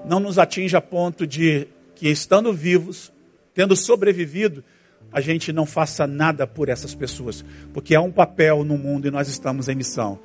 não 0.05 0.19
nos 0.19 0.41
atinja 0.41 0.79
a 0.79 0.81
ponto 0.81 1.25
de 1.25 1.69
que, 1.95 2.09
estando 2.09 2.53
vivos, 2.53 3.13
tendo 3.55 3.77
sobrevivido, 3.77 4.65
a 5.13 5.21
gente 5.21 5.53
não 5.53 5.67
faça 5.67 6.09
nada 6.09 6.49
por 6.49 6.69
essas 6.69 6.97
pessoas, 6.97 7.45
porque 7.73 7.95
há 7.95 8.01
um 8.01 8.11
papel 8.11 8.65
no 8.65 8.77
mundo 8.77 9.07
e 9.07 9.13
nós 9.13 9.29
estamos 9.29 9.69
em 9.69 9.77
missão. 9.77 10.19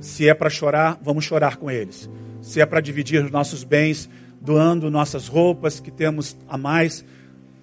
Se 0.00 0.28
é 0.28 0.34
para 0.34 0.50
chorar, 0.50 0.98
vamos 1.00 1.24
chorar 1.24 1.56
com 1.56 1.70
eles. 1.70 2.10
Se 2.42 2.60
é 2.60 2.66
para 2.66 2.80
dividir 2.80 3.24
os 3.24 3.30
nossos 3.30 3.62
bens, 3.62 4.10
doando 4.46 4.88
nossas 4.88 5.26
roupas 5.26 5.80
que 5.80 5.90
temos 5.90 6.36
a 6.48 6.56
mais, 6.56 7.04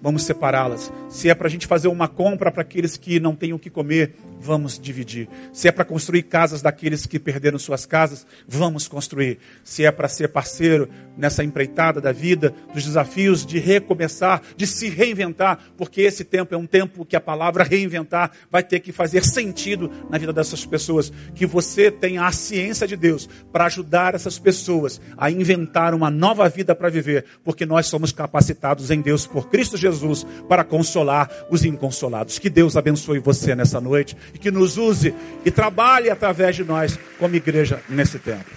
vamos 0.02 0.22
separá-las. 0.24 0.92
Se 1.08 1.30
é 1.30 1.34
para 1.34 1.46
a 1.46 1.50
gente 1.50 1.66
fazer 1.66 1.88
uma 1.88 2.06
compra 2.06 2.52
para 2.52 2.60
aqueles 2.60 2.98
que 2.98 3.18
não 3.18 3.34
têm 3.34 3.54
o 3.54 3.58
que 3.58 3.70
comer, 3.70 4.14
vamos 4.40 4.78
dividir. 4.78 5.28
Se 5.52 5.68
é 5.68 5.72
para 5.72 5.84
construir 5.84 6.24
casas 6.24 6.62
daqueles 6.62 7.06
que 7.06 7.18
perderam 7.18 7.58
suas 7.58 7.86
casas, 7.86 8.26
vamos 8.46 8.88
construir. 8.88 9.38
Se 9.62 9.84
é 9.84 9.90
para 9.90 10.08
ser 10.08 10.28
parceiro 10.28 10.88
nessa 11.16 11.44
empreitada 11.44 12.00
da 12.00 12.12
vida, 12.12 12.54
dos 12.72 12.84
desafios 12.84 13.46
de 13.46 13.58
recomeçar, 13.58 14.42
de 14.56 14.66
se 14.66 14.88
reinventar, 14.88 15.58
porque 15.76 16.02
esse 16.02 16.24
tempo 16.24 16.54
é 16.54 16.58
um 16.58 16.66
tempo 16.66 17.04
que 17.04 17.16
a 17.16 17.20
palavra 17.20 17.64
reinventar 17.64 18.32
vai 18.50 18.62
ter 18.62 18.80
que 18.80 18.92
fazer 18.92 19.24
sentido 19.24 19.90
na 20.10 20.18
vida 20.18 20.32
dessas 20.32 20.64
pessoas. 20.64 21.12
Que 21.34 21.46
você 21.46 21.90
tenha 21.90 22.26
a 22.26 22.32
ciência 22.32 22.86
de 22.86 22.96
Deus 22.96 23.28
para 23.52 23.66
ajudar 23.66 24.14
essas 24.14 24.38
pessoas 24.38 25.00
a 25.16 25.30
inventar 25.30 25.94
uma 25.94 26.10
nova 26.10 26.48
vida 26.48 26.74
para 26.74 26.88
viver, 26.88 27.24
porque 27.42 27.64
nós 27.64 27.86
somos 27.86 28.12
capacitados 28.12 28.90
em 28.90 29.00
Deus 29.00 29.26
por 29.26 29.48
Cristo 29.48 29.76
Jesus 29.76 30.26
para 30.48 30.64
consolar 30.64 31.30
os 31.50 31.64
inconsolados. 31.64 32.38
Que 32.38 32.50
Deus 32.50 32.76
abençoe 32.76 33.18
você 33.18 33.54
nessa 33.54 33.80
noite 33.80 34.16
e 34.32 34.38
que 34.38 34.50
nos 34.50 34.78
use 34.78 35.14
e 35.44 35.50
trabalhe 35.50 36.08
através 36.08 36.56
de 36.56 36.64
nós 36.64 36.98
como 37.18 37.34
igreja 37.36 37.82
nesse 37.88 38.18
tempo. 38.18 38.50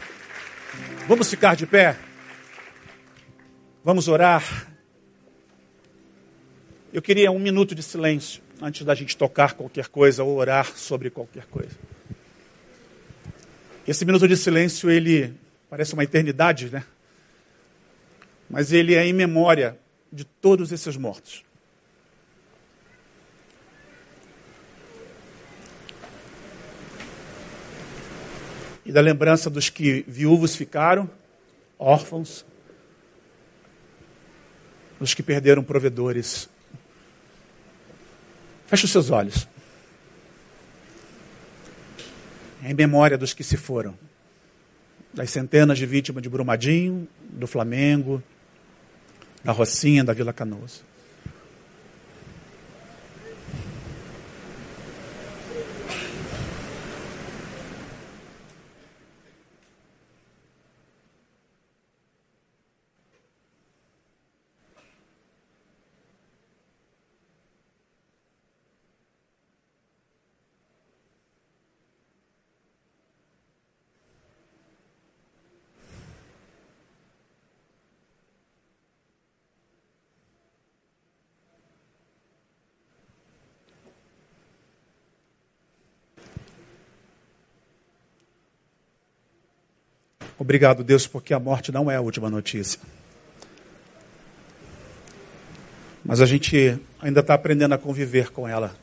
Vamos 1.08 1.30
ficar 1.30 1.56
de 1.56 1.66
pé? 1.66 1.98
Vamos 3.84 4.08
orar? 4.08 4.68
Eu 6.94 7.02
queria 7.02 7.32
um 7.32 7.40
minuto 7.40 7.74
de 7.74 7.84
silêncio 7.84 8.42
antes 8.62 8.86
da 8.86 8.96
gente 8.96 9.16
tocar 9.16 9.54
qualquer 9.54 9.88
coisa 9.88 10.24
ou 10.24 10.38
orar 10.38 10.76
sobre 10.76 11.10
qualquer 11.10 11.46
coisa. 11.46 11.78
Esse 13.88 14.04
minuto 14.04 14.28
de 14.28 14.36
silêncio, 14.36 14.90
ele 14.90 15.34
parece 15.70 15.94
uma 15.94 16.04
eternidade, 16.04 16.70
né? 16.70 16.84
Mas 18.50 18.74
ele 18.74 18.96
é 18.96 19.06
em 19.06 19.14
memória 19.14 19.78
de 20.12 20.26
todos 20.26 20.72
esses 20.72 20.98
mortos. 20.98 21.47
E 28.88 28.92
da 28.94 29.02
lembrança 29.02 29.50
dos 29.50 29.70
que 29.70 30.06
viúvos 30.08 30.56
ficaram, 30.56 31.10
órfãos, 31.78 32.46
dos 34.98 35.14
que 35.14 35.22
perderam 35.22 35.62
provedores. 35.62 36.48
Feche 38.66 38.86
os 38.86 38.92
seus 38.92 39.12
olhos. 39.12 39.46
Em 42.64 42.74
memória 42.74 43.18
dos 43.18 43.34
que 43.34 43.44
se 43.44 43.58
foram, 43.58 43.94
das 45.14 45.32
centenas 45.32 45.78
de 45.78 45.86
vítimas 45.86 46.24
de 46.24 46.30
Brumadinho, 46.30 47.10
do 47.20 47.46
Flamengo, 47.46 48.24
da 49.44 49.52
Rocinha, 49.52 50.02
da 50.02 50.14
Vila 50.14 50.32
Canoas. 50.32 50.82
Obrigado, 90.58 90.84
Deus, 90.84 91.06
porque 91.06 91.36
a 91.36 91.40
morte 91.40 91.72
não 91.72 91.92
é 91.92 91.98
a 91.98 92.02
última 92.02 92.32
notícia. 92.32 92.80
Mas 96.04 96.20
a 96.20 96.26
gente 96.26 96.80
ainda 97.00 97.20
está 97.20 97.36
aprendendo 97.36 97.76
a 97.76 97.78
conviver 97.78 98.32
com 98.32 98.48
ela. 98.48 98.76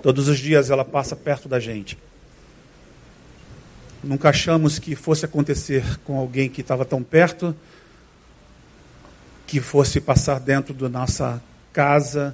Todos 0.00 0.28
os 0.28 0.38
dias 0.38 0.70
ela 0.70 0.84
passa 0.84 1.16
perto 1.16 1.48
da 1.48 1.58
gente. 1.58 1.98
Nunca 4.00 4.28
achamos 4.28 4.78
que 4.78 4.94
fosse 4.94 5.24
acontecer 5.24 5.98
com 6.04 6.16
alguém 6.16 6.48
que 6.48 6.60
estava 6.60 6.84
tão 6.84 7.02
perto, 7.02 7.52
que 9.44 9.60
fosse 9.60 10.00
passar 10.00 10.38
dentro 10.38 10.72
da 10.72 10.88
nossa 10.88 11.42
casa, 11.72 12.32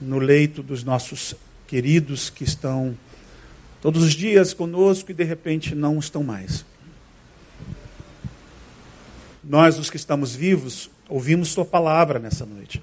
no 0.00 0.18
leito 0.18 0.64
dos 0.64 0.82
nossos 0.82 1.36
queridos 1.68 2.28
que 2.28 2.42
estão 2.42 2.98
todos 3.80 4.02
os 4.02 4.14
dias 4.14 4.52
conosco 4.52 5.12
e 5.12 5.14
de 5.14 5.22
repente 5.22 5.76
não 5.76 6.00
estão 6.00 6.24
mais. 6.24 6.71
Nós, 9.52 9.78
os 9.78 9.90
que 9.90 9.98
estamos 9.98 10.34
vivos, 10.34 10.88
ouvimos 11.10 11.50
Sua 11.50 11.62
palavra 11.62 12.18
nessa 12.18 12.46
noite. 12.46 12.82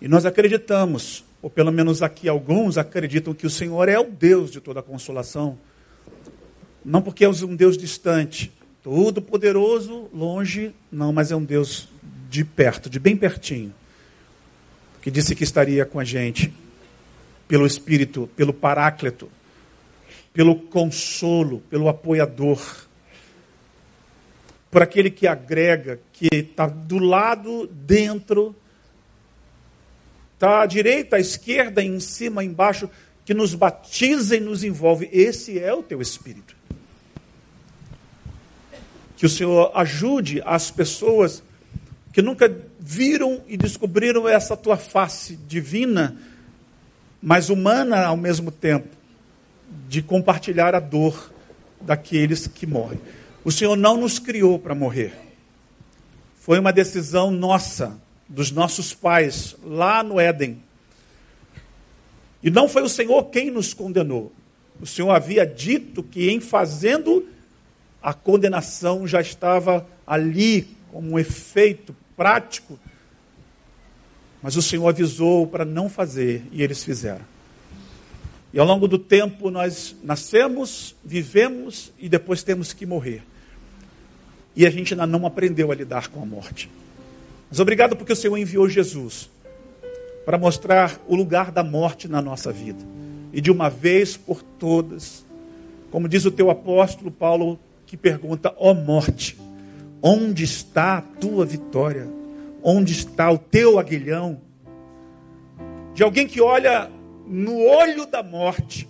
E 0.00 0.08
nós 0.08 0.24
acreditamos, 0.24 1.22
ou 1.42 1.50
pelo 1.50 1.70
menos 1.70 2.00
aqui 2.00 2.26
alguns 2.26 2.78
acreditam 2.78 3.34
que 3.34 3.46
o 3.46 3.50
Senhor 3.50 3.90
é 3.90 3.98
o 3.98 4.10
Deus 4.10 4.50
de 4.50 4.62
toda 4.62 4.80
consolação. 4.80 5.58
Não 6.82 7.02
porque 7.02 7.22
é 7.22 7.28
um 7.28 7.54
Deus 7.54 7.76
distante, 7.76 8.50
todo 8.82 9.20
poderoso, 9.20 10.08
longe, 10.10 10.74
não, 10.90 11.12
mas 11.12 11.30
é 11.30 11.36
um 11.36 11.44
Deus 11.44 11.86
de 12.30 12.46
perto, 12.46 12.88
de 12.88 12.98
bem 12.98 13.14
pertinho, 13.14 13.74
que 15.02 15.10
disse 15.10 15.34
que 15.34 15.44
estaria 15.44 15.84
com 15.84 16.00
a 16.00 16.04
gente 16.04 16.50
pelo 17.46 17.66
Espírito, 17.66 18.26
pelo 18.34 18.54
Paráclito, 18.54 19.28
pelo 20.32 20.56
consolo, 20.56 21.60
pelo 21.68 21.90
apoiador, 21.90 22.88
por 24.72 24.82
aquele 24.82 25.08
que 25.08 25.28
agrega, 25.28 26.00
que 26.12 26.28
está 26.32 26.66
do 26.66 26.98
lado, 26.98 27.68
dentro, 27.68 28.56
está 30.34 30.62
à 30.62 30.66
direita, 30.66 31.14
à 31.14 31.20
esquerda, 31.20 31.80
em 31.80 32.00
cima, 32.00 32.42
embaixo, 32.42 32.90
que 33.24 33.32
nos 33.32 33.54
batiza 33.54 34.34
e 34.34 34.40
nos 34.40 34.64
envolve. 34.64 35.08
Esse 35.12 35.60
é 35.60 35.72
o 35.72 35.84
teu 35.84 36.02
Espírito. 36.02 36.56
Que 39.16 39.26
o 39.26 39.28
Senhor 39.28 39.70
ajude 39.74 40.42
as 40.44 40.72
pessoas 40.72 41.40
que 42.12 42.20
nunca 42.20 42.52
viram 42.80 43.42
e 43.46 43.56
descobriram 43.56 44.28
essa 44.28 44.56
tua 44.56 44.76
face 44.76 45.36
divina 45.36 46.16
mas 47.22 47.48
humana 47.48 48.04
ao 48.04 48.16
mesmo 48.16 48.50
tempo, 48.50 48.88
de 49.88 50.02
compartilhar 50.02 50.74
a 50.74 50.80
dor 50.80 51.32
daqueles 51.80 52.48
que 52.48 52.66
morrem. 52.66 52.98
O 53.44 53.50
Senhor 53.50 53.76
não 53.76 53.96
nos 53.96 54.18
criou 54.18 54.58
para 54.58 54.74
morrer. 54.74 55.12
Foi 56.40 56.58
uma 56.58 56.72
decisão 56.72 57.30
nossa, 57.30 58.00
dos 58.28 58.50
nossos 58.50 58.94
pais, 58.94 59.56
lá 59.64 60.02
no 60.02 60.18
Éden. 60.18 60.62
E 62.42 62.50
não 62.50 62.68
foi 62.68 62.82
o 62.82 62.88
Senhor 62.88 63.24
quem 63.24 63.50
nos 63.50 63.74
condenou. 63.74 64.32
O 64.80 64.86
Senhor 64.86 65.10
havia 65.10 65.46
dito 65.46 66.02
que 66.02 66.30
em 66.30 66.40
fazendo 66.40 67.28
a 68.02 68.12
condenação 68.12 69.06
já 69.06 69.20
estava 69.20 69.86
ali 70.06 70.68
como 70.90 71.12
um 71.12 71.18
efeito 71.18 71.94
prático 72.16 72.78
mas 74.42 74.56
o 74.56 74.62
Senhor 74.62 74.88
avisou 74.88 75.46
para 75.46 75.64
não 75.64 75.88
fazer 75.88 76.42
e 76.50 76.62
eles 76.62 76.82
fizeram. 76.82 77.24
E 78.52 78.58
ao 78.58 78.66
longo 78.66 78.88
do 78.88 78.98
tempo 78.98 79.50
nós 79.50 79.94
nascemos, 80.02 80.96
vivemos 81.04 81.92
e 81.96 82.08
depois 82.08 82.42
temos 82.42 82.72
que 82.72 82.84
morrer. 82.84 83.22
E 84.54 84.66
a 84.66 84.70
gente 84.70 84.94
ainda 84.94 85.06
não 85.06 85.26
aprendeu 85.26 85.72
a 85.72 85.74
lidar 85.74 86.08
com 86.08 86.22
a 86.22 86.26
morte. 86.26 86.70
Mas 87.50 87.60
obrigado 87.60 87.96
porque 87.96 88.12
o 88.12 88.16
Senhor 88.16 88.36
enviou 88.36 88.68
Jesus 88.68 89.30
para 90.24 90.38
mostrar 90.38 91.00
o 91.08 91.16
lugar 91.16 91.50
da 91.50 91.62
morte 91.62 92.08
na 92.08 92.22
nossa 92.22 92.52
vida. 92.52 92.82
E 93.32 93.40
de 93.40 93.50
uma 93.50 93.68
vez 93.68 94.16
por 94.16 94.42
todas, 94.42 95.24
como 95.90 96.08
diz 96.08 96.24
o 96.24 96.30
teu 96.30 96.50
apóstolo 96.50 97.10
Paulo, 97.10 97.58
que 97.86 97.96
pergunta: 97.96 98.54
ó 98.56 98.70
oh 98.70 98.74
morte, 98.74 99.38
onde 100.02 100.44
está 100.44 100.98
a 100.98 101.02
tua 101.02 101.44
vitória? 101.44 102.08
Onde 102.62 102.92
está 102.92 103.30
o 103.30 103.38
teu 103.38 103.78
aguilhão? 103.78 104.40
De 105.94 106.02
alguém 106.02 106.26
que 106.26 106.40
olha 106.40 106.90
no 107.26 107.58
olho 107.58 108.06
da 108.06 108.22
morte 108.22 108.88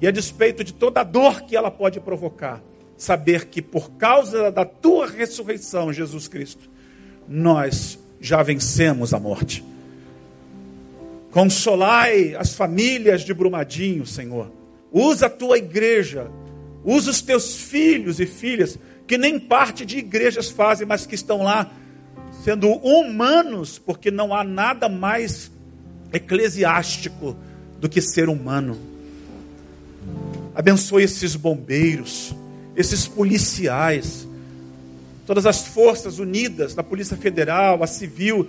e 0.00 0.06
a 0.06 0.10
despeito 0.10 0.62
de 0.62 0.74
toda 0.74 1.00
a 1.00 1.04
dor 1.04 1.42
que 1.42 1.56
ela 1.56 1.70
pode 1.70 2.00
provocar, 2.00 2.62
saber 2.96 3.46
que 3.46 3.60
por 3.60 3.90
causa 3.92 4.50
da 4.50 4.64
tua 4.64 5.06
ressurreição, 5.06 5.92
Jesus 5.92 6.28
Cristo, 6.28 6.70
nós 7.28 7.98
já 8.20 8.42
vencemos 8.42 9.12
a 9.12 9.18
morte. 9.18 9.64
Consolai 11.30 12.34
as 12.34 12.54
famílias 12.54 13.22
de 13.22 13.34
Brumadinho, 13.34 14.06
Senhor. 14.06 14.50
Usa 14.90 15.26
a 15.26 15.30
tua 15.30 15.58
igreja, 15.58 16.30
usa 16.84 17.10
os 17.10 17.20
teus 17.20 17.56
filhos 17.56 18.20
e 18.20 18.26
filhas, 18.26 18.78
que 19.06 19.18
nem 19.18 19.38
parte 19.38 19.84
de 19.84 19.98
igrejas 19.98 20.48
fazem, 20.48 20.86
mas 20.86 21.04
que 21.04 21.14
estão 21.14 21.42
lá 21.42 21.70
sendo 22.42 22.70
humanos, 22.70 23.78
porque 23.78 24.10
não 24.10 24.32
há 24.32 24.44
nada 24.44 24.88
mais 24.88 25.50
eclesiástico 26.12 27.36
do 27.80 27.88
que 27.88 28.00
ser 28.00 28.28
humano. 28.28 28.78
Abençoe 30.54 31.02
esses 31.02 31.34
bombeiros, 31.34 32.34
esses 32.76 33.08
policiais, 33.08 34.28
todas 35.26 35.46
as 35.46 35.66
forças 35.66 36.18
unidas 36.18 36.74
da 36.74 36.82
Polícia 36.82 37.16
Federal, 37.16 37.82
a 37.82 37.86
Civil. 37.86 38.48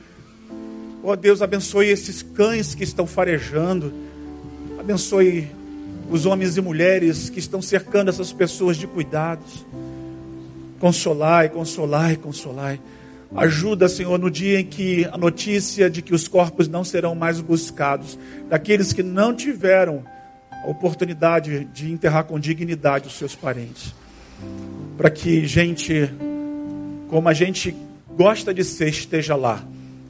Ó 1.03 1.11
oh, 1.11 1.15
Deus, 1.15 1.41
abençoe 1.41 1.87
esses 1.87 2.21
cães 2.21 2.75
que 2.75 2.83
estão 2.83 3.07
farejando. 3.07 3.93
Abençoe 4.77 5.49
os 6.09 6.25
homens 6.25 6.57
e 6.57 6.61
mulheres 6.61 7.29
que 7.29 7.39
estão 7.39 7.61
cercando 7.61 8.09
essas 8.09 8.33
pessoas 8.33 8.75
de 8.75 8.85
cuidados. 8.85 9.65
Consolai, 10.79 11.49
consolai, 11.49 12.17
consolai. 12.17 12.79
Ajuda, 13.35 13.89
Senhor, 13.89 14.17
no 14.17 14.31
dia 14.31 14.59
em 14.59 14.65
que 14.65 15.05
a 15.05 15.17
notícia 15.17 15.89
de 15.89 16.01
que 16.01 16.13
os 16.13 16.27
corpos 16.27 16.67
não 16.67 16.83
serão 16.83 17.13
mais 17.13 17.41
buscados, 17.41 18.17
daqueles 18.49 18.93
que 18.93 19.03
não 19.03 19.33
tiveram 19.33 20.03
a 20.63 20.69
oportunidade 20.69 21.65
de 21.73 21.91
enterrar 21.91 22.23
com 22.25 22.39
dignidade 22.39 23.07
os 23.07 23.17
seus 23.17 23.35
parentes. 23.35 23.93
Para 24.97 25.09
que 25.09 25.45
gente, 25.45 26.09
como 27.09 27.29
a 27.29 27.33
gente 27.33 27.75
gosta 28.15 28.53
de 28.53 28.63
ser, 28.63 28.89
esteja 28.89 29.35
lá, 29.35 29.63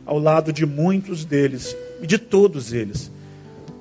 ao 0.06 0.18
lado 0.18 0.54
de 0.54 0.66
muitos 0.66 1.26
deles 1.26 1.76
e 2.02 2.08
de 2.08 2.18
todos 2.18 2.72
eles, 2.72 3.12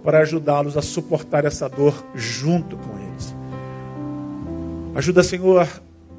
para 0.03 0.21
ajudá-los 0.21 0.77
a 0.77 0.83
suportar 0.83 1.45
essa 1.45 1.69
dor 1.69 2.05
junto 2.15 2.77
com 2.77 2.99
eles. 2.99 3.35
Ajuda, 4.95 5.23
Senhor, 5.23 5.69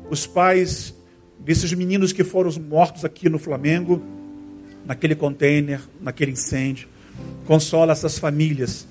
os 0.10 0.26
pais 0.28 0.94
desses 1.40 1.72
meninos 1.74 2.14
que 2.14 2.24
foram 2.24 2.52
mortos 2.62 3.04
aqui 3.04 3.30
no 3.30 3.40
Flamengo, 3.40 4.02
naquele 4.86 5.16
container, 5.16 5.82
naquele 6.02 6.32
incêndio. 6.32 6.88
Consola 7.46 7.92
essas 7.92 8.18
famílias. 8.18 8.88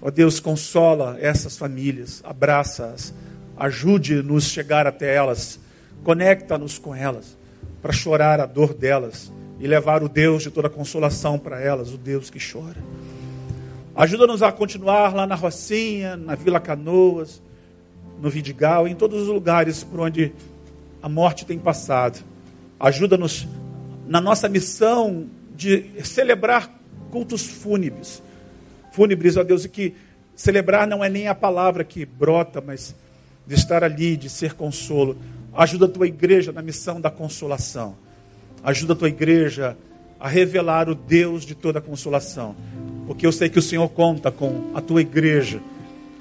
Ó 0.00 0.10
Deus, 0.10 0.40
consola 0.40 1.18
essas 1.20 1.56
famílias, 1.56 2.22
abraça-as, 2.24 3.12
ajude-nos 3.58 4.46
a 4.46 4.48
chegar 4.48 4.86
até 4.86 5.14
elas, 5.14 5.58
conecta-nos 6.04 6.78
com 6.78 6.94
elas, 6.94 7.36
para 7.82 7.92
chorar 7.92 8.40
a 8.40 8.46
dor 8.46 8.72
delas 8.72 9.32
e 9.58 9.66
levar 9.66 10.02
o 10.02 10.08
Deus 10.08 10.44
de 10.44 10.50
toda 10.50 10.68
consolação 10.68 11.38
para 11.38 11.60
elas, 11.60 11.92
o 11.92 11.98
Deus 11.98 12.30
que 12.30 12.38
chora. 12.38 12.76
Ajuda-nos 13.94 14.42
a 14.42 14.52
continuar 14.52 15.14
lá 15.14 15.26
na 15.26 15.34
Rocinha, 15.34 16.16
na 16.16 16.36
Vila 16.36 16.60
Canoas, 16.60 17.42
no 18.20 18.30
Vidigal, 18.30 18.86
em 18.86 18.94
todos 18.94 19.22
os 19.22 19.28
lugares 19.28 19.82
por 19.82 20.00
onde 20.00 20.32
a 21.02 21.08
morte 21.08 21.44
tem 21.44 21.58
passado. 21.58 22.22
Ajuda-nos 22.78 23.46
na 24.06 24.20
nossa 24.20 24.48
missão 24.48 25.26
de 25.54 25.90
celebrar 26.04 26.80
cultos 27.10 27.44
fúnebres. 27.44 28.22
Fúnebres, 28.92 29.36
ó 29.36 29.42
Deus, 29.42 29.64
e 29.64 29.68
que 29.68 29.94
celebrar 30.34 30.86
não 30.86 31.02
é 31.02 31.08
nem 31.08 31.26
a 31.26 31.34
palavra 31.34 31.82
que 31.82 32.06
brota, 32.06 32.60
mas 32.60 32.94
de 33.48 33.54
estar 33.54 33.82
ali, 33.82 34.16
de 34.16 34.30
ser 34.30 34.54
consolo. 34.54 35.18
Ajuda 35.52 35.86
a 35.86 35.88
tua 35.88 36.06
igreja 36.06 36.52
na 36.52 36.62
missão 36.62 37.00
da 37.00 37.10
consolação. 37.10 37.96
Ajuda 38.62 38.92
a 38.92 38.96
tua 38.96 39.08
igreja 39.08 39.76
a 40.20 40.28
revelar 40.28 40.88
o 40.88 40.94
Deus 40.94 41.44
de 41.44 41.56
toda 41.56 41.80
consolação. 41.80 42.54
Porque 43.08 43.26
eu 43.26 43.32
sei 43.32 43.48
que 43.48 43.58
o 43.58 43.62
Senhor 43.62 43.88
conta 43.88 44.30
com 44.30 44.70
a 44.74 44.80
tua 44.80 45.00
igreja 45.00 45.60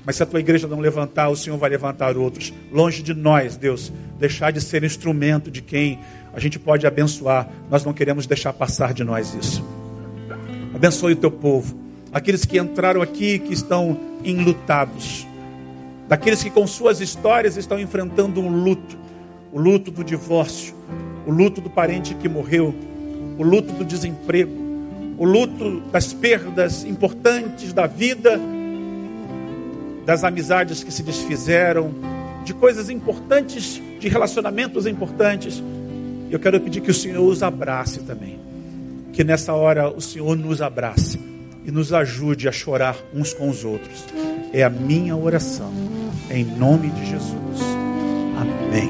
mas 0.07 0.15
se 0.15 0.23
a 0.23 0.25
tua 0.25 0.39
igreja 0.39 0.69
não 0.69 0.79
levantar, 0.79 1.27
o 1.27 1.35
Senhor 1.35 1.57
vai 1.57 1.69
levantar 1.69 2.15
outros. 2.15 2.53
Longe 2.71 3.03
de 3.03 3.13
nós, 3.13 3.57
Deus, 3.57 3.91
deixar 4.17 4.51
de 4.51 4.61
ser 4.61 4.85
instrumento 4.85 5.51
de 5.51 5.61
quem 5.61 5.99
a 6.33 6.39
gente 6.39 6.57
pode 6.57 6.87
abençoar. 6.87 7.49
Nós 7.69 7.83
não 7.83 7.91
queremos 7.91 8.25
deixar 8.25 8.53
passar 8.53 8.93
de 8.93 9.03
nós 9.03 9.35
isso. 9.35 9.61
Abençoe 10.73 11.11
o 11.11 11.17
teu 11.17 11.29
povo. 11.29 11.77
Aqueles 12.13 12.45
que 12.45 12.57
entraram 12.57 13.01
aqui, 13.01 13.37
que 13.37 13.51
estão 13.53 13.99
enlutados. 14.23 15.26
Daqueles 16.07 16.41
que 16.41 16.49
com 16.49 16.65
suas 16.65 17.01
histórias 17.01 17.57
estão 17.57 17.79
enfrentando 17.79 18.39
um 18.39 18.49
luto, 18.49 18.97
o 19.51 19.59
luto 19.59 19.91
do 19.91 20.03
divórcio, 20.03 20.73
o 21.25 21.31
luto 21.31 21.59
do 21.59 21.69
parente 21.69 22.15
que 22.15 22.29
morreu, 22.29 22.73
o 23.37 23.43
luto 23.43 23.73
do 23.73 23.83
desemprego, 23.83 24.51
o 25.17 25.25
luto 25.25 25.81
das 25.91 26.13
perdas 26.13 26.85
importantes 26.85 27.73
da 27.73 27.87
vida, 27.87 28.39
das 30.05 30.23
amizades 30.23 30.83
que 30.83 30.91
se 30.91 31.03
desfizeram, 31.03 31.93
de 32.45 32.53
coisas 32.53 32.89
importantes, 32.89 33.81
de 33.99 34.07
relacionamentos 34.07 34.87
importantes. 34.87 35.61
Eu 36.31 36.39
quero 36.39 36.61
pedir 36.61 36.81
que 36.81 36.91
o 36.91 36.93
Senhor 36.93 37.27
os 37.27 37.43
abrace 37.43 37.99
também. 38.01 38.39
Que 39.11 39.23
nessa 39.23 39.53
hora 39.53 39.89
o 39.89 39.99
Senhor 39.99 40.37
nos 40.37 40.61
abrace 40.61 41.26
e 41.67 41.71
nos 41.71 41.91
ajude 41.91 42.47
a 42.47 42.51
chorar 42.51 42.95
uns 43.13 43.33
com 43.33 43.49
os 43.49 43.65
outros. 43.65 44.05
É 44.53 44.63
a 44.63 44.69
minha 44.69 45.17
oração, 45.17 45.71
em 46.31 46.45
nome 46.45 46.89
de 46.89 47.05
Jesus. 47.05 47.61
Amém. 48.39 48.89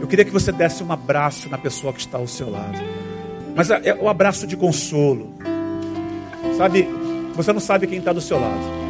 Eu 0.00 0.06
queria 0.06 0.24
que 0.24 0.30
você 0.30 0.52
desse 0.52 0.84
um 0.84 0.92
abraço 0.92 1.48
na 1.50 1.58
pessoa 1.58 1.92
que 1.92 1.98
está 1.98 2.16
ao 2.16 2.28
seu 2.28 2.48
lado, 2.48 2.78
mas 3.56 3.70
é 3.70 3.92
o 4.00 4.08
abraço 4.08 4.46
de 4.46 4.56
consolo, 4.56 5.34
sabe? 6.56 6.88
Você 7.34 7.52
não 7.52 7.60
sabe 7.60 7.88
quem 7.88 7.98
está 7.98 8.12
do 8.12 8.20
seu 8.20 8.38
lado. 8.38 8.83